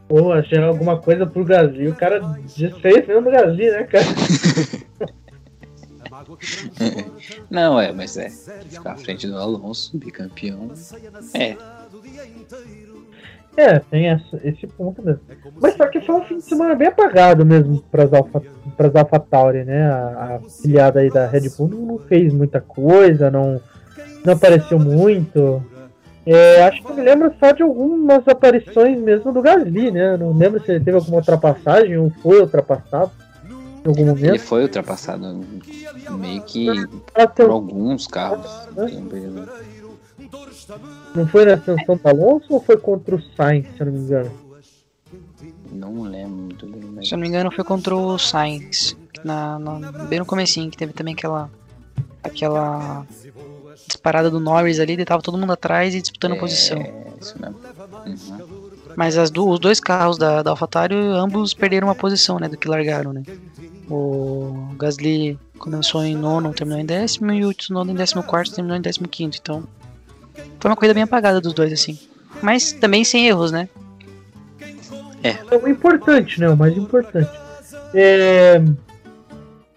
Pô, 0.08 0.34
achei 0.34 0.58
alguma 0.58 0.98
coisa 0.98 1.26
pro 1.26 1.46
Gasly. 1.46 1.88
O 1.88 1.96
cara 1.96 2.20
desfez 2.56 3.08
mesmo 3.08 3.22
do 3.22 3.32
Gasly, 3.32 3.70
né, 3.70 3.84
cara? 3.84 4.06
Não, 7.50 7.80
é, 7.80 7.92
mas 7.92 8.18
é. 8.18 8.30
Ficar 8.70 8.94
à 8.94 8.98
frente 8.98 9.28
do 9.28 9.38
Alonso, 9.38 9.98
bicampeão. 9.98 10.72
É, 11.34 11.56
É, 13.58 13.80
tem 13.80 14.08
essa- 14.08 14.40
esse 14.46 14.66
ponto 14.66 15.04
mesmo. 15.04 15.20
Mas 15.60 15.76
só 15.76 15.86
que 15.88 16.00
foi 16.00 16.16
um 16.16 16.24
fim 16.24 16.38
de 16.38 16.44
semana 16.46 16.74
bem 16.74 16.88
apagado 16.88 17.46
mesmo 17.46 17.82
pras 17.92 18.14
Alpha, 18.14 18.42
pras 18.78 18.96
Alpha 18.96 19.20
Tauri, 19.20 19.66
né? 19.66 19.84
A, 19.92 20.36
a 20.36 20.40
filiada 20.62 21.02
aí 21.02 21.10
da 21.10 21.28
Red 21.28 21.50
Bull 21.58 21.68
não, 21.68 21.80
não 21.80 21.98
fez 22.00 22.32
muita 22.34 22.62
coisa, 22.62 23.30
não, 23.30 23.60
não 24.26 24.34
apareceu 24.34 24.80
muito. 24.80 25.62
É, 26.26 26.64
acho 26.64 26.82
que 26.82 26.92
eu 26.92 26.96
me 26.96 27.02
lembro 27.02 27.34
só 27.40 27.52
de 27.52 27.62
algumas 27.62 28.26
aparições 28.26 28.98
mesmo 28.98 29.34
do 29.34 29.42
Gasly, 29.42 29.92
né? 29.92 30.16
Não 30.16 30.32
lembro 30.32 30.64
se 30.64 30.72
ele 30.72 30.84
teve 30.86 30.96
alguma 30.96 31.18
ultrapassagem 31.18 31.98
ou 31.98 32.10
foi 32.22 32.40
ultrapassado 32.40 33.12
em 33.84 33.88
algum 33.88 34.02
ele 34.02 34.10
momento. 34.12 34.42
foi 34.42 34.64
ultrapassado 34.64 35.44
meio 36.18 36.42
que 36.44 36.68
Ah, 37.16 37.28
por 37.28 37.34
tem- 37.36 37.46
alguns 37.48 38.08
carros. 38.08 38.46
Não 41.16 41.28
foi 41.28 41.46
na 41.46 41.54
ascensão 41.56 41.98
do 41.98 42.08
Alonso 42.08 42.46
ou 42.54 42.62
foi 42.62 42.78
contra 42.78 43.16
o 43.16 43.22
Sainz, 43.36 43.68
se 43.76 43.82
eu 43.82 43.86
não 43.88 43.94
me 43.94 44.00
engano? 44.00 44.32
Não 45.72 46.02
lembro 46.04 46.30
muito 46.38 46.66
bem, 46.68 46.82
mas. 46.96 47.08
Se 47.08 47.14
eu 47.14 47.18
não 47.18 47.22
me 47.24 47.28
engano, 47.28 47.52
foi 47.52 47.64
contra 47.64 47.96
o 47.96 48.18
Sainz. 48.18 48.96
Na, 49.24 49.60
na- 49.60 49.92
bem 50.06 50.20
no 50.20 50.26
comecinho, 50.26 50.70
que 50.72 50.78
teve 50.78 50.94
também 50.94 51.14
aquela. 51.14 51.50
Aquela 52.24 53.06
disparada 53.88 54.30
do 54.30 54.40
Norris 54.40 54.80
ali, 54.80 54.94
ele 54.94 55.06
tava 55.06 55.24
todo 55.24 55.38
mundo 55.38 55.54
atrás 55.54 55.96
e 55.96 56.02
disputando 56.02 56.34
a 56.34 56.38
posição. 56.38 56.78
É, 56.80 56.94
isso 57.20 57.36
mesmo. 57.42 57.56
Uhum. 58.06 58.62
Mas 58.96 59.18
as 59.18 59.32
du- 59.32 59.50
os 59.50 59.60
dois 59.60 59.80
carros 59.80 60.18
da, 60.20 60.44
da 60.44 60.52
AlphaTauri, 60.52 60.96
ambos 60.96 61.54
perderam 61.54 61.88
uma 61.88 61.96
posição, 61.96 62.38
né, 62.40 62.48
do 62.48 62.58
que 62.58 62.68
largaram, 62.68 63.12
né. 63.12 63.24
O 63.92 64.74
Gasly 64.78 65.38
começou 65.60 66.04
em 66.04 66.16
nono, 66.16 66.54
terminou 66.54 66.80
em 66.80 66.86
décimo, 66.86 67.32
e 67.34 67.46
o 67.46 67.54
Tsunoda 67.54 67.92
em 67.92 67.96
décimo 67.96 68.24
quarto, 68.24 68.56
terminou 68.56 68.78
em 68.78 68.82
décimo 68.82 69.08
quinto, 69.08 69.38
então... 69.42 69.64
Foi 70.60 70.72
uma 70.72 70.78
corrida 70.78 70.94
bem 70.94 71.04
apagada 71.04 71.42
dos 71.42 71.54
dois, 71.54 71.74
assim. 71.74 72.00
Mas 72.42 72.72
também 72.72 73.04
sem 73.04 73.28
erros, 73.28 73.52
né. 73.52 73.68
É 75.24 75.36
o 75.56 75.68
importante, 75.68 76.40
né? 76.40 76.50
O 76.50 76.56
mais 76.56 76.76
importante. 76.78 77.30
É, 77.94 78.62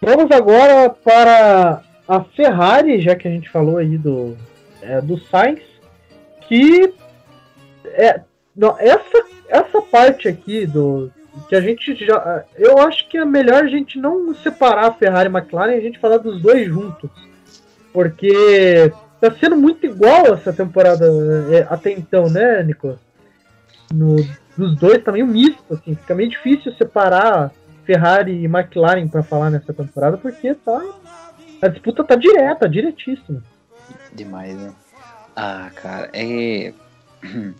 Vamos 0.05 0.31
agora 0.31 0.91
para 0.91 1.81
a 2.07 2.23
Ferrari, 2.23 3.01
já 3.01 3.17
que 3.17 3.27
a 3.27 3.31
gente 3.31 3.49
falou 3.49 3.79
aí 3.79 3.97
do, 3.97 4.37
é, 4.83 5.01
do 5.01 5.19
Sainz, 5.19 5.63
que 6.47 6.93
é, 7.87 8.21
não, 8.55 8.77
essa, 8.79 9.25
essa 9.49 9.81
parte 9.81 10.29
aqui 10.29 10.67
do 10.67 11.11
que 11.49 11.57
a 11.57 11.61
gente 11.61 11.95
já. 12.05 12.45
Eu 12.57 12.79
acho 12.79 13.09
que 13.09 13.19
é 13.19 13.25
melhor 13.25 13.65
a 13.65 13.69
gente 13.69 13.99
não 13.99 14.35
separar 14.35 14.87
a 14.87 14.93
Ferrari 14.93 15.29
e 15.29 15.33
McLaren 15.37 15.73
e 15.73 15.79
a 15.79 15.81
gente 15.81 15.99
falar 15.99 16.19
dos 16.19 16.41
dois 16.41 16.67
juntos. 16.67 17.11
Porque 17.93 18.93
tá 19.21 19.31
sendo 19.33 19.57
muito 19.57 19.87
igual 19.87 20.35
essa 20.35 20.53
temporada 20.53 21.07
é, 21.51 21.67
até 21.69 21.91
então, 21.93 22.29
né, 22.29 22.63
Nicolas? 22.63 22.99
No, 23.93 24.17
dos 24.57 24.77
dois 24.77 25.03
tá 25.03 25.13
meio 25.13 25.27
misto, 25.27 25.63
assim, 25.73 25.95
fica 25.95 26.15
meio 26.15 26.31
difícil 26.31 26.73
separar 26.75 27.53
Ferrari 27.85 28.33
e 28.33 28.45
McLaren 28.47 29.07
para 29.09 29.23
falar 29.23 29.51
nessa 29.51 29.73
temporada, 29.73 30.17
porque 30.17 30.55
tá. 30.55 30.83
A 31.63 31.69
disputa 31.69 32.05
tá 32.05 32.15
direta, 32.15 32.69
diretíssima. 32.69 33.43
Demais, 34.13 34.55
né? 34.57 34.73
Ah, 35.35 35.71
cara, 35.75 36.11
é. 36.13 36.73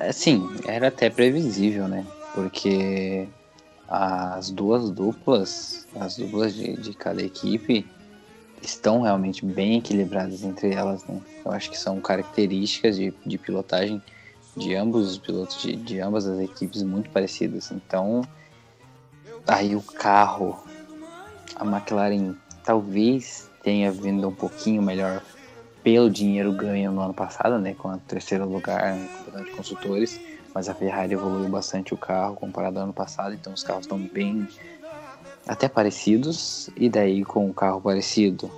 Assim, 0.00 0.48
era 0.66 0.88
até 0.88 1.10
previsível, 1.10 1.86
né? 1.88 2.04
Porque 2.34 3.28
as 3.88 4.50
duas 4.50 4.90
duplas, 4.90 5.86
as 6.00 6.16
duplas 6.16 6.54
de, 6.54 6.76
de 6.76 6.94
cada 6.94 7.22
equipe, 7.22 7.86
estão 8.62 9.02
realmente 9.02 9.44
bem 9.44 9.78
equilibradas 9.78 10.42
entre 10.42 10.74
elas, 10.74 11.04
né? 11.04 11.20
Eu 11.44 11.52
acho 11.52 11.70
que 11.70 11.78
são 11.78 12.00
características 12.00 12.96
de, 12.96 13.12
de 13.24 13.38
pilotagem 13.38 14.02
de 14.56 14.74
ambos 14.74 15.10
os 15.10 15.18
pilotos, 15.18 15.60
de, 15.60 15.76
de 15.76 16.00
ambas 16.00 16.26
as 16.26 16.40
equipes 16.40 16.82
muito 16.82 17.10
parecidas. 17.10 17.70
Então, 17.70 18.22
aí 19.46 19.74
o 19.74 19.82
carro, 19.82 20.64
a 21.56 21.64
McLaren 21.64 22.34
talvez 22.64 23.50
tenha 23.62 23.90
vindo 23.90 24.28
um 24.28 24.34
pouquinho 24.34 24.82
melhor 24.82 25.22
pelo 25.82 26.08
dinheiro 26.08 26.52
ganho 26.52 26.90
no 26.92 27.02
ano 27.02 27.14
passado, 27.14 27.58
né, 27.58 27.74
com 27.74 27.88
o 27.88 27.98
terceiro 27.98 28.48
lugar 28.48 28.96
no 28.96 29.08
campeonato 29.08 29.44
de 29.44 29.50
construtores, 29.50 30.20
mas 30.54 30.68
a 30.68 30.74
Ferrari 30.74 31.14
evoluiu 31.14 31.48
bastante 31.48 31.92
o 31.92 31.96
carro 31.96 32.36
comparado 32.36 32.78
ao 32.78 32.84
ano 32.84 32.92
passado, 32.92 33.34
então 33.34 33.52
os 33.52 33.64
carros 33.64 33.82
estão 33.84 33.98
bem 33.98 34.46
até 35.46 35.68
parecidos, 35.68 36.70
e 36.76 36.88
daí 36.88 37.24
com 37.24 37.50
o 37.50 37.52
carro 37.52 37.80
parecido 37.80 38.50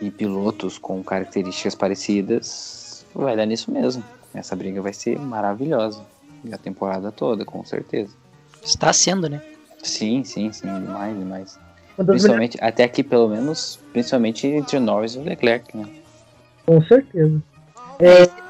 e 0.00 0.10
pilotos 0.10 0.78
com 0.78 1.02
características 1.02 1.74
parecidas, 1.74 3.04
vai 3.14 3.34
dar 3.34 3.46
nisso 3.46 3.70
mesmo. 3.70 4.04
Essa 4.34 4.54
briga 4.54 4.82
vai 4.82 4.92
ser 4.92 5.18
maravilhosa. 5.18 6.04
E 6.44 6.52
a 6.52 6.58
temporada 6.58 7.10
toda, 7.10 7.44
com 7.44 7.64
certeza. 7.64 8.12
Está 8.62 8.92
sendo, 8.92 9.28
né? 9.28 9.42
Sim, 9.82 10.22
sim, 10.22 10.52
sim, 10.52 10.66
demais, 10.66 11.18
demais. 11.18 11.58
Principalmente, 11.96 12.58
até 12.60 12.84
aqui 12.84 13.02
pelo 13.02 13.28
menos, 13.28 13.80
principalmente 13.92 14.46
entre 14.46 14.76
o 14.76 14.80
Norris 14.80 15.14
e 15.14 15.18
o 15.18 15.22
Leclerc, 15.22 15.74
né? 15.76 15.86
Com 16.66 16.82
certeza. 16.82 17.42
É... 17.98 18.46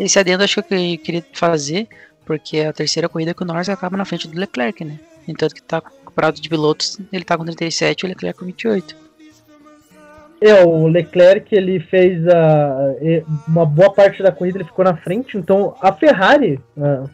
Esse 0.00 0.18
adendo 0.18 0.44
acho 0.44 0.62
que 0.62 0.74
eu 0.74 0.98
queria 0.98 1.24
fazer, 1.32 1.88
porque 2.28 2.58
é 2.58 2.66
a 2.66 2.72
terceira 2.74 3.08
corrida 3.08 3.32
que 3.32 3.42
o 3.42 3.46
Norris 3.46 3.70
acaba 3.70 3.96
na 3.96 4.04
frente 4.04 4.28
do 4.28 4.38
Leclerc, 4.38 4.84
né? 4.84 5.00
Entanto 5.26 5.54
que 5.54 5.62
tá 5.62 5.80
comparado 5.80 6.38
de 6.38 6.46
pilotos, 6.46 7.00
ele 7.10 7.24
tá 7.24 7.38
com 7.38 7.44
37 7.44 8.02
e 8.02 8.04
o 8.04 8.08
Leclerc 8.08 8.38
com 8.38 8.44
28. 8.44 8.94
É, 10.42 10.62
o 10.62 10.86
Leclerc 10.86 11.52
ele 11.54 11.80
fez 11.80 12.28
a, 12.28 12.94
uma 13.48 13.64
boa 13.64 13.90
parte 13.94 14.22
da 14.22 14.30
corrida, 14.30 14.58
ele 14.58 14.64
ficou 14.64 14.84
na 14.84 14.94
frente, 14.94 15.38
então 15.38 15.74
a 15.80 15.90
Ferrari, 15.90 16.60
uh, 16.76 17.08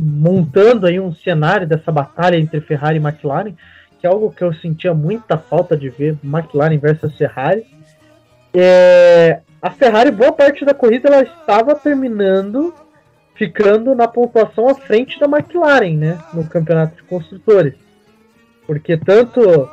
montando 0.00 0.86
aí 0.86 1.00
um 1.00 1.12
cenário 1.12 1.66
dessa 1.66 1.90
batalha 1.90 2.36
entre 2.36 2.60
Ferrari 2.60 2.98
e 2.98 3.02
McLaren, 3.02 3.54
que 4.00 4.06
é 4.06 4.08
algo 4.08 4.30
que 4.30 4.44
eu 4.44 4.54
sentia 4.54 4.94
muita 4.94 5.36
falta 5.36 5.76
de 5.76 5.90
ver, 5.90 6.16
McLaren 6.22 6.78
versus 6.78 7.16
Ferrari. 7.16 7.66
É, 8.54 9.40
a 9.60 9.70
Ferrari, 9.70 10.12
boa 10.12 10.32
parte 10.32 10.64
da 10.64 10.72
corrida, 10.72 11.08
ela 11.08 11.22
estava 11.22 11.74
terminando, 11.74 12.72
ficando 13.40 13.94
na 13.94 14.06
pontuação 14.06 14.68
à 14.68 14.74
frente 14.74 15.18
da 15.18 15.24
McLaren, 15.24 15.96
né, 15.96 16.18
no 16.34 16.46
campeonato 16.46 16.96
de 16.96 17.02
construtores. 17.04 17.72
Porque 18.66 18.98
tanto 18.98 19.66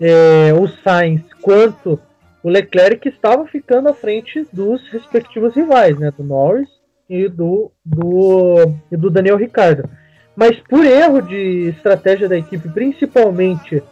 é, 0.00 0.50
o 0.54 0.66
Sainz 0.82 1.20
quanto 1.42 2.00
o 2.42 2.48
Leclerc 2.48 3.06
estava 3.06 3.46
ficando 3.46 3.90
à 3.90 3.92
frente 3.92 4.46
dos 4.50 4.80
respectivos 4.88 5.54
rivais, 5.54 5.98
né, 5.98 6.10
do 6.10 6.24
Norris 6.24 6.70
e 7.06 7.28
do, 7.28 7.70
do, 7.84 8.74
e 8.90 8.96
do 8.96 9.10
Daniel 9.10 9.36
Ricciardo. 9.36 9.90
Mas 10.34 10.58
por 10.60 10.82
erro 10.82 11.20
de 11.20 11.68
estratégia 11.68 12.30
da 12.30 12.38
equipe, 12.38 12.66
principalmente 12.70 13.82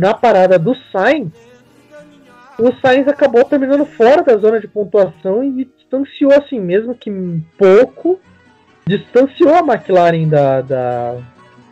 na 0.00 0.14
parada 0.14 0.58
do 0.58 0.74
Sainz, 0.90 1.30
o 2.58 2.72
Sainz 2.80 3.06
acabou 3.06 3.44
terminando 3.44 3.84
fora 3.84 4.22
da 4.22 4.38
zona 4.38 4.58
de 4.58 4.66
pontuação 4.66 5.44
e 5.44 5.66
distanciou 5.66 6.32
assim, 6.32 6.58
mesmo 6.58 6.94
que 6.94 7.10
pouco, 7.58 8.18
distanciou 8.86 9.54
a 9.54 9.74
McLaren 9.74 10.28
da, 10.28 10.60
da 10.60 11.16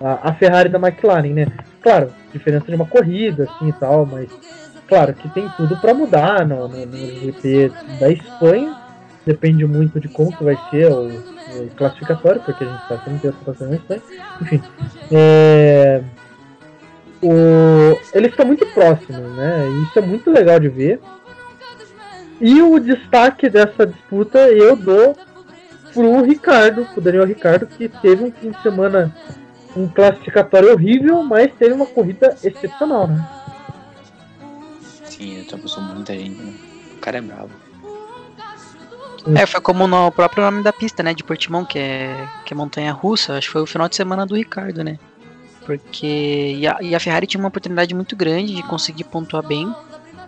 a, 0.01 0.31
a 0.31 0.35
Ferrari 0.35 0.69
da 0.69 0.79
McLaren, 0.79 1.33
né? 1.33 1.47
Claro, 1.83 2.13
diferença 2.33 2.67
de 2.67 2.75
uma 2.75 2.87
corrida 2.87 3.45
assim 3.45 3.69
e 3.69 3.73
tal, 3.73 4.07
mas 4.07 4.31
Claro 4.91 5.15
que 5.15 5.29
tem 5.29 5.49
tudo 5.51 5.77
para 5.77 5.95
mudar 5.95 6.45
no, 6.45 6.67
no, 6.67 6.85
no, 6.85 6.97
GP 6.97 7.73
da 8.01 8.11
Espanha. 8.11 8.77
Depende 9.25 9.65
muito 9.65 10.01
de 10.01 10.09
como 10.09 10.37
que 10.37 10.43
vai 10.43 10.59
ser 10.69 10.91
o, 10.91 11.07
o 11.07 11.71
classificatório, 11.77 12.41
porque 12.41 12.65
a 12.65 12.67
gente 12.67 12.89
sabe 12.89 13.05
que 13.05 13.11
não 13.11 13.19
tem 13.21 13.33
outra 13.47 13.67
na 13.69 13.77
Espanha. 13.77 14.03
Enfim. 14.43 14.63
É, 15.13 16.03
o, 17.23 17.97
eles 18.13 18.31
estão 18.31 18.45
muito 18.45 18.67
próximos, 18.67 19.37
né? 19.37 19.69
Isso 19.85 19.97
é 19.97 20.03
muito 20.03 20.29
legal 20.29 20.59
de 20.59 20.69
ver. 20.69 21.01
E 22.41 22.61
o 22.61 22.81
destaque 22.81 23.49
dessa 23.49 23.87
disputa 23.87 24.41
eu 24.49 24.75
dou 24.75 25.17
pro 25.93 26.23
Ricardo, 26.23 26.87
pro 26.87 27.01
Daniel 27.01 27.25
Ricardo, 27.25 27.67
que 27.67 27.89
teve 27.89 28.25
um 28.25 28.33
fim 28.33 28.51
de 28.51 28.63
semana 28.63 29.15
um 29.77 29.89
classificatório 29.89 30.73
horrível, 30.73 31.23
mas 31.23 31.53
teve 31.55 31.73
uma 31.73 31.87
corrida 31.87 32.37
excepcional, 32.43 33.07
né? 33.07 33.29
Sim, 35.05 35.41
ultrapassou 35.41 35.83
muita 35.83 36.13
gente, 36.15 36.41
né? 36.41 36.55
O 36.97 36.99
cara 36.99 37.19
é 37.19 37.21
bravo. 37.21 37.51
É, 39.35 39.47
foi 39.47 39.61
como 39.61 39.87
no 39.87 40.11
próprio 40.11 40.43
nome 40.43 40.63
da 40.63 40.73
pista, 40.73 41.03
né? 41.03 41.13
De 41.13 41.23
Portimão, 41.23 41.65
que 41.65 41.79
é, 41.79 42.29
que 42.45 42.55
é 42.55 42.57
montanha 42.57 42.93
russa. 42.93 43.37
Acho 43.37 43.49
que 43.49 43.53
foi 43.53 43.63
o 43.63 43.67
final 43.67 43.89
de 43.89 43.97
semana 43.97 44.25
do 44.25 44.35
Ricardo, 44.35 44.83
né? 44.83 44.99
Porque. 45.67 46.57
E 46.59 46.67
a, 46.67 46.79
e 46.81 46.95
a 46.95 47.01
Ferrari 47.01 47.27
tinha 47.27 47.41
uma 47.41 47.49
oportunidade 47.49 47.95
muito 47.95 48.17
grande 48.17 48.55
de 48.55 48.63
conseguir 48.63 49.05
pontuar 49.05 49.47
bem 49.47 49.73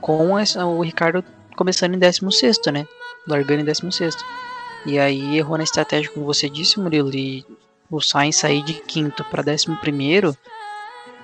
com 0.01 0.39
essa, 0.39 0.67
o 0.67 0.83
Ricardo 0.83 1.25
começando 1.57 1.95
em 1.95 1.99
16, 1.99 2.59
né? 2.73 2.87
Largando 3.27 3.63
em 3.63 3.65
16. 3.65 4.17
E 4.85 4.99
aí 4.99 5.39
errou 5.39 5.57
na 5.57 5.65
estratégia, 5.65 6.11
como 6.11 6.27
você 6.27 6.49
disse, 6.49 6.81
Murilo. 6.81 7.15
E 7.15 7.45
o 7.91 8.01
Sainz 8.01 8.37
sair 8.37 8.63
de 8.63 8.75
quinto 8.75 9.25
para 9.25 9.43
11 9.53 9.77
primeiro 9.81 10.37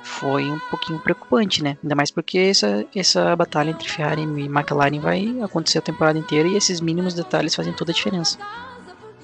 foi 0.02 0.44
um 0.50 0.59
pouquinho 0.70 0.98
preocupante, 0.98 1.62
né? 1.62 1.76
Ainda 1.82 1.94
mais 1.94 2.11
porque 2.11 2.38
essa, 2.38 2.84
essa 2.94 3.34
batalha 3.36 3.70
entre 3.70 3.88
Ferrari 3.88 4.22
e 4.22 4.46
McLaren 4.46 5.00
vai 5.00 5.40
acontecer 5.42 5.78
a 5.78 5.82
temporada 5.82 6.18
inteira 6.18 6.48
e 6.48 6.56
esses 6.56 6.80
mínimos 6.80 7.14
detalhes 7.14 7.54
fazem 7.54 7.72
toda 7.72 7.90
a 7.90 7.94
diferença. 7.94 8.38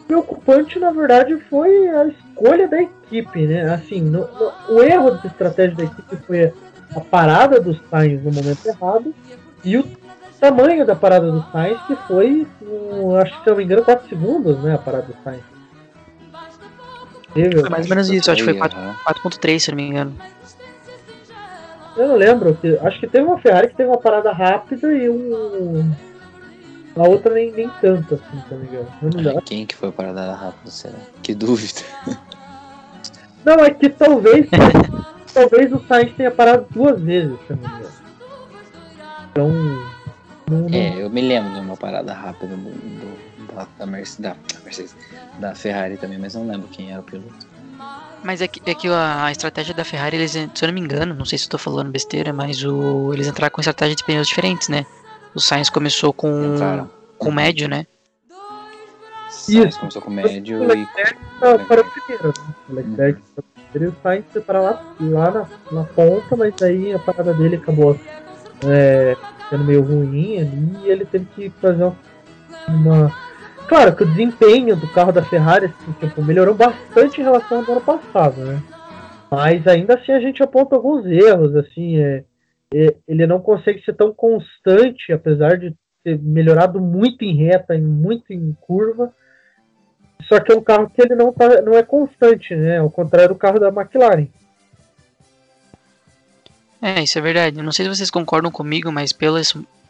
Preocupante, 0.06 0.78
na 0.78 0.90
verdade, 0.90 1.36
foi 1.48 1.88
a 1.88 2.06
escolha 2.08 2.68
da 2.68 2.82
equipe, 2.82 3.46
né? 3.46 3.72
Assim, 3.72 4.02
no, 4.02 4.20
no, 4.20 4.52
o 4.74 4.82
erro 4.82 5.12
de 5.12 5.26
estratégia 5.28 5.76
da 5.76 5.84
equipe 5.84 6.16
foi 6.26 6.52
a 6.94 7.00
parada 7.00 7.60
dos 7.60 7.80
Sainz 7.90 8.22
no 8.22 8.32
momento 8.32 8.66
errado 8.66 9.14
e 9.64 9.78
o 9.78 9.84
tamanho 10.44 10.84
da 10.84 10.94
parada 10.94 11.30
dos 11.30 11.44
Sainz, 11.50 11.80
que 11.86 11.96
foi, 12.06 12.46
um, 12.62 13.16
acho 13.16 13.36
que 13.36 13.42
se 13.42 13.48
eu 13.48 13.52
não 13.52 13.56
me 13.58 13.64
engano, 13.64 13.84
4 13.84 14.08
segundos, 14.08 14.62
né? 14.62 14.74
A 14.74 14.78
parada 14.78 15.06
dos 15.06 15.16
Sainz. 15.24 15.42
Foi 17.32 17.68
mais 17.68 17.86
ou 17.86 17.90
menos 17.90 18.10
isso, 18.10 18.30
acho 18.30 18.44
que 18.44 18.52
foi 18.52 18.68
4.3, 18.68 19.58
se 19.58 19.70
eu 19.70 19.76
não 19.76 19.82
me 19.82 19.88
engano. 19.88 20.14
Eu 21.96 22.08
não 22.08 22.16
lembro. 22.16 22.56
Acho 22.82 23.00
que 23.00 23.06
teve 23.06 23.24
uma 23.24 23.38
Ferrari 23.38 23.68
que 23.68 23.76
teve 23.76 23.88
uma 23.88 23.98
parada 23.98 24.32
rápida 24.32 24.92
e 24.92 25.08
um. 25.08 25.92
A 26.96 27.02
outra 27.08 27.34
nem, 27.34 27.50
nem 27.50 27.68
tanto, 27.80 28.14
assim, 28.14 28.42
tá 28.48 28.54
ligado? 28.54 28.86
Eu 29.02 29.10
não 29.10 29.20
lembro. 29.20 29.42
Quem 29.42 29.66
que 29.66 29.74
foi 29.74 29.88
a 29.88 29.92
parada 29.92 30.32
rápida, 30.32 30.70
será? 30.70 30.98
Que 31.22 31.34
dúvida. 31.34 31.80
Não, 33.44 33.56
é 33.62 33.70
que 33.70 33.90
talvez. 33.90 34.48
talvez 35.34 35.70
o 35.70 35.78
Sainz 35.86 36.14
tenha 36.16 36.30
parado 36.30 36.66
duas 36.70 36.98
vezes, 36.98 37.36
se 37.46 37.52
não 37.52 37.58
me 37.58 37.66
engano. 37.66 37.90
Então. 39.30 40.03
Não... 40.50 40.68
É, 40.68 41.02
eu 41.02 41.08
me 41.08 41.22
lembro 41.22 41.52
de 41.54 41.60
uma 41.60 41.76
parada 41.76 42.12
rápida 42.12 42.56
do, 42.56 42.70
do 42.70 43.54
da, 43.54 43.66
da, 43.78 43.86
Mercedes, 43.86 44.18
da, 44.18 44.36
Mercedes, 44.64 44.96
da 45.38 45.54
Ferrari 45.54 45.96
também, 45.96 46.18
mas 46.18 46.34
não 46.34 46.46
lembro 46.46 46.68
quem 46.68 46.90
era 46.90 47.00
o 47.00 47.04
piloto. 47.04 47.46
Mas 48.22 48.40
é 48.40 48.48
que, 48.48 48.60
é 48.68 48.74
que 48.74 48.88
a, 48.88 49.26
a, 49.26 49.32
estratégia 49.32 49.74
da 49.74 49.84
Ferrari, 49.84 50.16
eles, 50.16 50.32
se 50.32 50.48
eu 50.62 50.66
não 50.66 50.72
me 50.72 50.80
engano, 50.80 51.14
não 51.14 51.24
sei 51.24 51.38
se 51.38 51.44
estou 51.44 51.58
falando 51.58 51.90
besteira, 51.90 52.32
mas 52.32 52.62
o, 52.64 53.12
eles 53.12 53.26
entraram 53.26 53.52
com 53.52 53.60
estratégia 53.60 53.96
de 53.96 54.04
pneus 54.04 54.28
diferentes, 54.28 54.68
né? 54.68 54.86
O 55.34 55.40
Sainz 55.40 55.68
começou 55.68 56.12
com, 56.12 56.56
com 57.18 57.30
médio, 57.30 57.68
né? 57.68 57.86
Isso. 59.48 59.78
começou 59.78 60.00
com 60.00 60.10
médio 60.10 60.60
o 60.62 60.72
e. 60.74 60.86
Para 61.38 61.80
o 61.80 61.84
primeiro, 61.84 62.28
né? 62.28 62.54
O 62.68 62.74
Leclerc 62.74 63.20
hum. 63.36 63.42
para 63.72 63.88
o 63.88 63.96
Sainz 64.02 64.24
foi 64.32 64.40
para 64.40 64.60
lá, 64.60 64.94
lá 65.00 65.30
na, 65.30 65.46
na 65.72 65.84
ponta, 65.84 66.36
mas 66.36 66.54
aí 66.62 66.92
a 66.92 66.98
parada 66.98 67.34
dele 67.34 67.56
acabou 67.56 67.98
é, 68.66 69.16
sendo 69.48 69.64
meio 69.64 69.82
ruim 69.82 70.40
ali 70.40 70.76
e 70.84 70.90
ele 70.90 71.04
teve 71.04 71.26
que 71.34 71.50
fazer 71.50 71.92
uma 72.68 73.12
Claro 73.66 73.96
que 73.96 74.02
o 74.02 74.06
desempenho 74.06 74.76
do 74.76 74.86
carro 74.88 75.10
da 75.10 75.22
Ferrari 75.22 75.66
assim, 75.66 75.92
tipo, 75.92 76.22
melhorou 76.22 76.54
bastante 76.54 77.20
em 77.20 77.24
relação 77.24 77.58
ao 77.58 77.72
ano 77.72 77.80
passado, 77.80 78.44
né? 78.44 78.62
Mas 79.30 79.66
ainda 79.66 79.94
assim 79.94 80.12
a 80.12 80.20
gente 80.20 80.42
aponta 80.42 80.76
alguns 80.76 81.06
erros, 81.06 81.56
assim, 81.56 81.98
é, 81.98 82.24
é, 82.74 82.94
ele 83.08 83.26
não 83.26 83.40
consegue 83.40 83.82
ser 83.82 83.94
tão 83.94 84.12
constante, 84.12 85.12
apesar 85.12 85.58
de 85.58 85.74
ter 86.04 86.18
melhorado 86.20 86.80
muito 86.80 87.24
em 87.24 87.36
reta, 87.36 87.74
e 87.74 87.80
muito 87.80 88.32
em 88.32 88.54
curva. 88.60 89.12
Só 90.28 90.38
que 90.40 90.52
é 90.52 90.56
um 90.56 90.62
carro 90.62 90.90
que 90.90 91.00
ele 91.00 91.14
não, 91.14 91.32
tá, 91.32 91.62
não 91.62 91.72
é 91.72 91.82
constante, 91.82 92.54
né? 92.54 92.78
Ao 92.78 92.90
contrário 92.90 93.30
do 93.30 93.38
carro 93.38 93.58
da 93.58 93.68
McLaren. 93.68 94.28
É, 96.86 97.02
isso 97.02 97.18
é 97.18 97.22
verdade. 97.22 97.62
Não 97.62 97.72
sei 97.72 97.86
se 97.86 97.94
vocês 97.96 98.10
concordam 98.10 98.50
comigo, 98.50 98.92
mas 98.92 99.10
pelo 99.10 99.38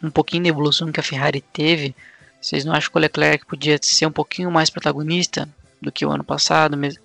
um 0.01 0.11
pouquinho 0.11 0.45
de 0.45 0.49
evolução 0.49 0.93
que 0.93 1.01
a 1.01 1.03
Ferrari 1.03 1.41
teve, 1.41 1.93
vocês 2.41 2.65
não 2.65 2.73
acham 2.73 2.89
que 2.93 2.97
o 2.97 3.01
Leclerc 3.01 3.45
podia 3.47 3.77
ser 3.83 4.07
um 4.07 4.13
pouquinho 4.13 4.49
mais 4.49 4.71
protagonista 4.71 5.49
do 5.83 5.91
que 5.91 6.07
o 6.07 6.11
ano 6.13 6.23
passado, 6.23 6.77
mesmo 6.77 7.03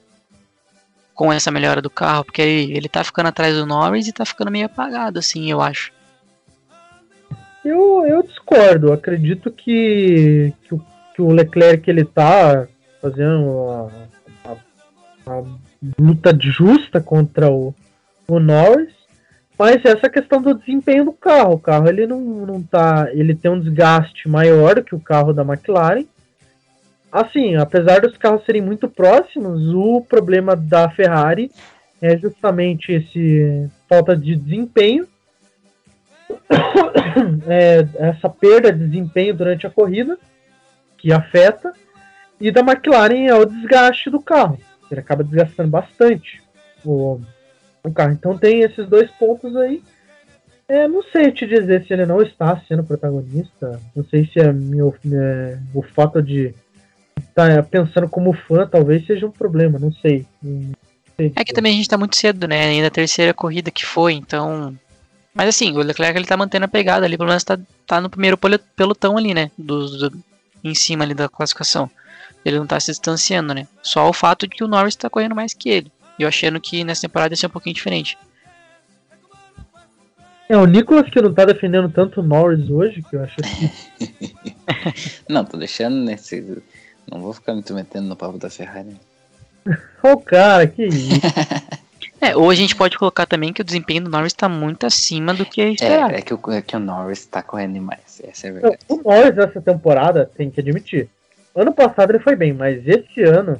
com 1.15 1.33
essa 1.33 1.49
melhora 1.49 1.81
do 1.81 1.89
carro? 1.89 2.23
Porque 2.23 2.39
ele, 2.39 2.77
ele 2.77 2.87
tá 2.87 3.03
ficando 3.03 3.29
atrás 3.29 3.55
do 3.55 3.65
Norris 3.65 4.07
e 4.07 4.13
tá 4.13 4.25
ficando 4.25 4.51
meio 4.51 4.67
apagado, 4.67 5.17
assim, 5.17 5.49
eu 5.49 5.59
acho. 5.59 5.91
Eu, 7.65 8.05
eu 8.05 8.21
discordo. 8.21 8.93
Acredito 8.93 9.49
que, 9.51 10.53
que, 10.67 10.75
o, 10.75 10.85
que 11.15 11.21
o 11.21 11.31
Leclerc 11.31 11.89
ele 11.89 12.05
tá 12.05 12.67
fazendo 13.01 13.69
a, 14.45 14.51
a- 14.51 15.31
a 15.31 15.43
luta 15.99 16.37
justa 16.39 17.01
contra 17.01 17.49
o, 17.49 17.73
o 18.27 18.39
Norris. 18.39 18.98
Mas 19.59 19.83
essa 19.83 20.09
questão 20.09 20.41
do 20.41 20.53
desempenho 20.53 21.03
do 21.05 21.11
carro. 21.11 21.55
O 21.55 21.59
carro 21.59 21.89
ele 21.89 22.07
não, 22.07 22.21
não 22.21 22.63
tá. 22.63 23.09
Ele 23.11 23.35
tem 23.35 23.51
um 23.51 23.59
desgaste 23.59 24.29
maior 24.29 24.81
que 24.81 24.95
o 24.95 24.99
carro 25.01 25.33
da 25.33 25.43
McLaren. 25.43 26.05
Assim, 27.11 27.55
apesar 27.57 27.99
dos 27.99 28.15
carros 28.15 28.45
serem 28.45 28.61
muito 28.61 28.87
próximos, 28.87 29.73
o 29.73 30.01
problema 30.01 30.55
da 30.55 30.89
Ferrari 30.89 31.51
é 32.01 32.17
justamente 32.17 32.93
esse 32.93 33.69
falta 33.89 34.15
de 34.15 34.35
desempenho 34.35 35.07
é, 37.47 37.87
essa 38.07 38.29
perda 38.29 38.71
de 38.71 38.87
desempenho 38.87 39.33
durante 39.33 39.65
a 39.65 39.69
corrida, 39.69 40.17
que 40.97 41.11
afeta, 41.11 41.73
e 42.39 42.51
da 42.51 42.61
McLaren 42.61 43.27
é 43.27 43.35
o 43.35 43.45
desgaste 43.45 44.09
do 44.09 44.21
carro. 44.21 44.59
Ele 44.89 44.99
acaba 44.99 45.23
desgastando 45.23 45.69
bastante 45.69 46.41
o, 46.85 47.19
o 47.83 47.91
carro. 47.91 48.13
Então 48.13 48.37
tem 48.37 48.61
esses 48.61 48.87
dois 48.87 49.09
pontos 49.11 49.55
aí. 49.55 49.81
É, 50.67 50.87
não 50.87 51.01
sei 51.03 51.31
te 51.31 51.47
dizer 51.47 51.85
se 51.85 51.93
ele 51.93 52.05
não 52.05 52.21
está 52.21 52.61
sendo 52.67 52.83
protagonista. 52.83 53.79
Não 53.95 54.03
sei 54.05 54.25
se 54.31 54.39
é, 54.39 54.51
meu, 54.53 54.95
é, 55.11 55.57
o 55.73 55.81
fato 55.81 56.21
de 56.21 56.53
estar 57.19 57.63
pensando 57.63 58.07
como 58.07 58.33
fã 58.33 58.67
talvez 58.67 59.05
seja 59.05 59.25
um 59.25 59.31
problema. 59.31 59.79
Não 59.79 59.91
sei. 59.91 60.25
Não 60.43 60.71
sei 61.17 61.33
É 61.35 61.43
que 61.43 61.53
também 61.53 61.73
a 61.73 61.75
gente 61.75 61.89
tá 61.89 61.97
muito 61.97 62.15
cedo, 62.15 62.47
né? 62.47 62.65
Ainda 62.65 62.87
a 62.87 62.91
terceira 62.91 63.33
corrida 63.33 63.71
que 63.71 63.85
foi, 63.85 64.13
então. 64.13 64.75
Mas 65.33 65.49
assim, 65.49 65.71
o 65.75 65.79
Leclerc 65.81 66.17
ele 66.17 66.27
tá 66.27 66.37
mantendo 66.37 66.65
a 66.65 66.69
pegada 66.69 67.05
ali, 67.05 67.17
pelo 67.17 67.29
menos 67.29 67.43
tá, 67.43 67.57
tá 67.87 67.99
no 68.01 68.09
primeiro 68.09 68.37
pelotão 68.75 69.17
ali, 69.17 69.33
né? 69.33 69.49
Do, 69.57 70.09
do- 70.09 70.23
em 70.63 70.75
cima 70.75 71.03
ali 71.03 71.13
da 71.13 71.27
classificação. 71.29 71.89
Ele 72.45 72.59
não 72.59 72.67
tá 72.67 72.79
se 72.79 72.91
distanciando, 72.91 73.53
né? 73.53 73.67
Só 73.81 74.07
o 74.09 74.13
fato 74.13 74.47
de 74.47 74.55
que 74.55 74.63
o 74.63 74.67
Norris 74.67 74.95
tá 74.95 75.09
correndo 75.09 75.35
mais 75.35 75.53
que 75.53 75.69
ele. 75.69 75.91
E 76.19 76.23
eu 76.23 76.27
achando 76.27 76.59
que 76.59 76.83
nessa 76.83 77.03
temporada 77.03 77.33
ia 77.33 77.37
ser 77.37 77.47
um 77.47 77.51
pouquinho 77.51 77.73
diferente. 77.73 78.17
É, 80.49 80.57
o 80.57 80.65
Nicolas 80.65 81.09
que 81.09 81.21
não 81.21 81.33
tá 81.33 81.45
defendendo 81.45 81.89
tanto 81.89 82.19
o 82.19 82.23
Norris 82.23 82.69
hoje, 82.69 83.01
que 83.03 83.15
eu 83.15 83.23
acho 83.23 83.37
que 83.37 84.35
Não, 85.29 85.45
tô 85.45 85.57
deixando 85.57 85.95
nesse. 85.95 86.61
Não 87.09 87.21
vou 87.21 87.33
ficar 87.33 87.53
me 87.53 87.63
metendo 87.69 88.07
no 88.07 88.15
papo 88.15 88.37
da 88.37 88.49
Ferrari. 88.49 88.97
Ô, 90.03 90.17
cara, 90.17 90.67
que 90.67 90.85
isso. 90.85 91.09
É, 92.21 92.35
ou 92.35 92.49
a 92.49 92.55
gente 92.55 92.75
pode 92.75 92.97
colocar 92.97 93.25
também 93.25 93.53
que 93.53 93.61
o 93.61 93.63
desempenho 93.63 94.03
do 94.03 94.09
Norris 94.09 94.33
tá 94.33 94.49
muito 94.49 94.85
acima 94.85 95.33
do 95.33 95.45
que 95.45 95.61
é 95.61 95.71
esperado. 95.71 96.13
É, 96.13 96.17
é 96.17 96.21
que, 96.21 96.33
o, 96.33 96.39
é 96.51 96.61
que 96.61 96.75
o 96.75 96.79
Norris 96.79 97.25
tá 97.25 97.41
correndo 97.41 97.75
demais. 97.75 98.21
Essa 98.21 98.47
é 98.47 98.49
a 98.49 98.53
verdade. 98.53 98.77
O 98.89 98.97
Norris 98.97 99.35
nessa 99.37 99.61
temporada, 99.61 100.29
tem 100.35 100.51
que 100.51 100.59
admitir. 100.59 101.07
Ano 101.55 101.73
passado 101.73 102.11
ele 102.11 102.19
foi 102.19 102.35
bem, 102.35 102.51
mas 102.51 102.85
esse 102.85 103.23
ano 103.23 103.57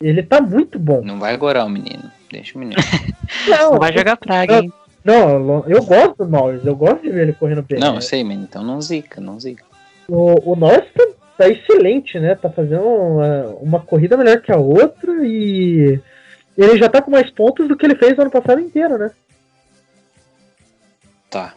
ele 0.00 0.22
tá 0.22 0.40
muito 0.40 0.78
bom. 0.78 1.02
Não 1.02 1.18
vai 1.18 1.34
agorar 1.34 1.66
o 1.66 1.70
menino. 1.70 2.10
Deixa 2.30 2.56
o 2.56 2.60
menino. 2.60 2.80
Não, 3.48 3.72
Não 3.72 3.78
vai 3.78 3.92
jogar 3.92 4.16
praga, 4.16 4.58
hein? 4.60 4.72
não, 5.04 5.64
eu 5.66 5.82
gosto 5.84 6.16
do 6.18 6.28
Norris, 6.28 6.64
eu 6.64 6.76
gosto 6.76 7.02
de 7.02 7.10
ver 7.10 7.22
ele 7.22 7.32
correndo 7.32 7.62
bem. 7.62 7.78
Não, 7.78 7.94
eu 7.94 8.00
sei, 8.02 8.22
menino. 8.22 8.46
Então 8.48 8.62
não 8.62 8.80
zica, 8.82 9.20
não 9.20 9.40
zica. 9.40 9.64
O, 10.06 10.52
o 10.52 10.56
Norris 10.56 10.84
tá, 10.94 11.06
tá 11.38 11.48
excelente, 11.48 12.18
né? 12.18 12.34
Tá 12.34 12.50
fazendo 12.50 12.82
uma, 12.82 13.46
uma 13.60 13.80
corrida 13.80 14.16
melhor 14.16 14.40
que 14.42 14.52
a 14.52 14.56
outra 14.58 15.26
e 15.26 15.98
ele 16.56 16.76
já 16.78 16.88
tá 16.88 17.00
com 17.00 17.10
mais 17.10 17.30
pontos 17.30 17.68
do 17.68 17.76
que 17.76 17.86
ele 17.86 17.94
fez 17.94 18.16
no 18.16 18.22
ano 18.22 18.30
passado 18.30 18.60
inteiro, 18.60 18.98
né? 18.98 19.10
Tá. 21.30 21.54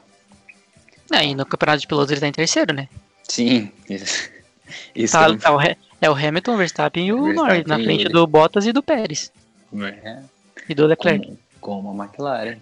É, 1.12 1.26
e 1.26 1.36
no 1.36 1.46
campeonato 1.46 1.80
de 1.82 1.88
pilotos 1.88 2.12
ele 2.12 2.22
tá 2.22 2.28
em 2.28 2.32
terceiro, 2.32 2.74
né? 2.74 2.88
Sim. 3.28 3.70
Isso, 3.90 4.30
isso 4.96 5.14
Tá, 5.14 5.36
tá 5.38 5.52
o 5.52 5.58
é 6.02 6.10
o 6.10 6.14
Hamilton, 6.14 6.56
o 6.56 6.58
Verstappen 6.58 7.08
e 7.08 7.14
o 7.14 7.24
Verstappen 7.24 7.50
Norris, 7.54 7.66
na 7.68 7.76
frente 7.76 8.06
ele. 8.06 8.14
do 8.14 8.26
Bottas 8.26 8.66
e 8.66 8.74
do 8.74 8.82
Pérez. 8.82 9.32
É, 10.04 10.20
E 10.68 10.74
do 10.74 10.88
Leclerc. 10.88 11.26
como, 11.60 11.86
como 11.86 12.02
a 12.02 12.06
McLaren. 12.06 12.58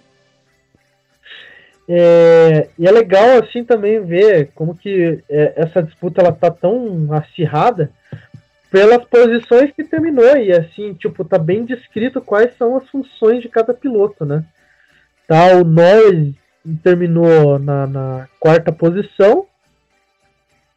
É, 1.88 2.70
e 2.78 2.86
é 2.86 2.92
legal 2.92 3.40
assim 3.40 3.64
também 3.64 4.00
ver 4.06 4.52
como 4.54 4.76
que 4.76 5.24
é, 5.28 5.54
essa 5.56 5.82
disputa 5.82 6.22
ela 6.22 6.32
tá 6.32 6.52
tão 6.52 7.12
acirrada 7.12 7.92
pelas 8.70 9.04
posições 9.06 9.72
que 9.72 9.84
terminou 9.84 10.38
e 10.38 10.52
assim 10.52 10.94
tipo 10.94 11.26
tá 11.26 11.40
bem 11.40 11.66
descrito 11.66 12.22
quais 12.22 12.56
são 12.58 12.78
as 12.78 12.88
funções 12.90 13.42
de 13.42 13.50
cada 13.50 13.74
piloto, 13.74 14.24
né? 14.24 14.46
Tá 15.28 15.56
o 15.56 15.64
Norris 15.64 16.36
terminou 16.84 17.58
na, 17.58 17.88
na 17.88 18.28
quarta 18.40 18.72
posição, 18.72 19.48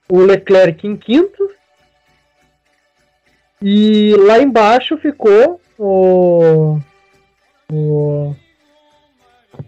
o 0.09 0.19
Leclerc 0.19 0.87
em 0.87 0.97
quinto 0.97 1.51
e 3.63 4.15
lá 4.17 4.41
embaixo 4.41 4.97
ficou 4.99 5.61
o 5.79 6.79
o 7.73 8.35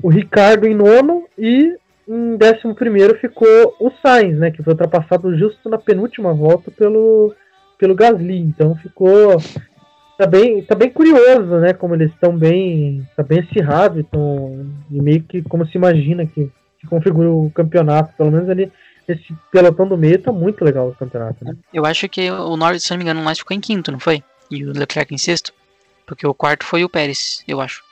o 0.02 0.08
Ricardo 0.08 0.66
em 0.66 0.74
nono 0.74 1.24
e 1.38 1.76
em 2.06 2.36
décimo 2.36 2.74
primeiro 2.74 3.18
ficou 3.18 3.74
o 3.80 3.90
Sainz, 4.02 4.38
né, 4.38 4.50
que 4.50 4.62
foi 4.62 4.72
ultrapassado 4.72 5.36
justo 5.36 5.70
na 5.70 5.78
penúltima 5.78 6.34
volta 6.34 6.70
pelo, 6.70 7.34
pelo 7.78 7.94
Gasly. 7.94 8.38
Então 8.40 8.76
ficou 8.76 9.38
tá 10.18 10.26
bem, 10.26 10.62
tá 10.62 10.74
bem 10.74 10.90
curioso, 10.90 11.58
né, 11.58 11.72
como 11.72 11.94
eles 11.94 12.10
estão 12.12 12.36
bem, 12.36 13.06
tá 13.16 13.22
bem 13.22 13.40
acirrado, 13.40 13.98
então 13.98 14.66
e 14.90 15.00
meio 15.00 15.22
que 15.22 15.42
como 15.42 15.66
se 15.66 15.76
imagina 15.76 16.26
que, 16.26 16.50
que 16.78 16.86
configura 16.86 17.30
o 17.30 17.50
campeonato, 17.50 18.14
pelo 18.16 18.30
menos 18.30 18.48
ali 18.48 18.70
esse 19.08 19.34
pelotão 19.50 19.86
do 19.86 19.96
meio 19.96 20.20
tá 20.20 20.32
muito 20.32 20.64
legal 20.64 20.88
o 20.88 20.94
campeonato, 20.94 21.44
né? 21.44 21.56
Eu 21.72 21.84
acho 21.84 22.08
que 22.08 22.30
o 22.30 22.56
Norris, 22.56 22.84
se 22.84 22.90
não 22.90 22.98
me 22.98 23.04
engano, 23.04 23.20
o 23.20 23.22
Norris 23.22 23.38
ficou 23.38 23.56
em 23.56 23.60
quinto, 23.60 23.92
não 23.92 24.00
foi? 24.00 24.22
E 24.50 24.64
o 24.64 24.72
Leclerc 24.72 25.14
em 25.14 25.18
sexto? 25.18 25.52
Porque 26.06 26.26
o 26.26 26.34
quarto 26.34 26.64
foi 26.64 26.84
o 26.84 26.88
Pérez, 26.88 27.42
eu 27.48 27.60
acho. 27.60 27.82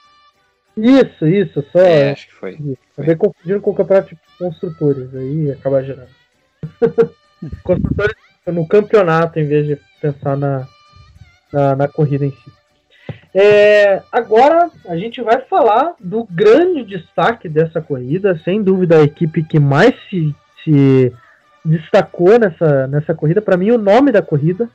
Isso, 0.76 1.26
isso, 1.26 1.64
só 1.70 1.80
É, 1.80 2.12
acho 2.12 2.26
que 2.26 2.34
foi. 2.34 2.58
Acabei 2.92 3.16
confundindo 3.16 3.60
com 3.60 3.70
o 3.70 3.74
campeonato 3.74 4.14
de 4.14 4.20
construtores, 4.38 5.14
aí 5.14 5.50
acaba 5.50 5.82
gerando. 5.82 6.08
construtores 7.62 8.16
no 8.46 8.66
campeonato 8.66 9.38
em 9.38 9.46
vez 9.46 9.66
de 9.66 9.78
pensar 10.00 10.36
na, 10.36 10.66
na, 11.52 11.76
na 11.76 11.88
corrida 11.88 12.24
em 12.24 12.30
si. 12.30 12.52
É, 13.34 14.02
agora 14.10 14.70
a 14.86 14.96
gente 14.96 15.22
vai 15.22 15.40
falar 15.42 15.94
do 15.98 16.24
grande 16.30 16.84
destaque 16.84 17.48
dessa 17.48 17.80
corrida, 17.80 18.38
sem 18.44 18.62
dúvida 18.62 18.98
a 18.98 19.02
equipe 19.02 19.42
que 19.42 19.58
mais 19.58 19.94
se, 20.10 20.34
se 20.62 21.12
destacou 21.64 22.38
nessa, 22.38 22.86
nessa 22.86 23.14
corrida. 23.14 23.40
Para 23.40 23.56
mim, 23.56 23.70
o 23.70 23.78
nome 23.78 24.10
da 24.10 24.22
corrida: 24.22 24.68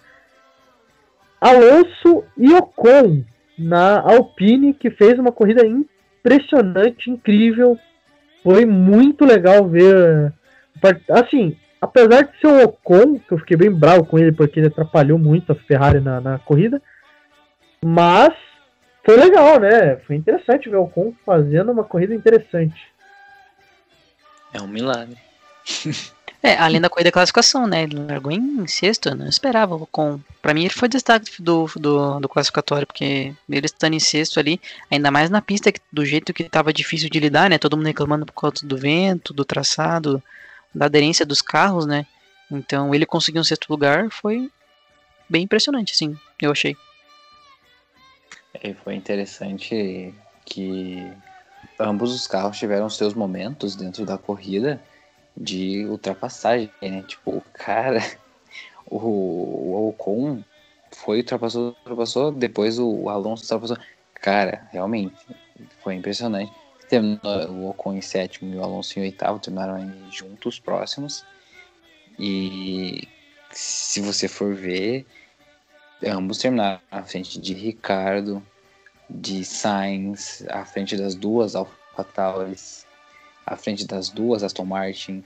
Alonso 1.40 2.24
e 2.38 2.54
Ocon 2.54 3.24
na 3.58 4.00
Alpine, 4.00 4.74
que 4.74 4.90
fez 4.92 5.18
uma 5.18 5.32
corrida 5.32 5.66
impressionante, 5.66 7.10
incrível. 7.10 7.78
Foi 8.44 8.66
muito 8.66 9.26
legal 9.26 9.68
ver. 9.68 10.34
Assim, 11.10 11.58
apesar 11.82 12.24
de 12.24 12.40
ser 12.40 12.48
o 12.48 12.64
Ocon, 12.66 13.20
que 13.20 13.34
eu 13.34 13.40
fiquei 13.40 13.58
bem 13.58 13.72
bravo 13.72 14.06
com 14.06 14.18
ele 14.18 14.32
porque 14.32 14.60
ele 14.60 14.68
atrapalhou 14.68 15.18
muito 15.18 15.52
a 15.52 15.56
Ferrari 15.56 16.00
na, 16.00 16.22
na 16.22 16.40
corrida, 16.40 16.82
mas 17.84 18.34
foi 19.04 19.18
legal, 19.18 19.60
né? 19.60 19.98
Foi 20.06 20.16
interessante 20.16 20.70
ver 20.70 20.78
o 20.78 20.84
Ocon 20.84 21.14
fazendo 21.26 21.72
uma 21.72 21.84
corrida 21.84 22.14
interessante. 22.14 22.80
É 24.54 24.62
um 24.62 24.68
milagre. 24.68 25.27
É, 26.42 26.56
além 26.56 26.80
da 26.80 26.90
corrida 26.90 27.10
da 27.10 27.14
classificação, 27.14 27.66
né? 27.66 27.84
Ele 27.84 27.96
largou 27.96 28.32
em 28.32 28.68
sexto, 28.68 29.14
não 29.16 29.28
esperava. 29.28 29.76
Ocon. 29.76 30.20
Pra 30.42 30.54
mim, 30.54 30.62
ele 30.62 30.74
foi 30.74 30.88
destaque 30.88 31.42
do, 31.42 31.66
do, 31.76 32.20
do 32.20 32.30
classificatório, 32.30 32.86
porque 32.86 33.34
ele 33.50 33.66
estando 33.66 33.96
em 33.96 34.00
sexto 34.00 34.40
ali, 34.40 34.62
ainda 34.90 35.10
mais 35.10 35.30
na 35.30 35.42
pista, 35.42 35.74
do 35.92 36.06
jeito 36.06 36.34
que 36.34 36.44
tava 36.44 36.72
difícil 36.72 37.10
de 37.10 37.20
lidar, 37.20 37.50
né? 37.50 37.58
Todo 37.58 37.76
mundo 37.76 37.88
reclamando 37.88 38.26
por 38.26 38.34
causa 38.34 38.66
do 38.66 38.78
vento, 38.78 39.34
do 39.34 39.44
traçado, 39.44 40.22
da 40.74 40.86
aderência 40.86 41.26
dos 41.26 41.42
carros, 41.42 41.86
né? 41.86 42.06
Então, 42.52 42.94
ele 42.94 43.06
conseguiu 43.06 43.42
um 43.42 43.44
sexto 43.44 43.70
lugar, 43.70 44.10
foi 44.12 44.50
bem 45.28 45.44
impressionante, 45.44 45.94
assim, 45.94 46.16
eu 46.42 46.52
achei. 46.52 46.78
E 48.64 48.74
foi 48.74 48.96
interessante 48.96 50.14
que 50.46 51.12
ambos 51.80 52.14
os 52.14 52.26
carros 52.26 52.58
tiveram 52.58 52.90
seus 52.90 53.14
momentos 53.14 53.76
dentro 53.76 54.06
da 54.06 54.18
corrida 54.18 54.82
de 55.38 55.86
ultrapassagem, 55.86 56.72
né? 56.82 57.04
Tipo, 57.04 57.38
o 57.38 57.42
cara, 57.54 58.02
o, 58.90 58.98
o 58.98 59.90
Ocon 59.90 60.44
foi, 60.92 61.20
ultrapassou, 61.20 61.76
ultrapassou, 61.80 62.32
depois 62.32 62.80
o 62.80 63.10
Alonso 63.10 63.44
ultrapassou. 63.44 63.78
Cara, 64.16 64.68
realmente, 64.72 65.16
foi 65.84 65.96
impressionante. 65.96 66.52
Terminou 66.90 67.52
o 67.52 67.70
Ocon 67.70 67.94
em 67.94 68.02
sétimo 68.02 68.54
e 68.54 68.58
o 68.58 68.64
Alonso 68.64 68.98
em 68.98 69.04
oitavo, 69.04 69.40
terminaram 69.40 69.94
juntos, 70.12 70.60
próximos. 70.60 71.24
E 72.18 73.08
se 73.52 74.02
você 74.02 74.28
for 74.28 74.56
ver, 74.56 75.06
ambos 76.04 76.40
terminaram 76.40 76.82
à 76.90 77.04
frente 77.04 77.40
de 77.40 77.54
Ricardo, 77.54 78.42
de 79.10 79.46
Sainz, 79.46 80.46
à 80.50 80.66
frente 80.66 80.98
das 80.98 81.14
duas 81.14 81.56
AlphaTauri, 81.56 82.56
à 83.48 83.56
frente 83.56 83.88
das 83.88 84.10
duas 84.10 84.44
Aston 84.44 84.66
Martin. 84.66 85.24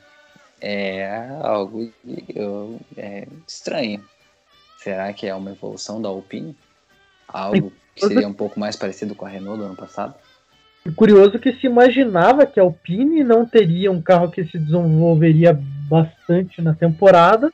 É 0.61 1.27
algo 1.41 1.91
é 2.95 3.27
estranho. 3.47 4.01
Será 4.77 5.11
que 5.11 5.27
é 5.27 5.33
uma 5.33 5.51
evolução 5.51 6.01
da 6.01 6.07
Alpine? 6.07 6.55
Algo 7.27 7.73
que 7.95 8.07
seria 8.07 8.27
um 8.27 8.33
pouco 8.33 8.59
mais 8.59 8.75
parecido 8.75 9.15
com 9.15 9.25
a 9.25 9.29
Renault 9.29 9.59
do 9.59 9.65
ano 9.65 9.75
passado? 9.75 10.13
Curioso 10.95 11.39
que 11.39 11.53
se 11.53 11.65
imaginava 11.67 12.45
que 12.45 12.59
a 12.59 12.63
Alpine 12.63 13.23
não 13.23 13.45
teria 13.45 13.91
um 13.91 14.01
carro 14.01 14.31
que 14.31 14.45
se 14.45 14.57
desenvolveria 14.57 15.59
bastante 15.87 16.61
na 16.61 16.73
temporada, 16.73 17.51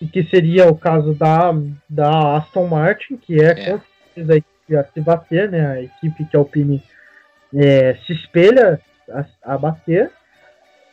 e 0.00 0.06
que 0.06 0.24
seria 0.24 0.66
o 0.66 0.76
caso 0.76 1.12
da, 1.12 1.52
da 1.88 2.38
Aston 2.38 2.66
Martin, 2.66 3.16
que 3.16 3.40
é, 3.40 3.50
é. 3.50 3.54
com 3.54 3.80
certeza 4.14 4.32
a 4.32 4.36
equipe 4.36 4.76
a 4.76 4.84
se 4.84 5.00
bater, 5.00 5.50
né? 5.50 5.66
A 5.66 5.82
equipe 5.82 6.24
que 6.24 6.36
a 6.36 6.40
Alpine 6.40 6.82
é, 7.54 7.96
se 8.06 8.12
espelha 8.14 8.80
a, 9.12 9.54
a, 9.54 9.58
bater. 9.58 10.10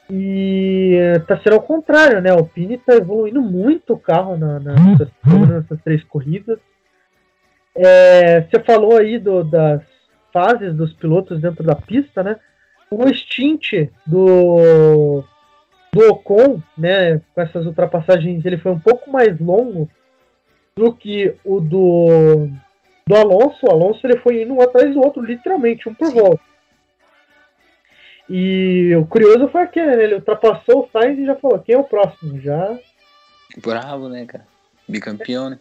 E 0.09 0.97
tá 1.27 1.37
sendo 1.39 1.55
ao 1.55 1.61
contrário, 1.61 2.21
né? 2.21 2.29
A 2.29 2.33
Alpine 2.33 2.77
tá 2.77 2.95
evoluindo 2.95 3.41
muito 3.41 3.93
o 3.93 3.99
carro 3.99 4.37
na, 4.37 4.59
na, 4.59 4.73
nessas, 4.73 5.09
nessas 5.49 5.81
três 5.81 6.03
corridas. 6.03 6.59
É, 7.75 8.41
você 8.41 8.59
falou 8.63 8.97
aí 8.97 9.19
do, 9.19 9.43
das 9.43 9.81
fases 10.31 10.73
dos 10.73 10.93
pilotos 10.93 11.41
dentro 11.41 11.63
da 11.63 11.75
pista, 11.75 12.23
né? 12.23 12.37
O 12.89 13.07
stint 13.13 13.89
do 14.05 15.23
do 15.97 16.11
Ocon, 16.11 16.61
né, 16.77 17.21
com 17.33 17.41
essas 17.41 17.65
ultrapassagens, 17.65 18.45
ele 18.45 18.57
foi 18.57 18.71
um 18.71 18.79
pouco 18.79 19.09
mais 19.09 19.39
longo 19.39 19.89
do 20.75 20.93
que 20.93 21.33
o 21.43 21.59
do, 21.59 22.49
do 23.07 23.15
Alonso. 23.15 23.65
O 23.65 23.71
Alonso 23.71 24.05
ele 24.05 24.17
foi 24.17 24.43
indo 24.43 24.53
um 24.53 24.61
atrás 24.61 24.93
do 24.93 25.01
outro, 25.01 25.23
literalmente, 25.23 25.89
um 25.89 25.93
por 25.93 26.11
volta. 26.11 26.41
E 28.29 28.93
o 28.95 29.05
curioso 29.05 29.47
foi 29.47 29.61
aquele, 29.61 29.95
né? 29.95 30.03
Ele 30.03 30.15
ultrapassou 30.15 30.83
o 30.83 30.89
Sainz 30.91 31.17
e 31.17 31.25
já 31.25 31.35
falou, 31.35 31.59
quem 31.59 31.75
é 31.75 31.77
o 31.77 31.83
próximo? 31.83 32.39
Já. 32.41 32.77
Bravo, 33.57 34.09
né, 34.09 34.25
cara? 34.25 34.45
Bicampeão, 34.87 35.49
né? 35.49 35.59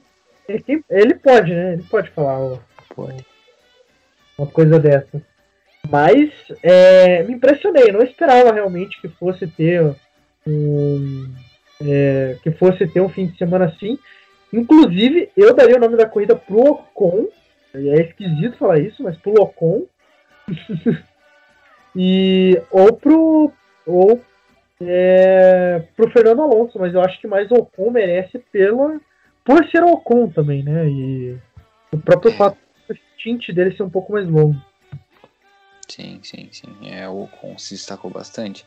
Ele, 0.48 0.84
ele 0.90 1.14
pode, 1.14 1.52
né? 1.52 1.74
Ele 1.74 1.82
pode 1.84 2.10
falar 2.10 2.58
pode. 2.94 3.24
uma 4.38 4.46
coisa 4.46 4.78
dessa. 4.78 5.22
Mas 5.88 6.30
é, 6.62 7.22
me 7.22 7.34
impressionei, 7.34 7.92
não 7.92 8.02
esperava 8.02 8.52
realmente 8.52 9.00
que 9.00 9.08
fosse 9.08 9.46
ter 9.46 9.94
um, 10.46 11.32
é, 11.80 12.36
que 12.42 12.50
fosse 12.52 12.86
ter 12.86 13.00
um 13.00 13.08
fim 13.08 13.26
de 13.26 13.38
semana 13.38 13.66
assim. 13.66 13.98
Inclusive, 14.52 15.30
eu 15.36 15.54
daria 15.54 15.76
o 15.76 15.80
nome 15.80 15.96
da 15.96 16.06
corrida 16.06 16.34
pro 16.34 16.58
Ocon. 16.58 17.26
É 17.74 18.00
esquisito 18.00 18.56
falar 18.56 18.78
isso, 18.78 19.02
mas 19.02 19.16
pro 19.16 19.40
Ocon. 19.40 19.84
e 21.96 22.60
ou 22.70 22.92
pro 22.92 23.52
ou 23.86 24.20
é, 24.80 25.82
pro 25.96 26.10
Fernando 26.10 26.42
Alonso, 26.42 26.78
mas 26.78 26.92
eu 26.92 27.00
acho 27.00 27.18
que 27.18 27.26
mais 27.26 27.50
o 27.50 27.54
Ocon 27.54 27.90
merece 27.90 28.38
pela 28.52 29.00
por 29.42 29.66
ser 29.70 29.82
o 29.82 29.92
Ocon 29.92 30.28
também, 30.28 30.62
né? 30.62 30.86
E 30.86 31.38
o 31.90 31.98
próprio 31.98 32.32
é. 32.32 32.36
fato 32.36 32.58
do 32.88 32.94
tinte 33.16 33.52
dele 33.52 33.74
ser 33.74 33.84
um 33.84 33.90
pouco 33.90 34.12
mais 34.12 34.28
longo. 34.28 34.60
Sim, 35.88 36.20
sim, 36.22 36.48
sim. 36.52 36.90
É, 36.90 37.08
o 37.08 37.22
Ocon 37.22 37.56
se 37.56 37.74
destacou 37.74 38.10
bastante. 38.10 38.66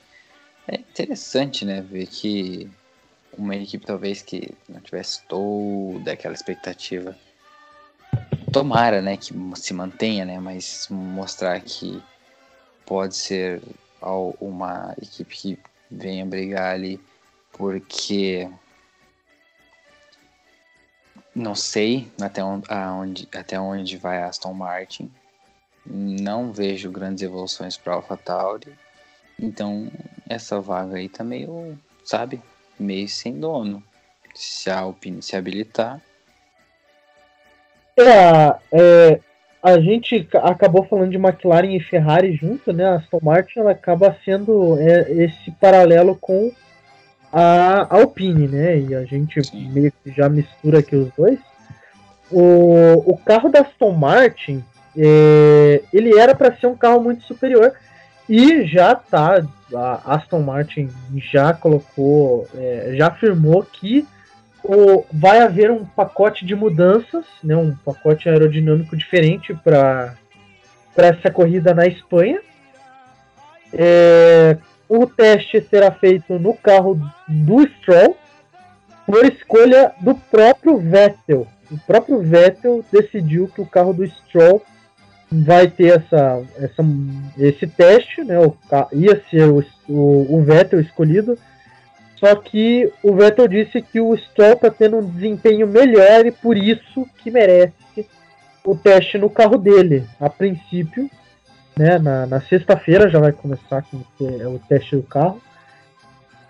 É 0.67 0.75
interessante, 0.75 1.65
né, 1.65 1.81
ver 1.81 2.07
que 2.07 2.69
uma 3.37 3.55
equipe 3.55 3.85
talvez 3.85 4.21
que 4.21 4.51
não 4.67 4.79
tivesse 4.79 5.23
toda 5.27 6.11
aquela 6.11 6.33
expectativa. 6.33 7.15
Tomara, 8.51 9.01
né, 9.01 9.17
que 9.17 9.33
se 9.55 9.73
mantenha, 9.73 10.25
né, 10.25 10.39
mas 10.39 10.87
mostrar 10.89 11.59
que 11.61 12.01
pode 12.89 13.15
ser 13.15 13.61
uma 14.41 14.95
equipe 14.99 15.35
que 15.35 15.59
venha 15.91 16.25
brigar 16.25 16.73
ali, 16.73 16.99
porque 17.51 18.49
não 21.35 21.53
sei 21.53 22.11
até 22.19 22.43
onde, 22.43 23.29
até 23.35 23.59
onde 23.59 23.95
vai 23.95 24.23
Aston 24.23 24.53
Martin. 24.53 25.11
Não 25.85 26.51
vejo 26.51 26.91
grandes 26.91 27.21
evoluções 27.23 27.77
para 27.77 27.93
AlphaTauri. 27.93 28.73
Então, 29.39 29.91
essa 30.27 30.59
vaga 30.59 30.97
aí 30.97 31.07
tá 31.07 31.23
meio, 31.23 31.77
sabe, 32.03 32.41
meio 32.79 33.07
sem 33.07 33.39
dono. 33.39 33.83
Se 34.33 34.69
a 34.69 34.79
Alpine 34.79 35.21
se 35.21 35.35
habilitar. 35.35 36.01
É, 37.97 38.57
é, 38.71 39.21
a 39.61 39.79
gente 39.79 40.27
acabou 40.35 40.85
falando 40.85 41.11
de 41.11 41.17
McLaren 41.17 41.75
e 41.75 41.79
Ferrari 41.81 42.33
junto, 42.33 42.71
né? 42.71 42.85
A 42.85 42.95
Aston 42.95 43.19
Martin 43.21 43.59
ela 43.59 43.71
acaba 43.71 44.15
sendo 44.23 44.79
é, 44.79 45.11
esse 45.11 45.51
paralelo 45.51 46.15
com 46.15 46.51
a 47.31 47.95
Alpine, 47.95 48.47
né? 48.47 48.79
E 48.79 48.95
a 48.95 49.03
gente 49.03 49.43
Sim. 49.43 49.69
meio 49.71 49.91
que 49.91 50.11
já 50.11 50.29
mistura 50.29 50.79
aqui 50.79 50.95
os 50.95 51.11
dois. 51.17 51.39
O, 52.31 53.11
o 53.11 53.17
carro 53.17 53.49
da 53.49 53.61
Aston 53.61 53.91
Martin, 53.91 54.63
é, 54.97 55.81
ele 55.91 56.17
era 56.17 56.33
para 56.33 56.55
ser 56.55 56.67
um 56.67 56.75
carro 56.75 57.01
muito 57.01 57.23
superior 57.23 57.73
e 58.29 58.65
já 58.65 58.95
tá, 58.95 59.43
a 59.73 60.15
Aston 60.15 60.41
Martin 60.41 60.89
já 61.31 61.53
colocou, 61.53 62.47
é, 62.55 62.93
já 62.95 63.07
afirmou 63.07 63.63
que 63.63 64.07
o, 64.63 65.05
vai 65.11 65.39
haver 65.39 65.71
um 65.71 65.85
pacote 65.85 66.45
de 66.45 66.55
mudanças, 66.55 67.25
né, 67.43 67.55
um 67.55 67.75
pacote 67.75 68.29
aerodinâmico 68.29 68.95
diferente 68.95 69.53
para 69.53 70.15
essa 70.97 71.31
corrida 71.31 71.73
na 71.73 71.87
Espanha. 71.87 72.41
É, 73.71 74.57
o 74.87 75.05
teste 75.05 75.61
será 75.69 75.91
feito 75.91 76.39
no 76.39 76.53
carro 76.53 76.99
do 77.27 77.67
Stroll 77.67 78.17
por 79.05 79.25
escolha 79.25 79.91
do 80.01 80.15
próprio 80.15 80.77
Vettel. 80.77 81.47
O 81.71 81.77
próprio 81.77 82.21
Vettel 82.21 82.83
decidiu 82.91 83.47
que 83.47 83.61
o 83.61 83.65
carro 83.65 83.93
do 83.93 84.05
Stroll 84.07 84.63
vai 85.31 85.67
ter 85.67 85.99
essa, 85.99 86.43
essa, 86.57 86.83
esse 87.37 87.67
teste, 87.67 88.23
né? 88.23 88.39
O, 88.39 88.55
ia 88.93 89.21
ser 89.29 89.47
o, 89.47 89.63
o, 89.87 90.37
o, 90.37 90.43
Vettel 90.43 90.79
escolhido, 90.79 91.37
só 92.19 92.35
que 92.35 92.91
o 93.01 93.15
Vettel 93.15 93.47
disse 93.47 93.81
que 93.81 93.99
o 94.01 94.15
Stroll 94.17 94.53
está 94.53 94.69
tendo 94.69 94.97
um 94.97 95.09
desempenho 95.09 95.65
melhor 95.65 96.25
e 96.25 96.31
por 96.31 96.57
isso 96.57 97.07
que 97.17 97.31
merece 97.31 97.73
o 98.65 98.75
teste 98.75 99.17
no 99.17 99.29
carro 99.29 99.57
dele. 99.57 100.05
A 100.19 100.29
princípio, 100.29 101.09
né? 101.77 101.97
Na, 101.97 102.25
na 102.25 102.41
sexta-feira 102.41 103.09
já 103.09 103.19
vai 103.19 103.31
começar 103.31 103.83
com 103.83 104.01
é 104.21 104.47
o 104.47 104.59
teste 104.67 104.97
do 104.97 105.03
carro. 105.03 105.41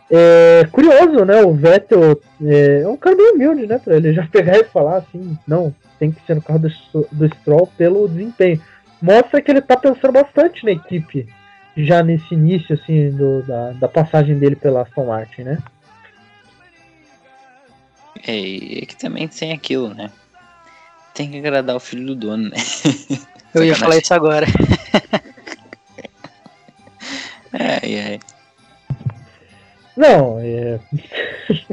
É 0.09 0.65
curioso, 0.71 1.23
né? 1.23 1.39
O 1.43 1.53
Vettel 1.53 2.19
é, 2.43 2.81
é 2.81 2.87
um 2.87 2.97
cara 2.97 3.15
bem 3.15 3.33
humilde, 3.33 3.67
né? 3.67 3.77
Pra 3.77 3.95
ele 3.95 4.11
já 4.11 4.25
pegar 4.31 4.57
e 4.57 4.63
falar 4.63 4.97
assim, 4.97 5.37
não, 5.47 5.73
tem 5.99 6.11
que 6.11 6.25
ser 6.25 6.33
no 6.33 6.41
carro 6.41 6.59
do, 6.59 7.07
do 7.11 7.35
Stroll 7.35 7.69
pelo 7.77 8.07
desempenho. 8.07 8.59
Mostra 8.99 9.39
que 9.39 9.51
ele 9.51 9.61
tá 9.61 9.77
pensando 9.77 10.13
bastante 10.13 10.65
na 10.65 10.71
equipe 10.71 11.29
já 11.85 12.03
nesse 12.03 12.33
início 12.33 12.75
assim 12.75 13.11
do, 13.11 13.43
da, 13.43 13.71
da 13.73 13.87
passagem 13.87 14.37
dele 14.37 14.55
pela 14.55 14.81
Aston 14.81 15.05
Martin, 15.05 15.43
né? 15.43 15.57
É, 18.27 18.37
e 18.37 18.85
que 18.85 18.95
também 18.95 19.27
tem 19.27 19.53
aquilo, 19.53 19.93
né? 19.93 20.11
Tem 21.13 21.31
que 21.31 21.37
agradar 21.37 21.75
o 21.75 21.79
filho 21.79 22.07
do 22.07 22.15
dono, 22.15 22.49
né? 22.49 22.57
Eu 23.53 23.63
ia 23.63 23.75
falar 23.75 23.97
isso 23.97 24.13
agora. 24.13 24.45
é, 27.53 27.93
é. 27.93 28.19
Não, 29.97 30.39
é. 30.39 30.79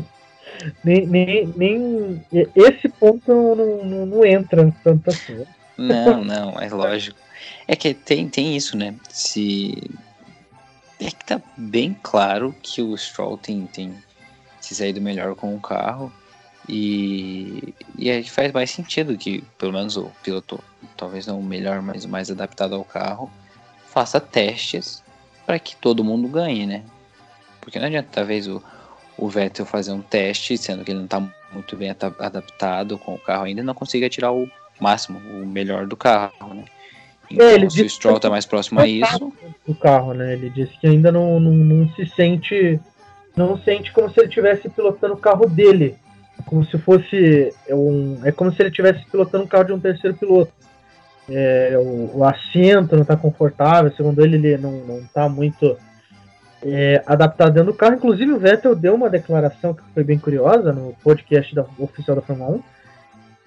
nem, 0.83 1.07
nem, 1.07 1.53
nem. 1.55 2.25
Esse 2.55 2.89
ponto 2.89 3.31
não, 3.31 3.85
não, 3.85 4.07
não 4.07 4.25
entra 4.25 4.73
tanto 4.83 5.11
assim. 5.11 5.45
Não, 5.77 6.25
não, 6.25 6.59
é 6.59 6.69
lógico. 6.69 7.26
É 7.69 7.75
que 7.75 7.93
tem, 7.93 8.29
tem 8.29 8.57
isso, 8.57 8.77
né? 8.77 8.95
Se. 9.09 9.91
É 11.01 11.11
que 11.11 11.25
tá 11.25 11.41
bem 11.57 11.97
claro 12.03 12.55
que 12.63 12.81
o 12.81 12.97
Stroll 12.97 13.37
tem, 13.37 13.67
tem 13.67 13.95
se 14.61 14.75
saído 14.75 15.01
melhor 15.01 15.35
com 15.35 15.55
o 15.55 15.61
carro. 15.61 16.13
E, 16.69 17.75
e 17.97 18.11
aí 18.11 18.25
faz 18.25 18.53
mais 18.53 18.71
sentido 18.71 19.17
que, 19.17 19.43
pelo 19.59 19.73
menos, 19.73 19.97
o 19.97 20.11
piloto, 20.23 20.63
talvez 20.97 21.27
não 21.27 21.39
o 21.39 21.43
melhor, 21.43 21.81
mas 21.83 22.05
o 22.05 22.09
mais 22.09 22.31
adaptado 22.31 22.75
ao 22.75 22.85
carro, 22.85 23.31
faça 23.89 24.21
testes 24.21 25.03
para 25.45 25.59
que 25.59 25.77
todo 25.77 26.05
mundo 26.05 26.27
ganhe, 26.29 26.67
né? 26.67 26.83
Porque 27.61 27.79
não 27.79 27.87
adianta 27.87 28.09
talvez 28.11 28.49
o, 28.49 28.63
o 29.17 29.29
Vettel 29.29 29.65
fazer 29.67 29.93
um 29.93 30.03
teste, 30.03 30.59
sendo 30.59 30.85
que 30.85 30.91
ele 30.91 30.99
não 30.99 31.05
está 31.05 31.21
muito 31.53 31.77
bem 31.77 31.91
adaptado 31.91 32.99
com 32.99 33.15
o 33.15 33.19
carro 33.19 33.45
ainda, 33.45 33.63
não 33.63 33.75
consiga 33.75 34.09
tirar 34.09 34.33
o 34.33 34.51
máximo, 34.81 35.19
o 35.19 35.47
melhor 35.47 35.87
do 35.87 35.97
carro, 35.97 36.55
né? 36.55 36.65
Então, 37.31 37.47
É, 37.47 37.55
ele 37.55 37.71
se 37.71 37.83
o 37.83 37.91
Stroll 37.91 38.15
que- 38.17 38.21
tá 38.23 38.31
mais 38.31 38.47
próximo 38.47 38.81
a 38.81 38.87
isso, 38.87 39.33
do 39.67 39.75
carro, 39.75 40.15
né? 40.15 40.33
Ele 40.33 40.51
disse 40.51 40.79
que 40.79 40.87
ainda 40.87 41.11
não, 41.11 41.41
não, 41.41 41.53
não 41.53 41.89
se 41.95 42.07
sente. 42.07 42.81
Não 43.37 43.59
sente 43.59 43.93
como 43.93 44.11
se 44.11 44.21
ele 44.21 44.29
estivesse 44.29 44.69
pilotando 44.69 45.15
o 45.15 45.19
carro 45.19 45.49
dele. 45.49 45.97
Como 46.47 46.65
se 46.65 46.79
fosse. 46.79 47.53
Um, 47.69 48.21
é 48.25 48.33
como 48.33 48.53
se 48.53 48.63
ele 48.63 48.71
estivesse 48.71 49.05
pilotando 49.11 49.45
o 49.45 49.49
carro 49.49 49.65
de 49.65 49.73
um 49.73 49.81
terceiro 49.81 50.17
piloto. 50.17 50.53
É, 51.29 51.75
o, 51.77 52.19
o 52.19 52.25
assento 52.25 52.95
não 52.95 53.03
está 53.03 53.17
confortável, 53.17 53.91
segundo 53.97 54.25
ele, 54.25 54.37
ele 54.37 54.57
não, 54.59 54.73
não 54.87 55.03
tá 55.13 55.29
muito 55.29 55.77
é, 56.63 57.03
adaptado 57.07 57.53
dentro 57.53 57.73
do 57.73 57.77
carro. 57.77 57.97
Inclusive, 57.97 58.33
o 58.33 58.39
Vettel 58.39 58.75
deu 58.77 58.95
uma 58.95 59.11
declaração 59.11 59.75
que 59.75 59.83
foi 59.93 60.05
bem 60.05 60.19
curiosa 60.19 60.73
no 60.73 60.95
podcast 61.03 61.55
da, 61.55 61.65
oficial 61.79 62.17
da 62.17 62.23
Fórmula 62.23 62.51
1, 62.57 62.63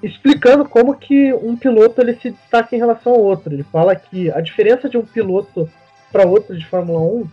explicando 0.02 0.68
como 0.68 0.96
que 0.96 1.34
um 1.34 1.56
piloto 1.56 2.02
ele 2.02 2.16
se 2.16 2.32
destaca 2.32 2.76
em 2.76 2.80
relação 2.80 3.14
ao 3.14 3.22
outro. 3.22 3.54
Ele 3.54 3.64
fala 3.64 3.96
que 3.96 4.32
a 4.32 4.42
diferença 4.42 4.90
de 4.90 4.98
um 4.98 5.06
piloto 5.06 5.70
para 6.12 6.28
outro 6.28 6.58
de 6.58 6.66
Fórmula 6.66 7.00
1, 7.00 7.28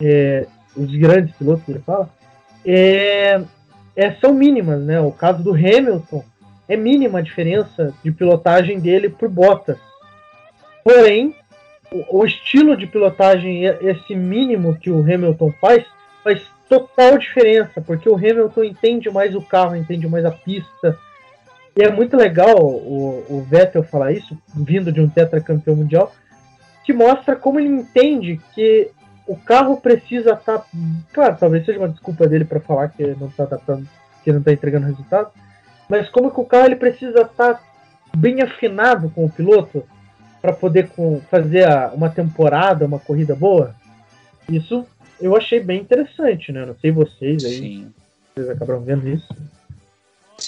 é, 0.00 0.46
os 0.76 0.94
grandes 0.96 1.34
pilotos 1.36 1.68
ele 1.68 1.78
fala, 1.80 2.10
é, 2.64 3.40
é, 3.94 4.12
são 4.14 4.32
mínimas, 4.34 4.82
né? 4.82 5.00
O 5.00 5.12
caso 5.12 5.42
do 5.42 5.52
Hamilton 5.52 6.24
é 6.68 6.76
mínima 6.76 7.18
a 7.18 7.22
diferença 7.22 7.94
de 8.02 8.10
pilotagem 8.10 8.80
dele 8.80 9.08
por 9.08 9.28
Bottas. 9.28 9.78
Porém, 10.84 11.34
o, 11.90 12.20
o 12.20 12.24
estilo 12.24 12.76
de 12.76 12.86
pilotagem, 12.86 13.64
esse 13.64 14.14
mínimo 14.14 14.76
que 14.76 14.90
o 14.90 15.00
Hamilton 15.00 15.52
faz, 15.60 15.84
faz 16.24 16.42
total 16.68 17.18
diferença, 17.18 17.80
porque 17.80 18.08
o 18.08 18.16
Hamilton 18.16 18.64
entende 18.64 19.10
mais 19.10 19.34
o 19.34 19.42
carro, 19.42 19.76
entende 19.76 20.08
mais 20.08 20.24
a 20.24 20.30
pista. 20.30 20.98
E 21.76 21.82
é 21.82 21.90
muito 21.90 22.16
legal 22.16 22.56
o, 22.58 23.24
o 23.30 23.46
Vettel 23.48 23.82
falar 23.82 24.12
isso, 24.12 24.36
vindo 24.54 24.92
de 24.92 25.00
um 25.00 25.08
tetracampeão 25.08 25.76
mundial, 25.76 26.14
que 26.84 26.92
mostra 26.92 27.34
como 27.36 27.58
ele 27.58 27.68
entende 27.68 28.40
que 28.54 28.90
o 29.26 29.36
carro 29.36 29.76
precisa 29.80 30.32
estar. 30.32 30.64
claro, 31.12 31.36
talvez 31.38 31.64
seja 31.64 31.78
uma 31.78 31.88
desculpa 31.88 32.26
dele 32.26 32.44
para 32.44 32.60
falar 32.60 32.88
que 32.88 33.06
não 33.18 33.28
está 33.28 33.44
adaptando, 33.44 33.88
que 34.22 34.30
não 34.32 34.40
está 34.40 34.52
entregando 34.52 34.86
resultado, 34.86 35.30
mas 35.88 36.08
como 36.10 36.30
que 36.30 36.40
o 36.40 36.44
carro 36.44 36.66
ele 36.66 36.76
precisa 36.76 37.22
estar 37.22 37.62
bem 38.16 38.42
afinado 38.42 39.08
com 39.10 39.24
o 39.24 39.30
piloto 39.30 39.84
para 40.42 40.52
poder 40.52 40.88
com- 40.88 41.20
fazer 41.30 41.66
a- 41.70 41.92
uma 41.94 42.10
temporada, 42.10 42.84
uma 42.84 42.98
corrida 42.98 43.34
boa. 43.34 43.74
Isso 44.50 44.84
eu 45.20 45.36
achei 45.36 45.60
bem 45.60 45.80
interessante, 45.80 46.50
né? 46.52 46.66
Não 46.66 46.74
sei 46.80 46.90
vocês 46.90 47.44
aí, 47.44 47.50
sim, 47.52 47.92
vocês 48.34 48.50
acabaram 48.50 48.80
vendo 48.80 49.08
isso. 49.08 49.28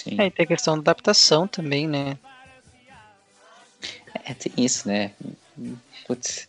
Sim. 0.05 0.21
É, 0.21 0.27
e 0.27 0.31
tem 0.31 0.45
a 0.45 0.47
questão 0.47 0.75
da 0.75 0.93
adaptação 0.93 1.49
também, 1.49 1.89
né? 1.89 2.19
É, 4.25 4.35
tem 4.35 4.53
isso, 4.57 4.87
né? 4.87 5.13
Putz, 6.07 6.49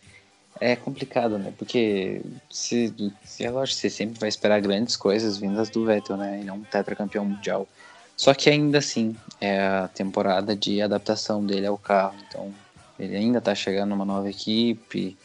é 0.59 0.75
complicado, 0.75 1.37
né? 1.37 1.53
Porque 1.57 2.21
se, 2.49 2.93
se 3.23 3.43
é 3.43 3.49
lógico, 3.49 3.79
você 3.79 3.89
sempre 3.89 4.19
vai 4.19 4.29
esperar 4.29 4.61
grandes 4.61 4.95
coisas 4.95 5.37
vindas 5.37 5.69
do 5.69 5.85
Vettel, 5.85 6.17
né? 6.17 6.39
Ele 6.39 6.49
é 6.49 6.53
um 6.53 6.63
tetracampeão 6.63 7.25
mundial. 7.25 7.67
Só 8.15 8.33
que 8.33 8.49
ainda 8.49 8.77
assim, 8.77 9.15
é 9.41 9.59
a 9.59 9.89
temporada 9.89 10.55
de 10.55 10.81
adaptação 10.81 11.45
dele 11.45 11.65
ao 11.65 11.77
carro. 11.77 12.15
Então, 12.27 12.53
ele 12.97 13.15
ainda 13.15 13.41
tá 13.41 13.53
chegando 13.53 13.89
numa 13.89 14.05
nova 14.05 14.29
equipe. 14.29 15.17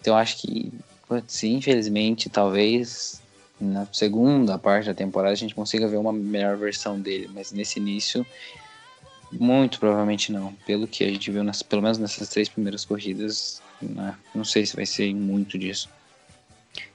Então, 0.00 0.16
acho 0.16 0.38
que, 0.38 0.72
putz, 1.06 1.44
infelizmente, 1.44 2.28
talvez 2.28 3.20
na 3.60 3.86
segunda 3.92 4.58
parte 4.58 4.86
da 4.86 4.94
temporada 4.94 5.32
a 5.32 5.36
gente 5.36 5.54
consiga 5.54 5.88
ver 5.88 5.96
uma 5.96 6.12
melhor 6.12 6.56
versão 6.56 6.98
dele. 7.00 7.30
Mas 7.32 7.52
nesse 7.52 7.78
início, 7.78 8.26
muito 9.32 9.78
provavelmente 9.78 10.30
não. 10.32 10.52
Pelo 10.66 10.86
que 10.86 11.04
a 11.04 11.08
gente 11.08 11.30
viu, 11.30 11.42
nas, 11.42 11.62
pelo 11.62 11.82
menos 11.82 11.98
nessas 11.98 12.28
três 12.28 12.48
primeiras 12.48 12.84
corridas, 12.84 13.62
né, 13.80 14.14
não 14.34 14.44
sei 14.44 14.64
se 14.66 14.76
vai 14.76 14.86
ser 14.86 15.14
muito 15.14 15.58
disso. 15.58 15.88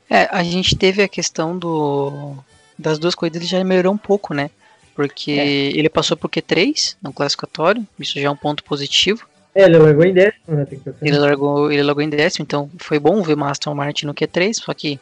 É, 0.10 0.28
a 0.32 0.44
gente 0.44 0.76
teve 0.76 1.02
a 1.02 1.08
questão 1.08 1.58
do 1.58 2.36
das 2.78 2.98
duas 2.98 3.14
corridas, 3.14 3.42
ele 3.42 3.50
já 3.50 3.64
melhorou 3.64 3.94
um 3.94 3.98
pouco, 3.98 4.34
né? 4.34 4.50
Porque 4.96 5.32
É. 5.32 5.48
ele 5.48 5.88
passou 5.88 6.18
por 6.18 6.30
Q3 6.30 6.96
no 7.02 7.14
classificatório, 7.14 7.88
isso 8.00 8.20
já 8.20 8.28
é 8.28 8.30
um 8.30 8.36
ponto 8.36 8.64
positivo. 8.64 9.26
É, 9.54 9.64
ele 9.64 9.78
largou 9.78 10.04
em 10.04 10.14
décimo, 10.14 10.56
né? 10.56 10.66
Tem 10.66 10.80
que 10.80 10.86
pensar. 10.86 11.06
Ele 11.06 11.18
largou, 11.18 11.72
ele 11.72 11.84
largou 11.84 12.04
em 12.04 12.10
décimo, 12.10 12.44
então 12.44 12.70
foi 12.78 12.98
bom 13.00 13.22
ver 13.22 13.38
o 13.38 13.44
Aston 13.44 13.76
Martin 13.76 14.06
no 14.06 14.14
Q3, 14.14 14.54
só 14.56 14.74
que 14.74 15.00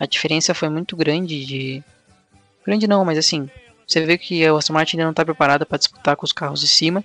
a 0.00 0.06
diferença 0.06 0.52
foi 0.54 0.68
muito 0.68 0.96
grande 0.96 1.44
de. 1.44 1.84
Grande 2.66 2.88
não, 2.88 3.04
mas 3.04 3.18
assim, 3.18 3.48
você 3.86 4.04
vê 4.04 4.18
que 4.18 4.48
o 4.50 4.56
Aston 4.56 4.72
Martin 4.72 4.96
ainda 4.96 5.06
não 5.06 5.14
tá 5.14 5.24
preparada 5.24 5.64
para 5.66 5.78
disputar 5.78 6.16
com 6.16 6.24
os 6.24 6.32
carros 6.32 6.60
de 6.60 6.66
cima. 6.68 7.04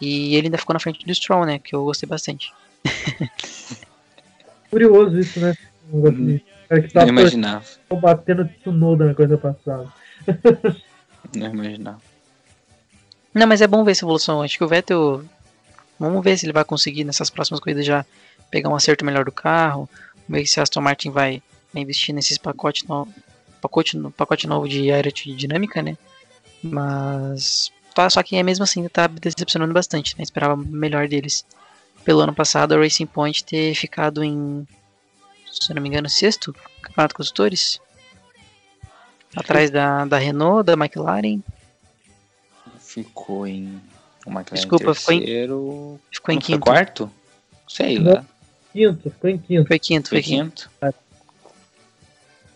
E 0.00 0.34
ele 0.34 0.48
ainda 0.48 0.58
ficou 0.58 0.74
na 0.74 0.80
frente 0.80 1.06
do 1.06 1.14
Stroll, 1.14 1.46
né? 1.46 1.58
Que 1.60 1.74
eu 1.74 1.84
gostei 1.84 2.06
bastante. 2.08 2.52
Curioso 4.70 5.18
isso, 5.18 5.40
né? 5.40 5.54
Um 5.92 5.96
negócio 5.98 6.26
de- 6.26 6.44
cara 6.68 6.82
que 6.82 6.94
Não 6.94 7.02
tá 7.02 7.08
imaginava. 7.08 7.64
batendo 8.00 8.44
Tsunoda 8.60 9.04
na 9.06 9.14
coisa 9.14 9.38
passada. 9.38 9.92
Não 11.34 11.46
imaginava. 11.54 12.00
Não, 13.32 13.46
mas 13.46 13.60
é 13.60 13.66
bom 13.66 13.84
ver 13.84 13.92
essa 13.92 14.04
evolução. 14.04 14.42
Acho 14.42 14.56
que 14.58 14.64
o 14.64 14.68
Vettel. 14.68 15.24
Vamos 15.98 16.24
ver 16.24 16.36
se 16.36 16.44
ele 16.46 16.52
vai 16.52 16.64
conseguir 16.64 17.04
nessas 17.04 17.30
próximas 17.30 17.60
corridas 17.60 17.86
já 17.86 18.04
pegar 18.50 18.68
um 18.68 18.74
acerto 18.74 19.04
melhor 19.04 19.24
do 19.24 19.32
carro. 19.32 19.88
Ver 20.28 20.44
se 20.46 20.58
a 20.58 20.64
Aston 20.64 20.80
Martin 20.80 21.10
vai 21.10 21.40
investir 21.80 22.14
nesses 22.14 22.38
pacotes 22.38 22.84
no, 22.84 23.06
pacote, 23.60 23.96
no, 23.96 24.10
pacote 24.10 24.46
novo 24.46 24.68
de 24.68 24.90
aerodinâmica, 24.90 25.82
né? 25.82 25.96
Mas. 26.62 27.72
Tá, 27.94 28.10
só 28.10 28.22
que 28.22 28.36
é 28.36 28.42
mesmo 28.42 28.64
assim, 28.64 28.86
tá 28.88 29.06
decepcionando 29.06 29.72
bastante, 29.72 30.16
né? 30.18 30.24
Esperava 30.24 30.56
melhor 30.56 31.06
deles. 31.08 31.44
Pelo 32.04 32.20
ano 32.20 32.34
passado, 32.34 32.74
a 32.74 32.78
Racing 32.78 33.06
Point 33.06 33.44
ter 33.44 33.74
ficado 33.74 34.22
em. 34.22 34.66
Se 35.50 35.72
não 35.72 35.80
me 35.80 35.88
engano, 35.88 36.08
sexto 36.08 36.54
Campeonato 36.82 37.14
Construtores. 37.14 37.80
Atrás 39.36 39.70
da, 39.70 40.04
da 40.04 40.18
Renault, 40.18 40.64
da 40.66 40.72
McLaren. 40.74 41.40
Ficou 42.80 43.46
em. 43.46 43.80
O 44.26 44.30
McLaren 44.30 44.54
Desculpa, 44.54 44.94
ficou 44.94 45.14
em- 45.14 45.18
terceiro. 45.20 46.00
Ficou 46.12 46.32
em 46.32 46.36
não 46.36 46.42
foi 46.42 46.46
quinto. 46.54 46.60
quarto? 46.60 47.10
Sei 47.68 47.98
lá. 47.98 48.24
Quinto, 48.72 49.10
ficou 49.10 49.30
em 49.30 49.38
quinto. 49.38 49.66
Foi 49.68 49.78
quinto, 49.78 50.08
Foi 50.08 50.22
foi 50.22 50.22
quinto. 50.22 50.70
quinto. 50.80 50.94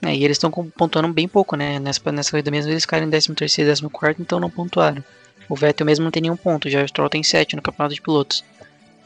É, 0.03 0.15
e 0.15 0.25
eles 0.25 0.37
estão 0.37 0.51
pontuando 0.51 1.13
bem 1.13 1.27
pouco, 1.27 1.57
né? 1.57 1.79
Nessa, 1.79 2.13
nessa 2.13 2.31
corrida 2.31 2.51
mesmo 2.51 2.71
eles 2.71 2.85
ficaram 2.85 3.07
em 3.07 3.11
13 3.11 3.35
terceiro, 3.35 3.71
14 3.71 3.93
quarto, 3.93 4.23
então 4.23 4.39
não 4.39 4.51
pontuaram. 4.51 5.03
O 5.49 5.57
Vettel 5.57 5.87
mesmo 5.87 6.05
não 6.05 6.11
tem 6.11 6.23
nenhum 6.23 6.37
ponto, 6.37 6.69
já 6.69 6.83
o 6.83 6.89
Stroll 6.89 7.09
tem 7.09 7.23
7 7.23 7.57
no 7.57 7.63
campeonato 7.63 7.95
de 7.95 8.03
pilotos. 8.03 8.45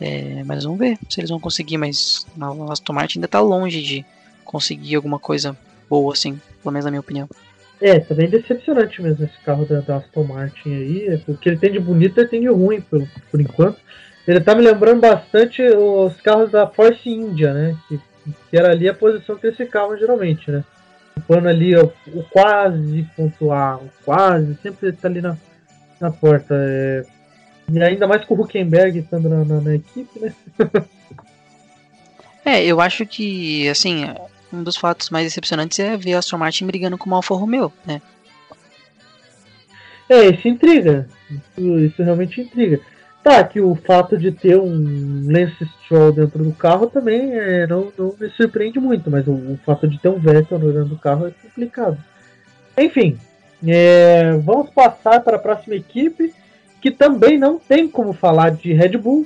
É, 0.00 0.42
mas 0.44 0.64
vamos 0.64 0.78
ver 0.78 0.98
se 1.08 1.20
eles 1.20 1.30
vão 1.30 1.38
conseguir, 1.38 1.78
mas 1.78 2.26
a 2.40 2.72
Aston 2.72 2.92
Martin 2.92 3.18
ainda 3.18 3.28
tá 3.28 3.40
longe 3.40 3.80
de 3.80 4.04
conseguir 4.44 4.96
alguma 4.96 5.18
coisa 5.18 5.56
boa, 5.88 6.12
assim, 6.12 6.40
pelo 6.62 6.72
menos 6.72 6.84
na 6.84 6.90
minha 6.90 7.00
opinião. 7.00 7.28
É, 7.80 7.98
tá 8.00 8.14
bem 8.14 8.28
decepcionante 8.28 9.00
mesmo 9.00 9.24
esse 9.24 9.38
carro 9.44 9.64
da, 9.64 9.80
da 9.80 9.96
Aston 9.96 10.24
Martin 10.24 10.74
aí. 10.74 11.22
O 11.26 11.36
que 11.36 11.48
ele 11.48 11.58
tem 11.58 11.72
de 11.72 11.80
bonito, 11.80 12.18
ele 12.18 12.28
tem 12.28 12.40
de 12.40 12.48
ruim, 12.48 12.80
por, 12.80 13.06
por 13.30 13.40
enquanto. 13.40 13.78
Ele 14.26 14.40
tá 14.40 14.54
me 14.54 14.62
lembrando 14.62 15.00
bastante 15.00 15.62
os 15.62 16.20
carros 16.20 16.50
da 16.50 16.66
Force 16.66 17.08
India, 17.08 17.52
né? 17.52 17.76
Que, 17.88 18.00
que 18.50 18.56
era 18.56 18.70
ali 18.70 18.88
a 18.88 18.94
posição 18.94 19.36
que 19.36 19.46
eles 19.46 19.56
ficavam 19.56 19.96
geralmente, 19.96 20.50
né? 20.50 20.64
Ocupando 21.22 21.48
ali 21.48 21.76
o, 21.76 21.92
o 22.08 22.22
quase 22.24 23.06
ponto 23.16 23.52
A, 23.52 23.76
o 23.76 23.88
quase, 24.04 24.56
sempre 24.62 24.92
tá 24.92 25.08
ali 25.08 25.20
na, 25.20 25.36
na 26.00 26.10
porta. 26.10 26.54
é. 26.58 27.04
E 27.72 27.80
ainda 27.82 28.06
mais 28.08 28.24
com 28.24 28.34
o 28.34 28.40
Huckenberg 28.42 28.98
estando 28.98 29.28
na, 29.28 29.44
na- 29.44 29.60
na 29.60 29.74
equipe, 29.74 30.18
né? 30.20 30.34
É, 32.44 32.64
eu 32.64 32.80
acho 32.80 33.06
que, 33.06 33.68
assim, 33.68 34.04
um 34.52 34.64
dos 34.64 34.76
fatos 34.76 35.10
mais 35.10 35.24
decepcionantes 35.26 35.78
é 35.78 35.96
ver 35.96 36.14
a 36.14 36.18
Aston 36.18 36.36
Martin 36.38 36.66
brigando 36.66 36.98
com 36.98 37.08
o 37.08 37.14
Alfa 37.14 37.36
Romeo, 37.36 37.72
né? 37.86 38.02
É, 40.08 40.26
isso 40.26 40.48
intriga. 40.48 41.08
Isso, 41.30 41.78
isso 41.78 42.02
realmente 42.02 42.40
intriga. 42.40 42.80
Tá, 43.22 43.44
que 43.44 43.60
o 43.60 43.76
fato 43.76 44.18
de 44.18 44.32
ter 44.32 44.56
um 44.58 45.24
Lance 45.30 45.64
Stroll 45.84 46.12
dentro 46.12 46.42
do 46.42 46.52
carro 46.52 46.88
também 46.88 47.32
é, 47.38 47.66
não, 47.68 47.92
não 47.96 48.16
me 48.18 48.28
surpreende 48.30 48.80
muito, 48.80 49.08
mas 49.08 49.28
o, 49.28 49.32
o 49.32 49.58
fato 49.64 49.86
de 49.86 49.96
ter 49.98 50.08
um 50.08 50.18
Vettel 50.18 50.58
dentro 50.58 50.86
do 50.86 50.98
carro 50.98 51.28
é 51.28 51.30
complicado. 51.30 51.96
Enfim, 52.76 53.16
é, 53.64 54.32
vamos 54.38 54.70
passar 54.70 55.20
para 55.20 55.36
a 55.36 55.40
próxima 55.40 55.76
equipe, 55.76 56.34
que 56.80 56.90
também 56.90 57.38
não 57.38 57.60
tem 57.60 57.88
como 57.88 58.12
falar 58.12 58.50
de 58.50 58.72
Red 58.72 58.98
Bull, 58.98 59.24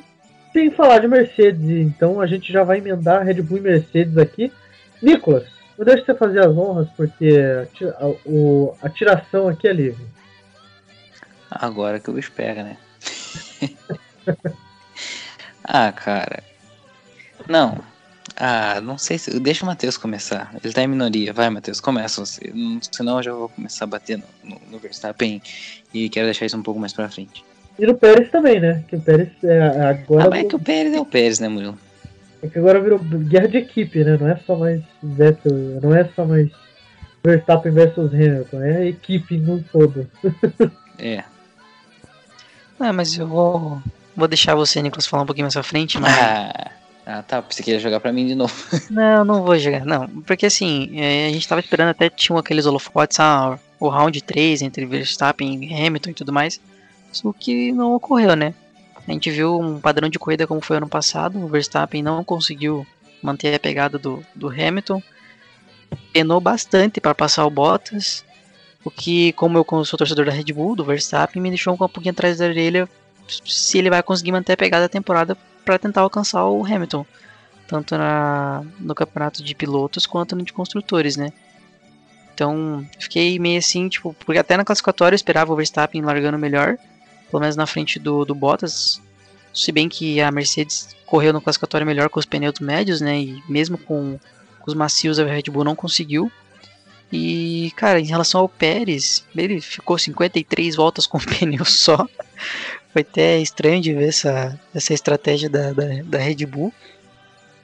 sem 0.52 0.70
falar 0.70 0.98
de 0.98 1.08
Mercedes. 1.08 1.62
Então 1.62 2.20
a 2.20 2.26
gente 2.26 2.52
já 2.52 2.62
vai 2.62 2.76
emendar 2.78 3.24
Red 3.24 3.40
Bull 3.40 3.56
e 3.58 3.62
Mercedes 3.62 4.18
aqui. 4.18 4.52
Nicolas, 5.02 5.44
eu 5.78 5.86
deixo 5.86 6.04
você 6.04 6.14
fazer 6.14 6.40
as 6.40 6.54
honras, 6.54 6.88
porque 6.94 7.30
a, 7.30 8.04
a- 8.04 8.86
a 8.86 8.90
tiração 8.90 9.48
aqui 9.48 9.66
é 9.66 9.72
livre. 9.72 10.04
Agora 11.50 11.98
que 11.98 12.10
o 12.10 12.12
bicho 12.12 12.32
pega, 12.32 12.62
né? 12.62 12.76
ah, 15.64 15.92
cara. 15.92 16.42
Não. 17.48 17.78
Ah, 18.36 18.80
não 18.80 18.98
sei 18.98 19.18
se. 19.18 19.38
Deixa 19.40 19.64
o 19.64 19.66
Matheus 19.66 19.96
começar. 19.96 20.54
Ele 20.62 20.72
tá 20.72 20.82
em 20.82 20.88
minoria. 20.88 21.32
Vai, 21.32 21.48
Matheus, 21.48 21.80
começa 21.80 22.24
você. 22.24 22.52
Senão 22.92 23.18
eu 23.18 23.22
já 23.22 23.32
vou 23.32 23.48
começar 23.48 23.84
a 23.84 23.88
bater 23.88 24.18
no, 24.18 24.24
no, 24.44 24.60
no 24.72 24.78
Verstappen 24.78 25.40
e 25.92 26.08
quero 26.08 26.26
deixar 26.26 26.46
isso 26.46 26.56
um 26.56 26.62
pouco 26.62 26.80
mais 26.80 26.92
pra 26.92 27.08
frente. 27.08 27.44
E 27.78 27.86
no 27.86 27.94
Pérez 27.94 28.30
também, 28.30 28.60
né? 28.60 28.84
Que 28.88 28.96
o 28.96 29.00
Pérez 29.00 29.28
é, 29.42 29.60
agora. 29.60 30.24
Ah, 30.24 30.30
mas 30.30 30.44
é 30.44 30.48
que 30.48 30.56
o 30.56 30.58
Pérez 30.58 30.94
é 30.94 31.00
o 31.00 31.04
Pérez, 31.04 31.40
né, 31.40 31.48
Murilo? 31.48 31.78
É 32.42 32.48
que 32.48 32.58
agora 32.58 32.80
virou 32.80 32.98
guerra 32.98 33.48
de 33.48 33.58
equipe, 33.58 34.04
né? 34.04 34.16
Não 34.18 34.28
é 34.28 34.36
só 34.46 34.56
mais 34.56 34.82
Vettel, 35.02 35.80
não 35.82 35.94
é 35.94 36.08
só 36.14 36.24
mais 36.24 36.50
Verstappen 37.24 37.72
versus 37.72 38.12
Hamilton, 38.12 38.62
é 38.62 38.76
a 38.76 38.86
equipe 38.86 39.36
no 39.36 39.62
todo. 39.62 40.08
É. 40.98 41.24
Ah, 42.78 42.92
mas 42.92 43.16
eu 43.16 43.26
vou, 43.26 43.82
vou 44.14 44.28
deixar 44.28 44.54
você, 44.54 44.80
Nicolas, 44.82 45.06
falar 45.06 45.22
um 45.22 45.26
pouquinho 45.26 45.44
mais 45.44 45.54
pra 45.54 45.62
frente, 45.62 45.98
mas. 45.98 46.12
Ah, 46.12 46.70
ah, 47.06 47.22
tá. 47.22 47.40
Você 47.40 47.62
queria 47.62 47.78
jogar 47.78 48.00
pra 48.00 48.12
mim 48.12 48.26
de 48.26 48.34
novo. 48.34 48.52
Não, 48.90 49.24
não 49.24 49.42
vou 49.44 49.56
jogar, 49.58 49.84
não. 49.84 50.08
Porque 50.22 50.46
assim, 50.46 50.90
é, 50.98 51.28
a 51.28 51.32
gente 51.32 51.46
tava 51.46 51.60
esperando 51.60 51.90
até 51.90 52.10
tinham 52.10 52.36
aqueles 52.36 52.66
holofotes, 52.66 53.20
ah, 53.20 53.58
o 53.78 53.88
round 53.88 54.20
3 54.22 54.62
entre 54.62 54.84
Verstappen 54.84 55.64
e 55.64 55.86
Hamilton 55.86 56.10
e 56.10 56.14
tudo 56.14 56.32
mais. 56.32 56.60
Só 57.12 57.32
que 57.32 57.72
não 57.72 57.94
ocorreu, 57.94 58.34
né? 58.34 58.52
A 59.06 59.12
gente 59.12 59.30
viu 59.30 59.58
um 59.58 59.80
padrão 59.80 60.08
de 60.08 60.18
corrida 60.18 60.46
como 60.46 60.60
foi 60.60 60.78
ano 60.78 60.88
passado. 60.88 61.38
O 61.38 61.48
Verstappen 61.48 62.02
não 62.02 62.24
conseguiu 62.24 62.84
manter 63.22 63.54
a 63.54 63.60
pegada 63.60 63.98
do, 63.98 64.24
do 64.34 64.48
Hamilton. 64.48 65.00
Penou 66.12 66.40
bastante 66.40 67.00
para 67.00 67.14
passar 67.14 67.46
o 67.46 67.50
Bottas. 67.50 68.24
O 68.86 68.90
que, 68.90 69.32
como 69.32 69.58
eu 69.58 69.84
sou 69.84 69.98
torcedor 69.98 70.26
da 70.26 70.30
Red 70.30 70.52
Bull, 70.52 70.76
do 70.76 70.84
Verstappen, 70.84 71.42
me 71.42 71.48
deixou 71.48 71.74
um 71.74 71.76
pouquinho 71.76 72.12
atrás 72.12 72.38
da 72.38 72.44
orelha 72.44 72.88
se 73.44 73.78
ele 73.78 73.90
vai 73.90 74.00
conseguir 74.00 74.30
manter 74.30 74.52
a 74.52 74.56
pegada 74.56 74.84
da 74.84 74.88
temporada 74.88 75.36
para 75.64 75.76
tentar 75.76 76.02
alcançar 76.02 76.46
o 76.46 76.64
Hamilton 76.64 77.04
tanto 77.66 77.98
na, 77.98 78.62
no 78.78 78.94
campeonato 78.94 79.42
de 79.42 79.56
pilotos 79.56 80.06
quanto 80.06 80.36
no 80.36 80.44
de 80.44 80.52
construtores, 80.52 81.16
né? 81.16 81.32
Então, 82.32 82.86
fiquei 82.96 83.40
meio 83.40 83.58
assim, 83.58 83.88
tipo, 83.88 84.14
porque 84.24 84.38
até 84.38 84.56
na 84.56 84.64
classificatória 84.64 85.14
eu 85.14 85.16
esperava 85.16 85.52
o 85.52 85.56
Verstappen 85.56 86.00
largando 86.02 86.38
melhor, 86.38 86.78
pelo 87.28 87.40
menos 87.40 87.56
na 87.56 87.66
frente 87.66 87.98
do, 87.98 88.24
do 88.24 88.36
Bottas. 88.36 89.02
Se 89.52 89.72
bem 89.72 89.88
que 89.88 90.20
a 90.20 90.30
Mercedes 90.30 90.94
correu 91.06 91.32
no 91.32 91.40
classificatório 91.40 91.84
melhor 91.84 92.08
com 92.08 92.20
os 92.20 92.26
pneus 92.26 92.60
médios, 92.60 93.00
né? 93.00 93.18
E 93.18 93.42
mesmo 93.48 93.76
com, 93.78 94.16
com 94.60 94.70
os 94.70 94.74
macios 94.74 95.18
a 95.18 95.24
Red 95.24 95.50
Bull 95.50 95.64
não 95.64 95.74
conseguiu. 95.74 96.30
E, 97.12 97.72
cara, 97.76 98.00
em 98.00 98.06
relação 98.06 98.40
ao 98.40 98.48
Pérez, 98.48 99.24
ele 99.34 99.60
ficou 99.60 99.98
53 99.98 100.74
voltas 100.74 101.06
com 101.06 101.18
pneu 101.20 101.64
só. 101.64 102.06
Foi 102.92 103.02
até 103.02 103.38
estranho 103.38 103.80
de 103.80 103.92
ver 103.92 104.08
essa, 104.08 104.58
essa 104.74 104.92
estratégia 104.92 105.48
da, 105.48 105.72
da, 105.72 105.84
da 106.04 106.18
Red 106.18 106.46
Bull. 106.46 106.72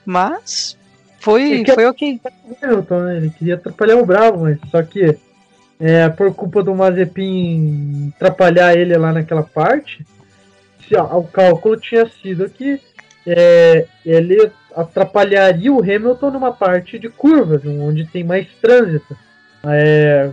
Mas 0.05 0.77
foi, 1.21 1.65
foi 1.65 1.87
ok. 1.87 2.21
Hamilton, 2.63 3.01
né? 3.01 3.17
Ele 3.17 3.31
queria 3.31 3.55
atrapalhar 3.55 3.97
o 3.97 4.07
Bravo, 4.07 4.43
mas 4.43 4.59
só 4.71 4.83
que 4.83 5.17
é, 5.79 6.09
por 6.09 6.35
culpa 6.35 6.63
do 6.63 6.75
Mazepin 6.75 8.13
atrapalhar 8.17 8.77
ele 8.77 8.97
lá 8.97 9.13
naquela 9.13 9.43
parte, 9.43 10.07
se, 10.87 10.97
ó, 10.97 11.19
o 11.19 11.25
cálculo 11.25 11.77
tinha 11.77 12.09
sido 12.23 12.49
que 12.49 12.81
é, 13.27 13.87
ele 14.05 14.51
atrapalharia 14.75 15.73
o 15.73 15.81
Hamilton 15.81 16.31
numa 16.31 16.53
parte 16.53 16.99
de 16.99 17.09
curvas, 17.09 17.65
onde 17.65 18.07
tem 18.07 18.25
mais 18.25 18.47
trânsito, 18.61 19.17
é, 19.65 20.33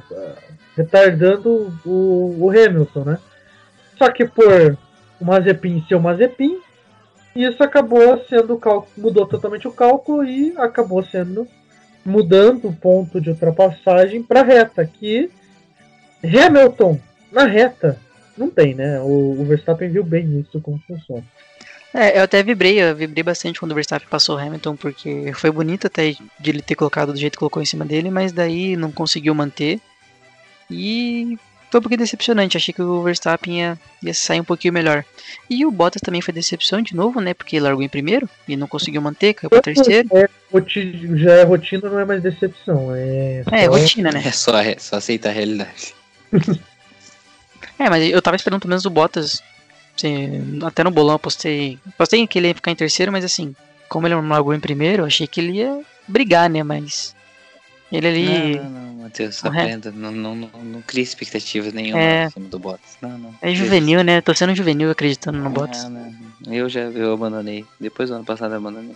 retardando 0.75 1.73
o, 1.85 2.37
o 2.39 2.49
Hamilton, 2.49 3.03
né? 3.03 3.19
Só 3.97 4.09
que 4.11 4.25
por 4.25 4.77
o 5.19 5.25
Mazepin 5.25 5.83
ser 5.87 5.95
o 5.95 6.01
Mazepin, 6.01 6.59
isso 7.35 7.61
acabou 7.61 8.23
sendo 8.29 8.57
cálculo, 8.57 8.91
mudou 8.97 9.25
totalmente 9.25 9.67
o 9.67 9.71
cálculo 9.71 10.23
e 10.23 10.53
acabou 10.57 11.03
sendo 11.03 11.47
mudando 12.05 12.69
o 12.69 12.75
ponto 12.75 13.19
de 13.19 13.29
ultrapassagem 13.29 14.23
para 14.23 14.41
reta, 14.41 14.85
que 14.85 15.29
Hamilton 16.23 16.99
na 17.31 17.43
reta 17.43 17.97
não 18.37 18.49
tem, 18.49 18.73
né? 18.73 18.99
O, 19.01 19.41
o 19.41 19.45
Verstappen 19.45 19.89
viu 19.89 20.03
bem 20.03 20.39
isso 20.39 20.61
como 20.61 20.81
funciona. 20.87 21.23
É, 21.93 22.19
eu 22.19 22.23
até 22.23 22.43
vibrei, 22.43 22.79
eu 22.81 22.95
vibrei 22.95 23.23
bastante 23.23 23.59
quando 23.59 23.71
o 23.71 23.75
Verstappen 23.75 24.07
passou 24.09 24.35
o 24.35 24.39
Hamilton, 24.39 24.75
porque 24.75 25.31
foi 25.33 25.49
bonito 25.49 25.87
até 25.87 26.11
de 26.39 26.49
ele 26.49 26.61
ter 26.61 26.75
colocado 26.75 27.11
do 27.13 27.19
jeito 27.19 27.33
que 27.33 27.39
colocou 27.39 27.61
em 27.61 27.65
cima 27.65 27.83
dele, 27.83 28.11
mas 28.11 28.31
daí 28.31 28.75
não 28.77 28.91
conseguiu 28.91 29.33
manter. 29.33 29.79
E 30.69 31.35
foi 31.71 31.79
um 31.79 31.81
pouquinho 31.81 31.99
decepcionante, 31.99 32.55
achei 32.57 32.73
que 32.73 32.81
o 32.81 33.01
Verstappen 33.01 33.57
ia, 33.59 33.79
ia 34.03 34.13
sair 34.13 34.39
um 34.39 34.43
pouquinho 34.43 34.73
melhor. 34.73 35.03
E 35.49 35.65
o 35.65 35.71
Bottas 35.71 36.01
também 36.01 36.21
foi 36.21 36.31
decepção 36.33 36.79
de 36.81 36.95
novo, 36.95 37.19
né? 37.19 37.33
Porque 37.33 37.55
ele 37.55 37.63
largou 37.65 37.81
em 37.83 37.89
primeiro 37.89 38.29
e 38.47 38.55
não 38.55 38.67
conseguiu 38.67 39.01
manter, 39.01 39.33
caiu 39.33 39.49
pra 39.49 39.59
terceiro. 39.61 40.07
É, 40.15 40.29
já 41.17 41.33
é 41.37 41.43
rotina, 41.43 41.89
não 41.89 41.99
é 41.99 42.05
mais 42.05 42.21
decepção. 42.21 42.95
É, 42.95 43.43
É, 43.51 43.65
só- 43.65 43.71
rotina, 43.71 44.11
né? 44.11 44.21
É 44.25 44.31
só, 44.31 44.57
é 44.59 44.75
só 44.77 44.97
aceitar 44.97 45.29
a 45.29 45.33
realidade. 45.33 45.95
É, 47.77 47.89
mas 47.89 48.03
eu 48.11 48.21
tava 48.21 48.35
esperando 48.35 48.59
pelo 48.59 48.69
menos 48.71 48.85
o 48.85 48.89
Bottas. 48.89 49.41
Assim, 49.99 50.59
até 50.63 50.83
no 50.83 50.91
bolão 50.91 51.15
eu 51.15 51.19
postei. 51.19 51.77
Postei 51.97 52.25
que 52.25 52.39
ele 52.39 52.47
ia 52.47 52.55
ficar 52.55 52.71
em 52.71 52.75
terceiro, 52.75 53.11
mas 53.11 53.23
assim, 53.23 53.55
como 53.87 54.07
ele 54.07 54.15
largou 54.15 54.53
em 54.53 54.59
primeiro, 54.59 55.03
eu 55.03 55.05
achei 55.07 55.27
que 55.27 55.39
ele 55.39 55.53
ia 55.57 55.81
brigar, 56.07 56.49
né? 56.49 56.63
Mas. 56.63 57.15
Ele 57.91 58.07
ali. 58.07 58.55
Não, 58.57 58.63
não, 58.69 58.81
não, 58.81 59.03
Matheus, 59.03 59.43
aprenda. 59.43 59.91
Não, 59.91 60.11
não, 60.11 60.35
não, 60.35 60.49
não 60.63 60.81
crie 60.83 61.01
expectativas 61.01 61.73
nenhuma 61.73 61.99
É. 61.99 62.25
em 62.25 62.29
cima 62.29 62.47
do 62.49 62.59
Bottas. 62.59 62.97
Não, 63.01 63.17
não. 63.17 63.35
É 63.41 63.53
juvenil, 63.53 64.03
né? 64.03 64.21
Tô 64.21 64.33
sendo 64.35 64.53
juvenil 64.53 64.91
acreditando 64.91 65.39
no 65.39 65.45
Não, 65.45 65.51
Bottas. 65.51 65.83
não, 65.85 65.91
não. 66.45 66.53
Eu 66.53 66.69
já 66.69 66.81
eu 66.81 67.13
abandonei. 67.13 67.65
Depois 67.79 68.09
do 68.09 68.15
ano 68.15 68.25
passado 68.25 68.51
eu 68.53 68.57
abandonei. 68.57 68.95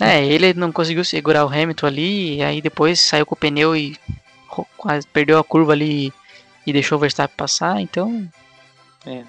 É, 0.00 0.24
ele 0.24 0.54
não 0.54 0.72
conseguiu 0.72 1.04
segurar 1.04 1.44
o 1.44 1.48
Hamilton 1.48 1.86
ali, 1.86 2.36
e 2.36 2.42
aí 2.42 2.62
depois 2.62 3.00
saiu 3.00 3.26
com 3.26 3.34
o 3.34 3.38
pneu 3.38 3.76
e 3.76 3.98
quase 4.76 5.06
perdeu 5.06 5.38
a 5.38 5.44
curva 5.44 5.72
ali 5.72 6.10
e 6.66 6.72
deixou 6.72 6.96
o 6.96 7.00
Verstappen 7.00 7.36
passar, 7.36 7.80
então. 7.80 8.26
É. 9.04 9.24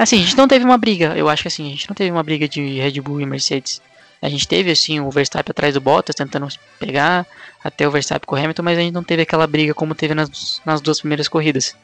Assim, 0.00 0.16
a 0.16 0.24
gente 0.24 0.34
não 0.34 0.48
teve 0.48 0.64
uma 0.64 0.78
briga, 0.78 1.14
eu 1.14 1.28
acho 1.28 1.42
que 1.42 1.48
assim, 1.48 1.66
a 1.66 1.70
gente 1.70 1.86
não 1.86 1.94
teve 1.94 2.10
uma 2.10 2.22
briga 2.22 2.48
de 2.48 2.78
Red 2.80 2.98
Bull 3.02 3.20
e 3.20 3.26
Mercedes. 3.26 3.82
A 4.22 4.30
gente 4.30 4.48
teve, 4.48 4.70
assim, 4.70 4.98
o 4.98 5.10
Verstappen 5.10 5.50
atrás 5.50 5.74
do 5.74 5.80
Bottas 5.80 6.16
tentando 6.16 6.48
pegar 6.78 7.26
até 7.62 7.86
o 7.86 7.90
Verstappen 7.90 8.26
com 8.26 8.34
o 8.34 8.38
Hamilton, 8.38 8.62
mas 8.62 8.78
a 8.78 8.80
gente 8.80 8.94
não 8.94 9.04
teve 9.04 9.20
aquela 9.20 9.46
briga 9.46 9.74
como 9.74 9.94
teve 9.94 10.14
nas, 10.14 10.62
nas 10.64 10.80
duas 10.80 11.00
primeiras 11.00 11.28
corridas. 11.28 11.76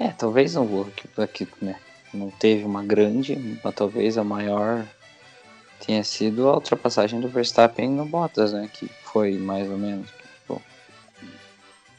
É, 0.00 0.08
talvez 0.08 0.54
não 0.54 0.82
aqui, 0.82 1.22
aqui, 1.22 1.48
né? 1.62 1.76
Não 2.12 2.28
teve 2.28 2.64
uma 2.64 2.82
grande, 2.82 3.60
mas 3.62 3.74
talvez 3.76 4.18
a 4.18 4.24
maior 4.24 4.84
tenha 5.86 6.02
sido 6.02 6.48
a 6.48 6.54
ultrapassagem 6.54 7.20
do 7.20 7.28
Verstappen 7.28 7.88
no 7.88 8.04
Bottas, 8.04 8.52
né? 8.52 8.68
Que 8.72 8.90
foi 9.04 9.38
mais 9.38 9.70
ou 9.70 9.78
menos. 9.78 10.08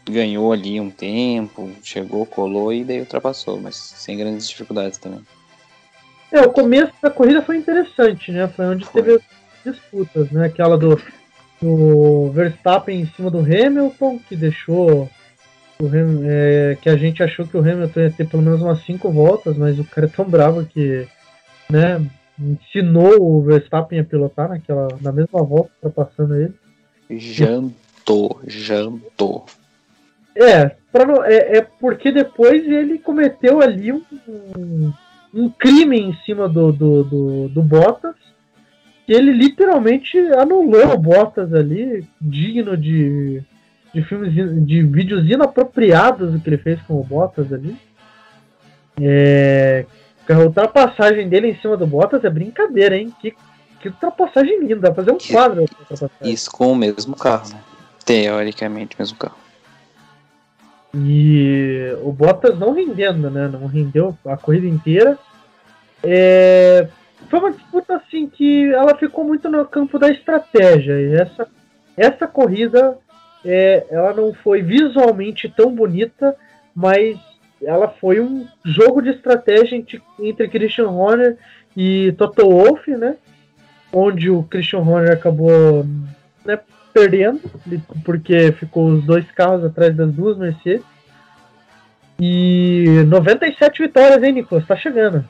Ganhou 0.09 0.51
ali 0.51 0.79
um 0.81 0.89
tempo, 0.89 1.69
chegou, 1.83 2.25
colou 2.25 2.73
e 2.73 2.83
daí 2.83 2.99
ultrapassou, 2.99 3.59
mas 3.59 3.75
sem 3.75 4.17
grandes 4.17 4.49
dificuldades 4.49 4.97
também. 4.97 5.21
É, 6.31 6.41
o 6.41 6.51
começo 6.51 6.93
da 7.01 7.09
corrida 7.09 7.41
foi 7.41 7.57
interessante, 7.57 8.31
né? 8.31 8.47
Foi 8.47 8.65
onde 8.65 8.85
Foi. 8.85 9.01
teve 9.01 9.15
as 9.15 9.73
disputas, 9.73 10.31
né? 10.31 10.45
Aquela 10.45 10.77
do, 10.77 10.99
do 11.61 12.31
Verstappen 12.31 13.01
em 13.01 13.07
cima 13.07 13.29
do 13.29 13.39
Hamilton, 13.39 14.19
que 14.27 14.35
deixou. 14.35 15.09
O 15.81 15.85
Ham- 15.85 16.23
é, 16.25 16.77
que 16.81 16.89
a 16.89 16.97
gente 16.97 17.23
achou 17.23 17.47
que 17.47 17.55
o 17.55 17.61
Hamilton 17.61 18.01
ia 18.01 18.11
ter 18.11 18.27
pelo 18.27 18.43
menos 18.43 18.61
umas 18.61 18.83
cinco 18.83 19.09
voltas, 19.11 19.55
mas 19.55 19.79
o 19.79 19.83
cara 19.85 20.07
é 20.07 20.09
tão 20.09 20.25
bravo 20.25 20.65
que 20.65 21.07
né, 21.69 22.05
ensinou 22.37 23.21
o 23.21 23.41
Verstappen 23.41 23.99
a 23.99 24.03
pilotar 24.03 24.49
naquela, 24.49 24.89
na 25.01 25.11
mesma 25.11 25.41
volta, 25.41 25.71
ultrapassando 25.81 26.35
ele. 26.35 26.53
Jantou, 27.09 28.41
jantou. 28.45 29.45
É, 30.39 30.71
pra 30.91 31.27
é, 31.27 31.57
é 31.57 31.61
porque 31.61 32.11
depois 32.11 32.65
ele 32.65 32.97
cometeu 32.97 33.61
ali 33.61 33.91
um, 33.91 34.01
um, 34.57 34.93
um 35.33 35.49
crime 35.49 35.99
em 35.99 36.13
cima 36.25 36.47
do, 36.47 36.71
do, 36.71 37.03
do, 37.03 37.49
do 37.49 37.61
Bottas. 37.61 38.15
Ele 39.07 39.33
literalmente 39.33 40.17
anulou 40.33 40.93
o 40.93 40.97
Bottas 40.97 41.53
ali, 41.53 42.07
digno 42.21 42.77
de, 42.77 43.41
de 43.93 44.03
filmes 44.03 44.33
de 44.65 44.83
vídeos 44.83 45.29
inapropriados 45.29 46.31
do 46.31 46.39
que 46.39 46.49
ele 46.49 46.57
fez 46.57 46.79
com 46.83 46.99
o 46.99 47.03
Bottas 47.03 47.51
ali. 47.51 47.75
É, 49.01 49.85
a 50.29 50.37
ultrapassagem 50.39 51.27
dele 51.27 51.49
em 51.49 51.55
cima 51.55 51.75
do 51.75 51.87
Bottas 51.87 52.23
é 52.23 52.29
brincadeira, 52.29 52.95
hein? 52.95 53.13
Que, 53.19 53.33
que 53.81 53.89
ultrapassagem 53.89 54.59
linda, 54.59 54.75
dá 54.75 54.91
pra 54.91 55.03
fazer 55.03 55.11
um 55.11 55.17
Que- 55.17 55.33
quadro. 55.33 55.65
Isso 56.21 56.51
com 56.51 56.71
o 56.71 56.75
mesmo 56.75 57.15
carro, 57.15 57.49
né? 57.49 57.59
Teoricamente, 58.05 58.95
o 58.95 59.01
mesmo 59.01 59.17
carro. 59.17 59.35
E 60.93 61.95
o 62.01 62.11
Bottas 62.11 62.57
não 62.57 62.73
rendendo, 62.73 63.29
né? 63.29 63.47
Não 63.47 63.67
rendeu 63.67 64.17
a 64.25 64.35
corrida 64.35 64.67
inteira. 64.67 65.17
É, 66.03 66.87
Foi 67.29 67.39
uma 67.39 67.51
disputa 67.51 67.97
assim 67.97 68.27
que 68.27 68.71
ela 68.71 68.95
ficou 68.95 69.23
muito 69.23 69.49
no 69.49 69.65
campo 69.65 69.99
da 69.99 70.09
estratégia. 70.09 70.99
E 70.99 71.15
essa, 71.15 71.47
essa 71.95 72.27
corrida 72.27 72.97
é, 73.45 73.85
ela 73.89 74.13
não 74.13 74.33
foi 74.33 74.61
visualmente 74.61 75.47
tão 75.49 75.73
bonita, 75.73 76.35
mas 76.73 77.19
ela 77.61 77.87
foi 77.87 78.19
um 78.19 78.47
jogo 78.65 79.01
de 79.01 79.09
estratégia 79.09 79.75
entre, 79.75 80.01
entre 80.19 80.47
Christian 80.47 80.89
Horner 80.89 81.37
e 81.75 82.11
Toto 82.13 82.49
Wolff, 82.49 82.89
né? 82.95 83.15
onde 83.91 84.29
o 84.29 84.43
Christian 84.43 84.79
Horner 84.79 85.13
acabou 85.13 85.85
né, 86.45 86.59
perdendo, 86.93 87.41
porque 88.03 88.51
ficou 88.53 88.89
os 88.89 89.03
dois 89.03 89.29
carros 89.31 89.63
atrás 89.63 89.95
das 89.95 90.11
duas 90.11 90.37
Mercedes. 90.37 90.85
E 92.19 93.03
97 93.07 93.81
vitórias, 93.81 94.21
hein, 94.21 94.33
Nicolas? 94.33 94.67
Tá 94.67 94.75
chegando. 94.75 95.23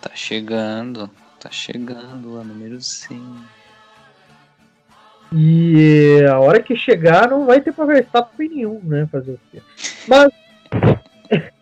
Tá 0.00 0.10
chegando, 0.14 1.10
tá 1.40 1.50
chegando 1.50 2.38
a 2.38 2.44
número 2.44 2.80
100. 2.80 3.20
E 5.32 6.24
a 6.28 6.38
hora 6.38 6.62
que 6.62 6.76
chegar 6.76 7.28
não 7.28 7.46
vai 7.46 7.60
ter 7.60 7.72
pra 7.72 7.84
Verstappen 7.84 8.48
nenhum, 8.48 8.80
né? 8.82 9.08
Fazer 9.10 9.32
o 9.32 9.40
quê? 9.50 9.60
Mas. 10.06 10.30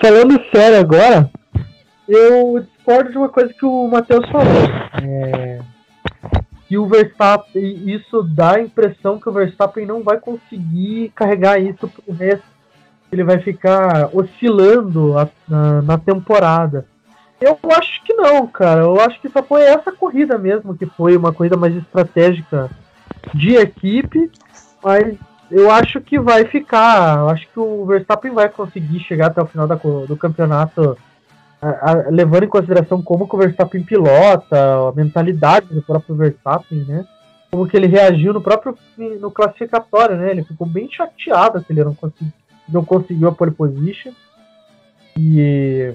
Falando 0.00 0.40
sério 0.52 0.80
agora, 0.80 1.30
eu 2.08 2.60
discordo 2.60 3.10
de 3.10 3.18
uma 3.18 3.28
coisa 3.28 3.52
que 3.52 3.66
o 3.66 3.86
Matheus 3.88 4.28
falou. 4.30 4.64
É, 5.02 5.60
que 6.68 6.76
o 6.76 6.86
Verstappen, 6.86 7.90
isso 7.90 8.22
dá 8.22 8.56
a 8.56 8.60
impressão 8.60 9.18
que 9.18 9.28
o 9.28 9.32
Verstappen 9.32 9.86
não 9.86 10.02
vai 10.02 10.18
conseguir 10.18 11.10
carregar 11.14 11.58
isso 11.58 11.88
pro 11.88 12.14
resto. 12.14 12.44
Ele 13.10 13.24
vai 13.24 13.38
ficar 13.38 14.10
oscilando 14.12 15.18
a, 15.18 15.26
na, 15.48 15.80
na 15.80 15.98
temporada. 15.98 16.84
Eu 17.40 17.58
acho 17.72 18.04
que 18.04 18.12
não, 18.12 18.46
cara. 18.46 18.82
Eu 18.82 19.00
acho 19.00 19.18
que 19.18 19.30
só 19.30 19.42
foi 19.42 19.62
essa 19.62 19.90
corrida 19.90 20.36
mesmo 20.36 20.76
que 20.76 20.84
foi 20.84 21.16
uma 21.16 21.32
corrida 21.32 21.56
mais 21.56 21.74
estratégica 21.74 22.68
de 23.32 23.54
equipe, 23.54 24.30
mas 24.84 25.16
eu 25.50 25.70
acho 25.70 26.02
que 26.02 26.18
vai 26.18 26.44
ficar. 26.44 27.20
Eu 27.20 27.30
acho 27.30 27.48
que 27.48 27.58
o 27.58 27.86
Verstappen 27.86 28.32
vai 28.32 28.50
conseguir 28.50 29.00
chegar 29.00 29.28
até 29.28 29.40
o 29.40 29.46
final 29.46 29.66
da, 29.66 29.76
do 29.76 30.16
campeonato, 30.18 30.98
a, 31.60 31.90
a, 31.90 32.10
levando 32.10 32.44
em 32.44 32.48
consideração 32.48 33.02
como 33.02 33.28
o 33.30 33.36
Verstappen 33.36 33.82
pilota, 33.82 34.88
a 34.88 34.92
mentalidade 34.94 35.74
do 35.74 35.82
próprio 35.82 36.14
Verstappen, 36.14 36.84
né? 36.84 37.06
Como 37.50 37.66
que 37.66 37.76
ele 37.76 37.86
reagiu 37.86 38.32
no 38.32 38.40
próprio 38.40 38.76
no 38.96 39.30
classificatório, 39.30 40.16
né? 40.16 40.30
Ele 40.30 40.44
ficou 40.44 40.66
bem 40.66 40.88
chateado 40.90 41.62
que 41.64 41.72
ele 41.72 41.82
não, 41.82 41.94
consegui, 41.94 42.32
não 42.68 42.84
conseguiu 42.84 43.28
a 43.28 43.32
pole 43.32 43.50
position. 43.50 44.12
E 45.16 45.94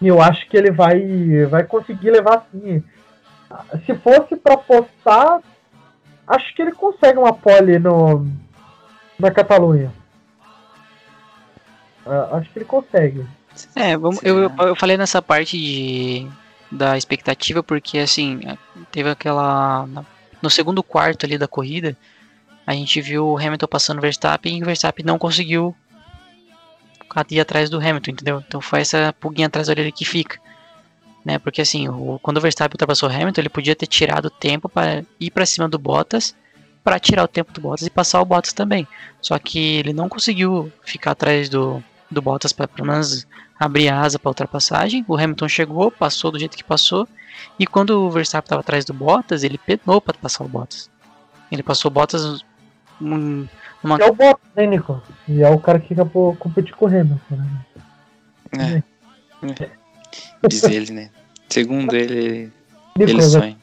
eu 0.00 0.20
acho 0.20 0.48
que 0.48 0.56
ele 0.56 0.70
vai, 0.70 1.46
vai 1.46 1.64
conseguir 1.64 2.10
levar 2.10 2.38
assim. 2.38 2.82
Se 3.84 3.94
fosse 3.96 4.36
para 4.36 4.56
postar, 4.56 5.40
acho 6.26 6.54
que 6.54 6.62
ele 6.62 6.72
consegue 6.72 7.18
uma 7.18 7.34
pole 7.34 7.78
no, 7.78 8.26
na 9.18 9.30
Catalunha. 9.30 9.92
Uh, 12.06 12.36
acho 12.36 12.50
que 12.50 12.58
ele 12.58 12.64
consegue. 12.64 13.26
É, 13.74 13.96
vamos, 13.96 14.20
eu, 14.22 14.50
eu 14.58 14.76
falei 14.76 14.96
nessa 14.96 15.20
parte 15.20 15.58
de, 15.58 16.26
da 16.70 16.96
expectativa 16.96 17.62
porque 17.62 17.98
assim 17.98 18.40
teve 18.90 19.10
aquela 19.10 19.88
no 20.40 20.50
segundo 20.50 20.82
quarto 20.82 21.26
ali 21.26 21.36
da 21.36 21.46
corrida 21.46 21.96
a 22.66 22.74
gente 22.74 23.00
viu 23.00 23.26
o 23.26 23.38
Hamilton 23.38 23.66
passando 23.66 23.98
o 23.98 24.00
Verstappen 24.00 24.58
e 24.58 24.62
o 24.62 24.66
Verstappen 24.66 25.04
não 25.04 25.18
conseguiu 25.18 25.74
ir 27.30 27.40
atrás 27.40 27.68
do 27.68 27.78
Hamilton, 27.78 28.12
entendeu? 28.12 28.42
Então 28.46 28.60
foi 28.60 28.80
essa 28.80 29.12
pulguinha 29.18 29.46
atrás 29.46 29.66
da 29.66 29.72
orelha 29.72 29.92
que 29.92 30.04
fica. 30.04 30.38
Né? 31.24 31.38
Porque 31.38 31.60
assim, 31.60 31.88
o, 31.88 32.18
quando 32.22 32.38
o 32.38 32.40
Verstappen 32.40 32.74
ultrapassou 32.74 33.08
o 33.08 33.12
Hamilton, 33.12 33.40
ele 33.40 33.48
podia 33.48 33.76
ter 33.76 33.86
tirado 33.86 34.26
o 34.26 34.30
tempo 34.30 34.68
para 34.68 35.04
ir 35.20 35.30
para 35.30 35.46
cima 35.46 35.68
do 35.68 35.78
Bottas, 35.78 36.34
para 36.82 36.98
tirar 36.98 37.24
o 37.24 37.28
tempo 37.28 37.52
do 37.52 37.60
Bottas 37.60 37.86
e 37.86 37.90
passar 37.90 38.20
o 38.20 38.24
Bottas 38.24 38.52
também. 38.52 38.86
Só 39.20 39.38
que 39.38 39.58
ele 39.58 39.92
não 39.92 40.08
conseguiu 40.08 40.72
ficar 40.84 41.12
atrás 41.12 41.48
do, 41.48 41.82
do 42.12 42.22
Bottas 42.22 42.52
para 42.52 42.68
pelo 42.68 42.88
menos 42.88 43.26
abrir 43.58 43.88
a 43.88 44.00
asa 44.00 44.18
para 44.18 44.30
ultrapassagem. 44.30 45.04
O 45.08 45.16
Hamilton 45.16 45.48
chegou, 45.48 45.90
passou 45.90 46.30
do 46.30 46.38
jeito 46.38 46.56
que 46.56 46.64
passou, 46.64 47.08
e 47.58 47.66
quando 47.66 47.90
o 47.90 48.10
Verstappen 48.10 48.46
estava 48.46 48.60
atrás 48.60 48.84
do 48.84 48.94
Bottas, 48.94 49.44
ele 49.44 49.58
penou 49.58 50.00
para 50.00 50.16
passar 50.18 50.44
o 50.44 50.48
Bottas. 50.48 50.90
Ele 51.50 51.62
passou 51.62 51.90
o 51.90 51.94
Bottas 51.94 52.44
um, 53.00 53.46
uma... 53.82 53.98
É 53.98 54.06
o 54.06 54.14
Bottas, 54.14 54.50
né, 54.56 54.66
Nico? 54.66 55.02
E 55.28 55.42
é 55.42 55.48
o 55.48 55.58
cara 55.58 55.78
que 55.78 55.88
fica 55.88 56.04
por 56.04 56.36
competir 56.36 56.74
correndo. 56.74 57.20
Né? 57.30 57.64
É. 58.58 58.82
é. 59.62 59.70
Diz 60.48 60.62
ele, 60.64 60.92
né? 60.92 61.10
Segundo 61.48 61.94
ele, 61.94 62.52
Nico, 62.96 63.10
ele 63.10 63.22
sonha. 63.22 63.62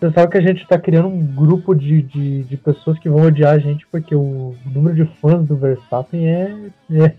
Você 0.00 0.10
sabe 0.12 0.32
que 0.32 0.38
a 0.38 0.40
gente 0.40 0.66
tá 0.66 0.78
criando 0.78 1.08
um 1.08 1.22
grupo 1.22 1.74
de, 1.74 2.00
de, 2.00 2.44
de 2.44 2.56
pessoas 2.56 2.98
que 2.98 3.08
vão 3.08 3.22
odiar 3.26 3.54
a 3.54 3.58
gente 3.58 3.86
porque 3.88 4.14
o 4.14 4.56
número 4.64 4.96
de 4.96 5.04
fãs 5.20 5.46
do 5.46 5.56
Verstappen 5.56 6.26
é, 6.26 6.70
é, 6.92 7.14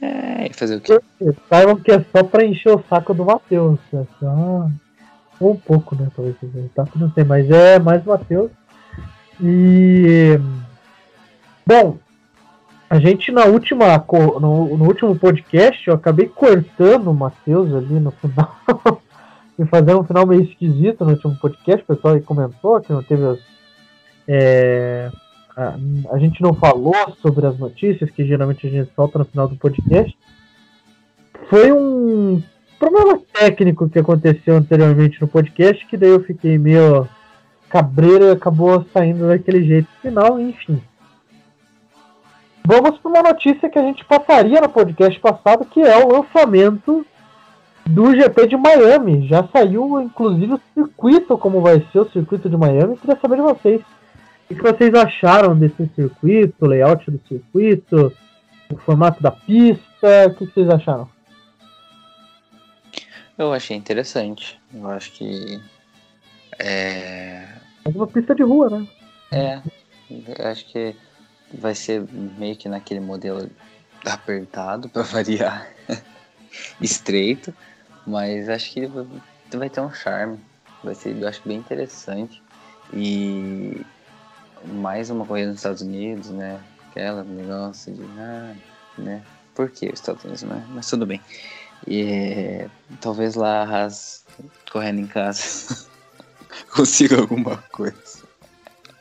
é 0.00 0.50
fazer 0.52 0.76
o 0.76 0.80
quê? 0.80 1.00
Saibam 1.48 1.76
que 1.76 1.92
é 1.92 2.04
só 2.12 2.22
pra 2.22 2.44
encher 2.44 2.74
o 2.74 2.84
saco 2.88 3.14
do 3.14 3.24
Matheus. 3.24 3.78
É 3.92 4.04
só 4.18 4.68
ou 5.40 5.52
um 5.52 5.56
pouco, 5.56 5.94
né? 5.94 6.08
Talvez 6.14 6.36
tá? 6.74 6.86
não 6.96 7.10
sei, 7.12 7.24
mas 7.24 7.50
é 7.50 7.78
mais 7.78 8.04
o 8.04 8.08
Matheus. 8.08 8.50
E. 9.40 10.38
Bom, 11.66 11.98
a 12.88 12.98
gente 12.98 13.32
na 13.32 13.44
última. 13.44 14.04
No, 14.40 14.76
no 14.76 14.84
último 14.84 15.16
podcast 15.16 15.86
eu 15.88 15.94
acabei 15.94 16.28
cortando 16.28 17.10
o 17.10 17.14
Matheus 17.14 17.74
ali 17.74 17.98
no 18.00 18.10
final. 18.12 18.56
e 19.58 19.64
fazendo 19.66 20.00
um 20.00 20.04
final 20.04 20.26
meio 20.26 20.42
esquisito 20.42 21.04
no 21.04 21.12
último 21.12 21.36
podcast. 21.36 21.82
O 21.82 21.94
pessoal 21.94 22.20
comentou 22.20 22.80
que 22.80 22.92
não 22.92 23.02
teve 23.02 23.24
as. 23.26 23.38
É, 24.26 25.10
a, 25.56 25.76
a, 26.10 26.18
gente 26.18 26.42
não 26.42 26.54
falou 26.54 26.94
sobre 27.22 27.46
as 27.46 27.58
notícias 27.58 28.10
que 28.10 28.26
geralmente 28.26 28.66
a 28.66 28.70
gente 28.70 28.90
solta 28.94 29.18
no 29.18 29.24
final 29.24 29.48
do 29.48 29.56
podcast. 29.56 30.16
Foi 31.48 31.72
um 31.72 32.42
problema 32.78 33.20
técnico 33.32 33.88
que 33.88 33.98
aconteceu 33.98 34.56
anteriormente 34.56 35.20
no 35.20 35.28
podcast, 35.28 35.86
que 35.86 35.96
daí 35.96 36.10
eu 36.10 36.24
fiquei 36.24 36.58
meio 36.58 37.08
cabreiro 37.68 38.26
e 38.26 38.30
acabou 38.30 38.84
saindo 38.92 39.28
daquele 39.28 39.64
jeito 39.64 39.88
final, 40.00 40.40
enfim. 40.40 40.80
Vamos 42.66 42.98
para 42.98 43.10
uma 43.10 43.22
notícia 43.22 43.68
que 43.68 43.78
a 43.78 43.82
gente 43.82 44.04
passaria 44.04 44.60
no 44.60 44.68
podcast 44.68 45.20
passado, 45.20 45.66
que 45.66 45.80
é 45.80 46.02
o 46.02 46.08
lançamento 46.08 47.04
do 47.86 48.14
GP 48.14 48.46
de 48.46 48.56
Miami. 48.56 49.28
Já 49.28 49.46
saiu, 49.52 50.00
inclusive, 50.00 50.54
o 50.54 50.60
circuito, 50.72 51.36
como 51.36 51.60
vai 51.60 51.86
ser 51.92 51.98
o 51.98 52.10
circuito 52.10 52.48
de 52.48 52.56
Miami. 52.56 52.96
Queria 52.96 53.18
saber 53.20 53.36
de 53.36 53.42
vocês. 53.42 53.82
O 54.54 54.56
que 54.56 54.62
vocês 54.62 54.94
acharam 54.94 55.58
desse 55.58 55.90
circuito, 55.96 56.54
o 56.64 56.68
layout 56.68 57.10
do 57.10 57.20
circuito, 57.26 58.16
o 58.70 58.76
formato 58.76 59.20
da 59.20 59.32
pista? 59.32 60.28
O 60.28 60.34
que 60.34 60.46
vocês 60.46 60.70
acharam? 60.70 61.10
Eu 63.36 63.52
achei 63.52 63.76
interessante. 63.76 64.60
Eu 64.72 64.88
acho 64.88 65.10
que. 65.10 65.60
É. 66.56 67.48
É 67.84 67.88
uma 67.88 68.06
pista 68.06 68.32
de 68.32 68.44
rua, 68.44 68.70
né? 68.70 68.86
É. 69.32 69.60
Eu 70.08 70.46
acho 70.46 70.66
que 70.66 70.94
vai 71.52 71.74
ser 71.74 72.06
meio 72.38 72.54
que 72.54 72.68
naquele 72.68 73.00
modelo 73.00 73.50
apertado 74.06 74.88
para 74.94 75.02
variar. 75.02 75.68
Estreito. 76.80 77.52
Mas 78.06 78.48
acho 78.48 78.72
que 78.72 78.88
vai 79.52 79.68
ter 79.68 79.80
um 79.80 79.92
charme. 79.92 80.38
Vai 80.84 80.94
ser, 80.94 81.20
eu 81.20 81.26
acho 81.26 81.42
bem 81.44 81.58
interessante. 81.58 82.40
E 82.92 83.84
mais 84.66 85.10
uma 85.10 85.24
corrida 85.26 85.48
nos 85.48 85.58
Estados 85.58 85.82
Unidos, 85.82 86.30
né? 86.30 86.60
Aquela 86.90 87.22
negócio 87.24 87.92
de. 87.92 88.02
Ah, 88.18 88.54
né? 88.98 89.22
Por 89.54 89.70
que 89.70 89.86
os 89.86 89.94
Estados 89.94 90.24
Unidos, 90.24 90.42
né? 90.42 90.64
Mas 90.70 90.88
tudo 90.88 91.06
bem. 91.06 91.20
E 91.86 92.66
talvez 93.00 93.34
lá 93.34 93.62
a 93.62 93.68
Haas 93.68 94.24
correndo 94.70 95.00
em 95.00 95.06
casa 95.06 95.86
consiga 96.74 97.20
alguma 97.20 97.58
coisa. 97.72 98.24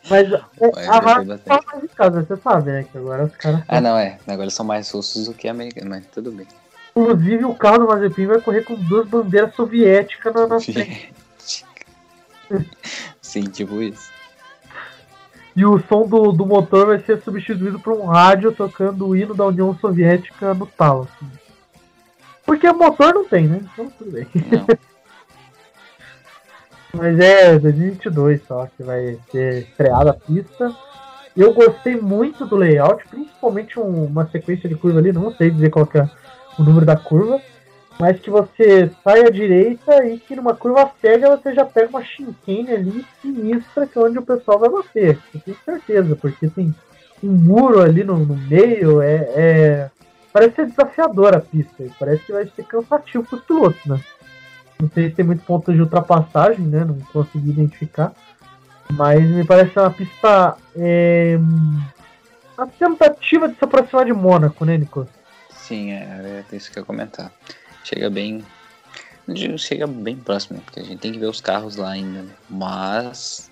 Mas, 0.10 0.32
é, 0.32 0.42
a 0.88 0.98
Haas 0.98 1.42
tá 1.44 1.62
mais 1.66 1.84
em 1.84 1.88
casa, 1.88 2.24
você 2.24 2.38
sabe, 2.38 2.72
né? 2.72 2.84
Que 2.84 2.98
agora 2.98 3.26
os 3.26 3.36
caras. 3.36 3.64
Ah, 3.68 3.80
não, 3.80 3.98
é. 3.98 4.20
Agora 4.28 4.44
eles 4.44 4.54
são 4.54 4.66
mais 4.66 4.90
russos 4.92 5.28
do 5.28 5.34
que 5.34 5.48
americanos, 5.48 5.90
mas 5.90 6.06
tudo 6.08 6.32
bem. 6.32 6.48
Inclusive, 6.96 7.46
o 7.46 7.56
carro 7.56 7.80
do 7.80 7.88
Mazepin 7.88 8.28
vai 8.28 8.40
correr 8.40 8.64
com 8.64 8.76
duas 8.76 9.08
bandeiras 9.08 9.56
soviéticas 9.56 10.34
na, 10.34 10.48
na 10.48 10.60
frente. 10.62 11.14
Sim, 13.22 13.44
tipo 13.46 13.82
isso. 13.82 14.13
E 15.56 15.66
o 15.66 15.80
som 15.88 16.08
do, 16.08 16.32
do 16.32 16.46
motor 16.46 16.88
vai 16.88 17.00
ser 17.00 17.22
substituído 17.22 17.80
por 17.80 17.94
um 17.94 18.06
rádio 18.06 18.52
tocando 18.52 19.08
o 19.08 19.16
hino 19.16 19.36
da 19.36 19.46
União 19.46 19.78
Soviética 19.78 20.54
no 20.54 20.66
talo. 20.66 21.08
Assim. 21.16 21.32
Porque 22.46 22.72
motor 22.72 23.14
não 23.14 23.26
tem, 23.26 23.48
né? 23.48 23.62
Então 23.62 23.90
tudo 23.98 24.12
bem. 24.12 24.28
Mas 26.96 27.20
é 27.20 27.58
2022 27.58 28.42
só 28.48 28.68
que 28.68 28.84
vai 28.84 29.18
ser 29.32 29.64
estreada 29.64 30.12
a 30.12 30.14
pista. 30.14 30.76
Eu 31.36 31.54
gostei 31.54 32.00
muito 32.00 32.46
do 32.46 32.56
layout, 32.56 33.08
principalmente 33.08 33.80
um, 33.80 34.06
uma 34.06 34.28
sequência 34.30 34.70
de 34.70 34.76
curva 34.76 35.00
ali, 35.00 35.12
não 35.12 35.34
sei 35.34 35.50
dizer 35.50 35.72
qual 35.72 35.90
é 35.96 36.08
o 36.60 36.64
número 36.64 36.86
da 36.86 36.96
curva, 36.96 37.42
mas 38.00 38.20
que 38.20 38.30
você 38.30 38.92
sai 39.04 39.26
à 39.26 39.30
direita 39.30 40.06
e 40.06 40.20
que 40.20 40.36
numa 40.36 40.56
curva 40.56 40.92
cega 41.00 41.36
você 41.36 41.54
já 41.54 41.66
pega 41.66 41.90
uma 41.90 42.04
chicane 42.04 42.72
ali 42.72 43.06
sinistra 43.22 43.88
que 43.88 43.98
é 43.98 44.02
onde 44.02 44.20
o 44.20 44.26
pessoal 44.26 44.60
vai 44.60 44.70
bater. 44.70 45.20
Eu 45.34 45.42
tenho 45.42 45.58
certeza, 45.64 46.16
porque 46.16 46.48
tem 46.50 46.74
um 47.24 47.32
muro 47.32 47.82
ali 47.82 48.04
no, 48.04 48.18
no 48.18 48.36
meio, 48.36 49.02
é, 49.02 49.16
é 49.36 49.92
parece 50.34 50.56
ser 50.56 50.66
desafiadora 50.68 51.38
a 51.38 51.42
pista. 51.42 51.86
Parece 52.00 52.24
que 52.24 52.34
vai 52.34 52.46
ser 52.48 52.64
cansativo 52.66 53.24
para 53.24 53.38
os 53.38 53.44
pilotos, 53.46 53.86
né? 53.86 54.00
Não 54.82 54.90
sei 54.90 55.10
se 55.10 55.16
tem 55.16 55.26
muito 55.26 55.46
ponto 55.46 55.72
de 55.72 55.80
ultrapassagem, 55.80 56.66
né? 56.66 56.84
Não 56.84 56.98
consegui 57.14 57.52
identificar. 57.52 58.12
Mas 58.92 59.24
me 59.24 59.46
parece 59.46 59.78
uma 59.80 59.92
pista. 59.92 60.58
É, 60.76 61.38
uma 62.58 62.68
tentativa 62.68 63.48
de 63.48 63.56
se 63.56 63.64
aproximar 63.64 64.06
de 64.06 64.14
Mônaco, 64.14 64.66
né, 64.66 64.78
Nico? 64.78 65.08
Sim, 65.52 65.92
é, 65.92 66.44
é 66.52 66.56
isso 66.56 66.72
que 66.72 66.80
eu 66.80 66.82
ia 66.82 66.86
comentar. 66.86 67.32
Chega 67.84 68.10
bem. 68.10 68.44
não 69.28 69.58
Chega 69.58 69.88
bem 69.88 70.16
próximo, 70.16 70.58
né? 70.58 70.64
porque 70.66 70.80
a 70.80 70.84
gente 70.84 71.00
tem 71.00 71.12
que 71.12 71.20
ver 71.20 71.28
os 71.28 71.42
carros 71.42 71.76
lá 71.76 71.92
ainda, 71.92 72.24
né? 72.24 72.34
Mas 72.50 73.52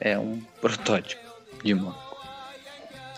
é 0.00 0.18
um 0.18 0.40
protótipo 0.60 1.22
de 1.62 1.74
Mônaco. 1.74 2.12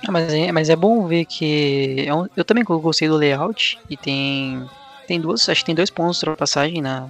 Ah, 0.06 0.12
mas, 0.12 0.32
é, 0.34 0.52
mas 0.52 0.68
é 0.68 0.76
bom 0.76 1.06
ver 1.06 1.24
que. 1.24 2.04
é 2.06 2.14
um- 2.14 2.28
eu 2.36 2.44
também 2.44 2.62
gostei 2.64 3.08
do 3.08 3.16
layout 3.16 3.78
e 3.88 3.96
tem. 3.96 4.62
Tem 5.06 5.20
duas. 5.20 5.48
Acho 5.48 5.60
que 5.60 5.66
tem 5.66 5.74
dois 5.74 5.90
pontos 5.90 6.18
de 6.18 6.26
ultrapassagem 6.26 6.80
na, 6.82 7.08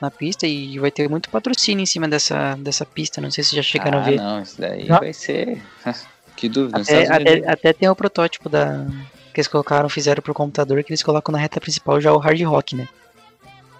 na 0.00 0.10
pista 0.10 0.46
e 0.46 0.78
vai 0.78 0.90
ter 0.90 1.08
muito 1.08 1.30
patrocínio 1.30 1.82
em 1.82 1.86
cima 1.86 2.08
dessa, 2.08 2.56
dessa 2.56 2.84
pista. 2.84 3.20
Não 3.20 3.30
sei 3.30 3.44
se 3.44 3.54
já 3.56 3.62
chegaram 3.62 3.98
ah, 3.98 4.02
a 4.02 4.04
ver. 4.04 4.16
não, 4.16 4.42
isso 4.42 4.60
daí 4.60 4.86
Já? 4.86 4.98
vai 4.98 5.12
ser. 5.12 5.62
que 6.36 6.48
dúvida, 6.48 6.80
Até, 6.80 7.06
até, 7.06 7.50
até 7.50 7.72
tem 7.72 7.88
o 7.88 7.96
protótipo 7.96 8.48
da. 8.48 8.86
Que 9.32 9.40
eles 9.40 9.48
colocaram, 9.48 9.88
fizeram 9.88 10.22
pro 10.22 10.34
computador, 10.34 10.82
que 10.84 10.92
eles 10.92 11.02
colocam 11.02 11.32
na 11.32 11.38
reta 11.38 11.60
principal 11.60 12.00
já 12.00 12.12
o 12.12 12.18
hard 12.18 12.40
rock, 12.42 12.76
né? 12.76 12.86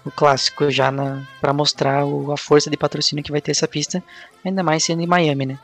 O 0.04 0.10
clássico 0.10 0.70
já 0.70 0.90
na, 0.90 1.22
pra 1.40 1.52
mostrar 1.52 2.04
o- 2.04 2.32
a 2.32 2.36
força 2.36 2.68
de 2.70 2.76
patrocínio 2.76 3.22
que 3.22 3.30
vai 3.30 3.40
ter 3.40 3.50
essa 3.52 3.68
pista, 3.68 4.02
ainda 4.44 4.62
mais 4.62 4.82
sendo 4.82 5.02
em 5.02 5.06
Miami, 5.06 5.46
né? 5.46 5.58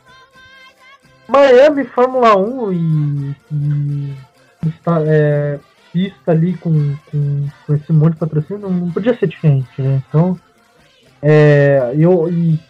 Miami, 1.26 1.84
Fórmula 1.84 2.36
1 2.36 2.72
e, 2.72 3.36
e 3.52 4.68
está- 4.68 5.00
é, 5.04 5.58
pista 5.92 6.30
ali 6.32 6.54
com, 6.56 6.94
com, 7.10 7.48
com 7.66 7.74
esse 7.74 7.92
monte 7.92 8.14
de 8.14 8.18
patrocínio 8.20 8.68
não, 8.70 8.90
podia 8.90 9.16
ser 9.18 9.26
diferente, 9.26 9.68
né? 9.80 10.02
Então, 10.08 10.38
é, 11.20 11.92
eu, 11.98 12.28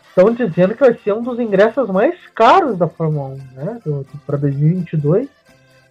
estão 0.09 0.33
dizendo 0.33 0.75
que 0.75 0.81
vai 0.81 0.95
ser 1.05 1.13
um 1.13 1.23
dos 1.23 1.39
ingressos 1.39 1.89
mais 1.91 2.15
caros 2.35 2.79
da 2.79 2.89
Fórmula 2.89 3.29
1, 3.31 3.37
né? 3.55 3.81
Para 4.27 4.39
2022, 4.39 5.29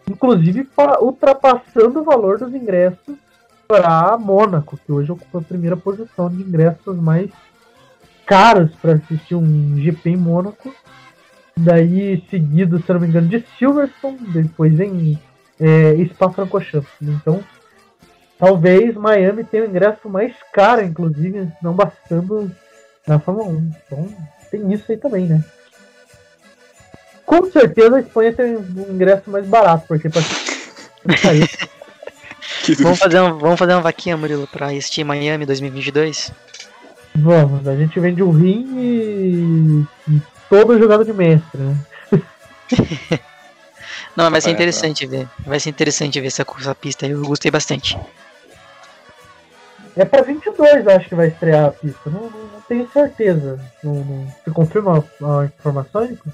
inclusive 0.09 0.63
pa- 0.63 0.99
ultrapassando 0.99 1.99
o 1.99 2.03
valor 2.03 2.39
dos 2.39 2.53
ingressos 2.53 3.15
para 3.67 4.17
Mônaco, 4.17 4.77
que 4.77 4.91
hoje 4.91 5.11
ocupa 5.11 5.39
a 5.39 5.41
primeira 5.43 5.75
posição 5.75 6.29
de 6.29 6.41
ingressos 6.41 6.95
mais 6.97 7.29
caros 8.25 8.73
para 8.81 8.93
assistir 8.93 9.35
um 9.35 9.77
GP 9.77 10.11
em 10.11 10.17
Mônaco. 10.17 10.73
Daí 11.55 12.23
seguido, 12.29 12.81
se 12.81 12.93
não 12.93 12.99
me 12.99 13.07
engano, 13.07 13.27
de 13.27 13.43
Silverstone, 13.57 14.19
depois 14.31 14.73
vem 14.73 15.19
é, 15.59 15.93
Spa-Francorchamps. 16.13 16.91
Então, 17.01 17.43
talvez 18.37 18.95
Miami 18.95 19.43
tenha 19.43 19.63
o 19.63 19.67
ingresso 19.67 20.07
mais 20.07 20.33
caro, 20.53 20.83
inclusive, 20.83 21.51
não 21.61 21.73
bastando 21.73 22.51
na 23.07 23.19
Fórmula 23.19 23.49
1. 23.49 23.71
Então, 23.85 24.07
tem 24.51 24.71
isso 24.71 24.91
aí 24.91 24.97
também, 24.97 25.25
né? 25.25 25.43
Com 27.27 27.51
certeza 27.51 27.97
a 27.97 27.99
Espanha 27.99 28.31
tem 28.31 28.55
um 28.55 28.85
ingresso 28.89 29.29
mais 29.29 29.45
barato, 29.45 29.85
porque 29.85 30.09
pra 30.09 30.21
Vamos 32.79 32.99
fazer, 32.99 33.19
um, 33.19 33.37
vamos 33.37 33.59
fazer 33.59 33.73
uma 33.73 33.81
vaquinha, 33.81 34.15
Murilo, 34.15 34.47
pra 34.47 34.67
assistir 34.67 35.03
Miami 35.03 35.45
2022? 35.45 36.31
Vamos, 37.15 37.67
a 37.67 37.75
gente 37.75 37.99
vende 37.99 38.23
o 38.23 38.31
rim 38.31 38.65
e, 38.77 39.85
e 40.09 40.21
todo 40.49 40.79
jogado 40.79 41.03
de 41.03 41.11
mestre, 41.11 41.61
né? 41.61 41.77
Não, 44.15 44.31
vai 44.31 44.39
ser 44.39 44.51
interessante 44.51 45.05
ver. 45.05 45.27
Vai 45.45 45.59
ser 45.59 45.69
interessante 45.69 46.21
ver 46.21 46.27
essa, 46.27 46.45
essa 46.59 46.73
pista 46.73 47.05
aí, 47.05 47.11
eu 47.11 47.21
gostei 47.21 47.51
bastante. 47.51 47.99
É 49.97 50.05
pra 50.05 50.21
22, 50.21 50.87
acho 50.87 51.09
que 51.09 51.15
vai 51.15 51.27
estrear 51.27 51.65
a 51.65 51.71
pista. 51.71 52.09
Não, 52.09 52.21
não, 52.21 52.29
não 52.29 52.61
tenho 52.69 52.89
certeza. 52.89 53.59
Não, 53.83 53.95
não... 53.95 54.33
Você 54.43 54.51
confirma 54.51 55.03
a, 55.21 55.41
a 55.41 55.45
informação, 55.45 56.05
Nico? 56.05 56.31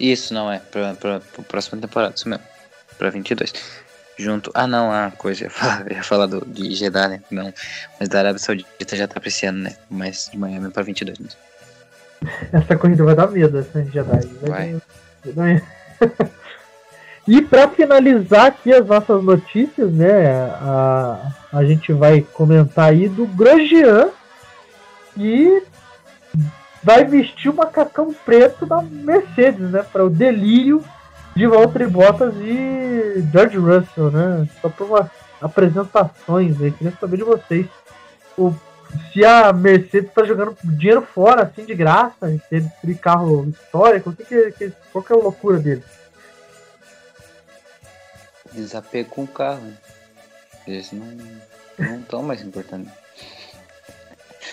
Isso, 0.00 0.32
não 0.32 0.50
é. 0.50 0.58
Pra, 0.58 0.94
pra, 0.94 1.20
pra 1.20 1.44
próxima 1.44 1.80
temporada, 1.80 2.14
isso 2.16 2.28
mesmo. 2.28 2.44
Pra 2.98 3.10
22. 3.10 3.52
Junto. 4.18 4.50
Ah, 4.54 4.66
não, 4.66 4.90
a 4.90 5.10
coisa. 5.10 5.44
Eu 5.44 5.48
ia 5.48 5.50
falar, 5.50 5.92
ia 5.92 6.02
falar 6.02 6.26
do, 6.26 6.44
de 6.46 6.74
Jeddah, 6.74 7.08
né? 7.08 7.22
Não. 7.30 7.52
Mas 7.98 8.08
da 8.08 8.18
Arábia 8.18 8.38
Saudita 8.38 8.96
já 8.96 9.06
tá 9.06 9.20
pra 9.20 9.28
esse 9.28 9.46
ano, 9.46 9.60
né? 9.64 9.76
Mas 9.90 10.30
de 10.32 10.38
Miami 10.38 10.70
pra 10.70 10.82
22 10.82 11.18
mesmo. 11.18 11.38
Essa 12.52 12.76
corrida 12.76 13.04
vai 13.04 13.14
dar 13.14 13.30
medo, 13.30 13.58
essa 13.58 13.84
Jedi. 13.84 14.26
Vai. 14.42 14.80
vai. 15.34 15.62
E 17.28 17.42
pra 17.42 17.68
finalizar 17.68 18.46
aqui 18.46 18.72
as 18.72 18.84
nossas 18.84 19.22
notícias, 19.22 19.92
né? 19.92 20.32
A, 20.60 21.32
a 21.52 21.64
gente 21.64 21.92
vai 21.92 22.22
comentar 22.32 22.90
aí 22.90 23.08
do 23.08 23.24
Grosjean 23.26 24.08
que 25.14 25.62
vai 26.82 27.04
vestir 27.04 27.50
o 27.50 27.54
macacão 27.54 28.14
preto 28.24 28.66
da 28.66 28.80
Mercedes, 28.80 29.70
né? 29.70 29.82
Para 29.82 30.04
o 30.04 30.10
delírio 30.10 30.84
de 31.36 31.46
Valtteri 31.46 31.86
Bottas 31.86 32.34
e 32.36 33.24
George 33.32 33.56
Russell, 33.58 34.10
né? 34.10 34.48
Só 34.60 34.72
umas 34.84 35.08
apresentações 35.40 36.60
aí. 36.60 36.70
Queria 36.70 36.92
saber 36.98 37.18
de 37.18 37.24
vocês. 37.24 37.66
O, 38.36 38.54
se 39.12 39.24
a 39.24 39.52
Mercedes 39.52 40.12
tá 40.12 40.24
jogando 40.24 40.56
dinheiro 40.64 41.02
fora, 41.02 41.42
assim, 41.42 41.64
de 41.64 41.74
graça, 41.74 42.28
destruir 42.50 42.98
carro 42.98 43.48
histórico, 43.48 44.10
o 44.10 44.16
que 44.16 44.24
que, 44.24 44.52
que, 44.52 44.72
qual 44.92 45.04
que 45.04 45.12
é 45.12 45.16
a 45.16 45.18
loucura 45.18 45.58
dele? 45.58 45.84
Desapego 48.52 49.10
com 49.10 49.24
o 49.24 49.28
carro. 49.28 49.60
né? 49.60 49.74
Eles 50.66 50.92
não 50.92 51.06
não 51.78 52.02
tão 52.02 52.22
mais 52.22 52.42
importantes. 52.42 52.92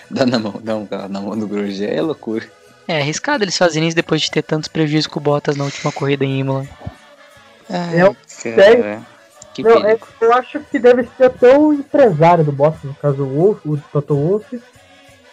Dá 0.09 0.25
na 0.25 0.39
mão, 0.39 0.59
dá 0.63 0.75
um 0.75 0.85
carro 0.85 1.09
na 1.09 1.19
mão 1.19 1.37
do 1.37 1.47
Grosjean 1.47 1.89
é 1.89 2.01
loucura. 2.01 2.45
É 2.87 3.01
arriscado 3.01 3.43
eles 3.43 3.57
fazerem 3.57 3.87
isso 3.87 3.95
depois 3.95 4.21
de 4.21 4.31
ter 4.31 4.41
tantos 4.41 4.69
prejuízos 4.69 5.07
com 5.07 5.19
o 5.19 5.23
Bottas 5.23 5.57
na 5.57 5.65
última 5.65 5.91
corrida 5.91 6.23
em 6.23 6.39
Imola. 6.39 6.65
É 7.69 8.05
o 8.05 8.15
cara, 8.55 9.01
que 9.53 9.61
Não, 9.63 9.85
é, 9.85 9.97
eu 10.21 10.33
acho 10.33 10.59
que 10.61 10.79
deve 10.79 11.07
ser 11.17 11.25
até 11.25 11.57
o 11.57 11.73
empresário 11.73 12.45
do 12.45 12.51
Bottas, 12.51 12.83
no 12.83 12.93
caso 12.93 13.23
o 13.23 13.35
Wolf, 13.35 13.65
o 13.65 13.77
Toto 13.91 14.15
Wolff, 14.15 14.61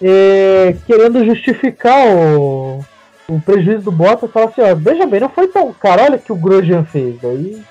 é, 0.02 0.74
querendo 0.86 1.24
justificar 1.24 2.08
o, 2.08 2.84
o 3.28 3.40
prejuízo 3.40 3.82
do 3.82 3.92
Bottas, 3.92 4.30
falar 4.32 4.46
assim, 4.46 4.62
ó, 4.62 4.74
veja 4.74 5.06
bem, 5.06 5.20
não 5.20 5.28
foi 5.28 5.46
tão 5.46 5.72
caro, 5.74 6.02
olha 6.02 6.16
o 6.16 6.18
que 6.18 6.32
o 6.32 6.36
Grosjean 6.36 6.84
fez. 6.84 7.20
Daí 7.20 7.62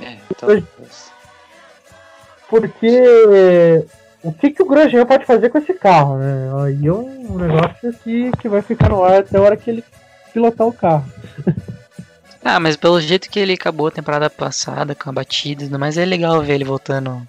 É, 0.00 0.16
talvez. 0.38 0.64
porque 2.48 3.84
o 4.22 4.32
que, 4.32 4.50
que 4.50 4.62
o 4.62 4.66
Grosjean 4.66 5.06
pode 5.06 5.24
fazer 5.24 5.48
com 5.50 5.58
esse 5.58 5.74
carro, 5.74 6.18
né? 6.18 6.50
Aí 6.64 6.86
é 6.86 6.92
um 6.92 7.36
negócio 7.36 7.92
que, 8.02 8.30
que 8.40 8.48
vai 8.48 8.62
ficar 8.62 8.88
no 8.88 9.02
ar 9.04 9.20
até 9.20 9.38
a 9.38 9.40
hora 9.42 9.56
que 9.56 9.70
ele 9.70 9.84
pilotar 10.32 10.66
o 10.66 10.72
carro. 10.72 11.04
Ah, 12.44 12.60
mas 12.60 12.76
pelo 12.76 12.98
jeito 13.00 13.28
que 13.28 13.38
ele 13.38 13.54
acabou 13.54 13.88
a 13.88 13.90
temporada 13.90 14.30
passada 14.30 14.94
com 14.94 15.10
a 15.10 15.12
batida, 15.12 15.64
e 15.64 15.66
tudo 15.66 15.78
mais 15.78 15.98
é 15.98 16.04
legal 16.04 16.40
ver 16.40 16.54
ele 16.54 16.64
voltando 16.64 17.20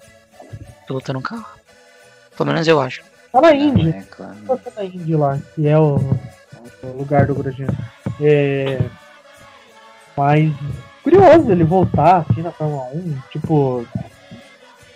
pilotando 0.86 1.18
um 1.18 1.22
carro. 1.22 1.44
Pelo 2.36 2.50
menos 2.52 2.66
eu 2.66 2.80
acho. 2.80 3.02
Tá 3.30 3.40
na 3.40 3.52
Indy, 3.52 3.90
É, 3.90 4.02
claro. 4.08 4.34
você 4.46 4.70
na 4.74 4.84
Indy 4.84 5.16
lá, 5.16 5.38
que 5.54 5.66
é 5.66 5.78
o, 5.78 5.96
o 6.82 6.86
lugar 6.96 7.26
do 7.26 7.34
Grosjean. 7.34 7.66
É, 8.20 8.80
mas 10.16 10.50
curioso 11.02 11.50
ele 11.50 11.64
voltar 11.64 12.24
assim 12.28 12.40
na 12.40 12.52
Fórmula 12.52 12.84
1, 12.94 13.14
tipo. 13.32 13.86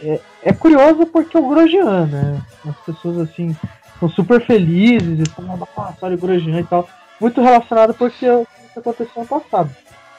É, 0.04 0.20
é 0.42 0.52
curioso 0.52 1.06
porque 1.06 1.36
o 1.38 1.48
Grosjean, 1.48 2.06
né? 2.06 2.42
As 2.68 2.76
pessoas 2.84 3.28
assim 3.30 3.56
são 3.98 4.08
super 4.10 4.44
felizes 4.44 5.20
e 5.20 5.30
falam, 5.30 5.56
nossa, 5.56 5.96
olha 6.02 6.14
o 6.14 6.18
Grosjean 6.18 6.60
e 6.60 6.64
tal. 6.64 6.88
Muito 7.20 7.40
relacionado 7.40 7.94
porque 7.94 8.28
o 8.28 8.46
que 8.72 8.78
aconteceu 8.78 9.22
no 9.22 9.26
passado. 9.26 9.70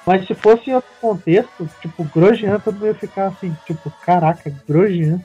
Mas 0.05 0.25
se 0.27 0.33
fosse 0.35 0.69
em 0.69 0.75
outro 0.75 0.89
contexto, 1.01 1.69
tipo, 1.81 2.03
Grosjean, 2.05 2.59
todo 2.59 2.75
mundo 2.75 2.87
ia 2.87 2.95
ficar 2.95 3.27
assim, 3.27 3.55
tipo, 3.65 3.91
caraca, 4.05 4.51
Grosjean. 4.67 5.19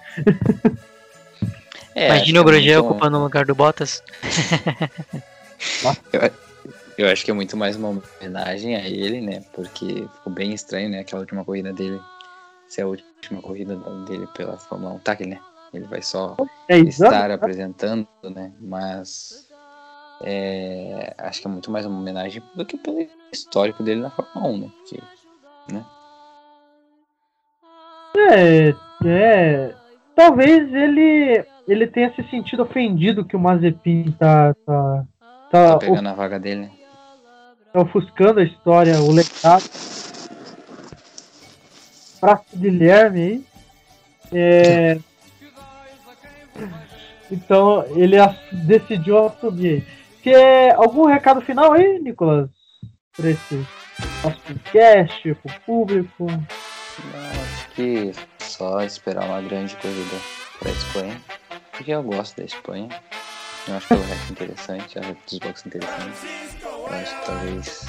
É, 1.94 2.06
Imagina 2.06 2.40
o 2.40 2.42
é 2.42 2.44
Grosjean 2.46 2.78
muito- 2.80 2.90
ocupando 2.92 3.18
o 3.18 3.22
lugar 3.22 3.44
do 3.44 3.54
Bottas. 3.54 4.02
Eu 6.96 7.08
acho 7.08 7.24
que 7.24 7.30
é 7.30 7.34
muito 7.34 7.56
mais 7.56 7.76
uma 7.76 7.88
homenagem 8.20 8.76
a 8.76 8.86
ele, 8.86 9.20
né? 9.22 9.42
Porque 9.54 10.06
ficou 10.16 10.32
bem 10.32 10.52
estranho, 10.52 10.90
né? 10.90 11.00
Aquela 11.00 11.20
última 11.20 11.44
corrida 11.44 11.72
dele 11.72 11.98
ser 12.70 12.82
a 12.82 12.86
última 12.86 13.42
corrida 13.42 13.76
dele 14.06 14.26
pela 14.28 14.56
Fórmula 14.56 14.94
1. 14.94 14.98
Tá, 15.00 15.16
que, 15.16 15.26
né? 15.26 15.38
Ele 15.72 15.84
vai 15.86 16.02
só 16.02 16.36
É 16.68 16.78
isso. 16.78 17.04
estar 17.04 17.30
apresentando, 17.30 18.06
né? 18.24 18.52
Mas 18.60 19.48
é, 20.22 21.14
acho 21.18 21.40
que 21.40 21.46
é 21.46 21.50
muito 21.50 21.70
mais 21.70 21.86
uma 21.86 21.98
homenagem 21.98 22.42
do 22.54 22.64
que 22.64 22.76
pelo 22.76 23.06
histórico 23.32 23.82
dele 23.82 24.00
na 24.00 24.10
Fórmula 24.10 24.48
1, 24.52 24.58
né? 24.58 24.70
Porque, 24.78 25.02
É, 28.16 28.74
é. 29.06 29.74
Talvez 30.14 30.72
ele 30.72 31.44
ele 31.68 31.86
tenha 31.86 32.12
se 32.14 32.22
sentido 32.28 32.64
ofendido 32.64 33.24
que 33.24 33.36
o 33.36 33.40
Mazepin 33.40 34.10
tá, 34.18 34.52
tá, 34.66 35.04
tá 35.50 35.68
tá, 35.70 35.78
pegando 35.78 36.08
a 36.08 36.14
vaga 36.14 36.38
dele, 36.38 36.62
né? 36.62 36.70
tá 37.72 37.80
ofuscando 37.80 38.40
a 38.40 38.42
história, 38.44 39.00
o 39.00 39.12
legado. 39.12 39.62
Praça 42.20 42.44
Guilherme 42.54 43.20
aí. 43.20 43.44
É... 44.32 44.98
Então 47.30 47.84
ele 47.96 48.16
decidiu 48.52 49.26
assumir. 49.26 49.84
Quer 50.22 50.74
algum 50.74 51.06
recado 51.06 51.40
final 51.40 51.72
aí, 51.72 51.98
Nicolas? 51.98 52.50
Para 53.16 53.30
esse 53.30 53.66
nosso 54.22 54.38
podcast, 54.40 55.34
pro 55.34 55.60
público? 55.64 56.26
Não, 56.26 57.42
acho 57.42 57.70
que 57.70 58.12
só 58.38 58.82
esperar 58.82 59.24
uma 59.24 59.40
grande 59.40 59.76
corrida 59.76 60.16
pra 60.58 60.70
Espanha. 60.70 61.20
Porque 61.72 61.92
eu 61.92 62.02
gosto 62.02 62.36
da 62.36 62.44
Espanha. 62.44 62.88
Eu 63.68 63.76
acho 63.76 63.88
que 63.88 63.94
é 63.94 63.96
o 63.96 64.02
rap 64.02 64.30
interessante, 64.30 64.98
a 64.98 65.02
rap 65.02 65.18
dos 65.28 65.38
boxes 65.38 65.66
interessante. 65.66 66.26
Eu 66.64 66.86
acho 66.88 67.20
que 67.20 67.26
talvez. 67.26 67.86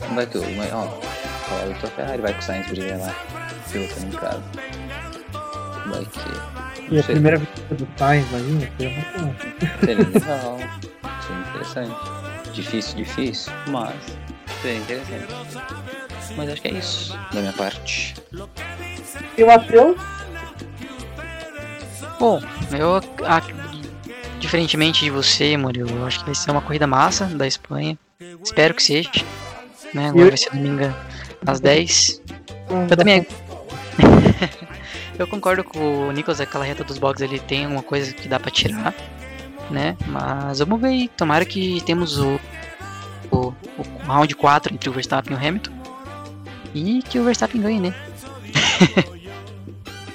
Não 0.00 0.14
vai 0.14 0.26
que 0.26 0.38
o. 0.38 0.56
mas, 0.56 0.72
Ó, 0.72 1.21
falaram 1.42 1.72
que 1.74 1.86
a 1.86 1.90
Ferrari 1.90 2.22
vai 2.22 2.32
com 2.32 2.38
o 2.38 2.42
Sainz 2.42 2.66
brigar 2.68 2.98
lá, 2.98 3.14
pilotando 3.70 4.06
em 4.06 4.10
casa. 4.10 4.42
Vai 5.86 6.04
que. 6.06 6.94
E 6.94 7.00
a 7.00 7.02
primeira 7.04 7.36
vitória 7.38 7.76
do 7.76 7.88
Sainz 7.98 8.26
aí, 8.34 8.70
seria 8.78 8.90
muito 8.96 9.18
bom. 9.18 9.34
Seria 9.84 10.08
legal, 10.08 10.58
seria 11.26 11.40
interessante. 11.48 12.52
Difícil, 12.52 12.96
difícil, 12.96 13.52
mas 13.68 13.94
seria 14.60 14.78
interessante. 14.78 15.34
Mas 16.36 16.48
acho 16.50 16.62
que 16.62 16.68
é 16.68 16.72
isso 16.72 17.18
da 17.32 17.40
minha 17.40 17.52
parte. 17.52 18.14
E 19.36 19.42
o 19.42 19.46
Matheus? 19.46 19.96
Bom, 22.18 22.40
eu, 22.78 22.96
a- 23.26 23.42
diferentemente 24.38 25.04
de 25.04 25.10
você, 25.10 25.56
Murilo, 25.56 25.90
eu 25.90 26.06
acho 26.06 26.20
que 26.20 26.26
vai 26.26 26.34
ser 26.34 26.50
uma 26.50 26.60
corrida 26.62 26.86
massa 26.86 27.24
da 27.26 27.46
Espanha. 27.46 27.98
Espero 28.42 28.74
que 28.74 28.82
seja. 28.82 29.10
Né? 29.94 30.08
Agora 30.08 30.28
vai 30.28 30.36
ser 30.36 30.50
domingo 30.50 30.84
às 31.46 31.60
10. 31.60 32.22
Eu 32.90 32.96
também. 32.96 33.26
eu 35.18 35.26
concordo 35.26 35.64
com 35.64 36.08
o 36.08 36.12
Nicolas, 36.12 36.40
aquela 36.40 36.64
reta 36.64 36.84
dos 36.84 36.98
boxes 36.98 37.28
ele 37.28 37.38
tem 37.38 37.66
uma 37.66 37.82
coisa 37.82 38.12
que 38.12 38.28
dá 38.28 38.40
pra 38.40 38.50
tirar, 38.50 38.94
né? 39.70 39.96
Mas 40.06 40.58
vamos 40.60 40.80
ver 40.80 40.88
aí. 40.88 41.08
Tomara 41.08 41.44
que 41.44 41.82
temos 41.84 42.18
o, 42.18 42.40
o, 43.30 43.54
o 43.78 43.82
round 44.06 44.34
4 44.34 44.74
entre 44.74 44.88
o 44.88 44.92
Verstappen 44.92 45.32
e 45.32 45.36
o 45.36 45.38
Hamilton. 45.38 45.72
E 46.74 47.02
que 47.02 47.18
o 47.18 47.24
Verstappen 47.24 47.60
ganhe, 47.60 47.80
né? 47.80 47.94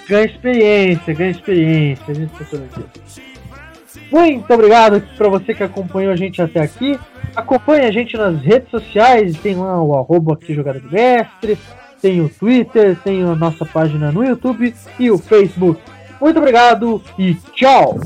Ganha 0.08 0.26
experiência, 0.26 1.14
ganha 1.14 1.32
experiência. 1.32 2.06
A 2.08 2.14
gente 2.14 2.32
tá 2.32 2.46
falando 2.46 2.66
aqui. 2.66 3.27
Muito 4.12 4.54
obrigado 4.54 5.02
para 5.18 5.30
você 5.30 5.54
que 5.54 5.64
acompanhou 5.64 6.12
a 6.12 6.16
gente 6.16 6.42
até 6.42 6.62
aqui. 6.62 7.00
Acompanhe 7.36 7.86
a 7.86 7.92
gente 7.92 8.18
nas 8.18 8.42
redes 8.42 8.70
sociais, 8.70 9.38
tem 9.38 9.56
lá 9.56 9.82
o 9.82 9.96
arroba 9.96 10.34
aqui 10.34 10.54
jogada 10.54 10.80
do 10.80 10.90
mestre, 10.90 11.58
tem 12.02 12.22
o 12.22 12.30
Twitter, 12.30 12.98
tem 13.04 13.22
a 13.22 13.36
nossa 13.36 13.66
página 13.66 14.12
no 14.12 14.24
YouTube 14.24 14.74
e 15.00 15.12
o 15.12 15.18
Facebook. 15.18 15.80
Muito 16.20 16.40
obrigado 16.40 17.02
e 17.18 17.36
tchau! 17.54 18.00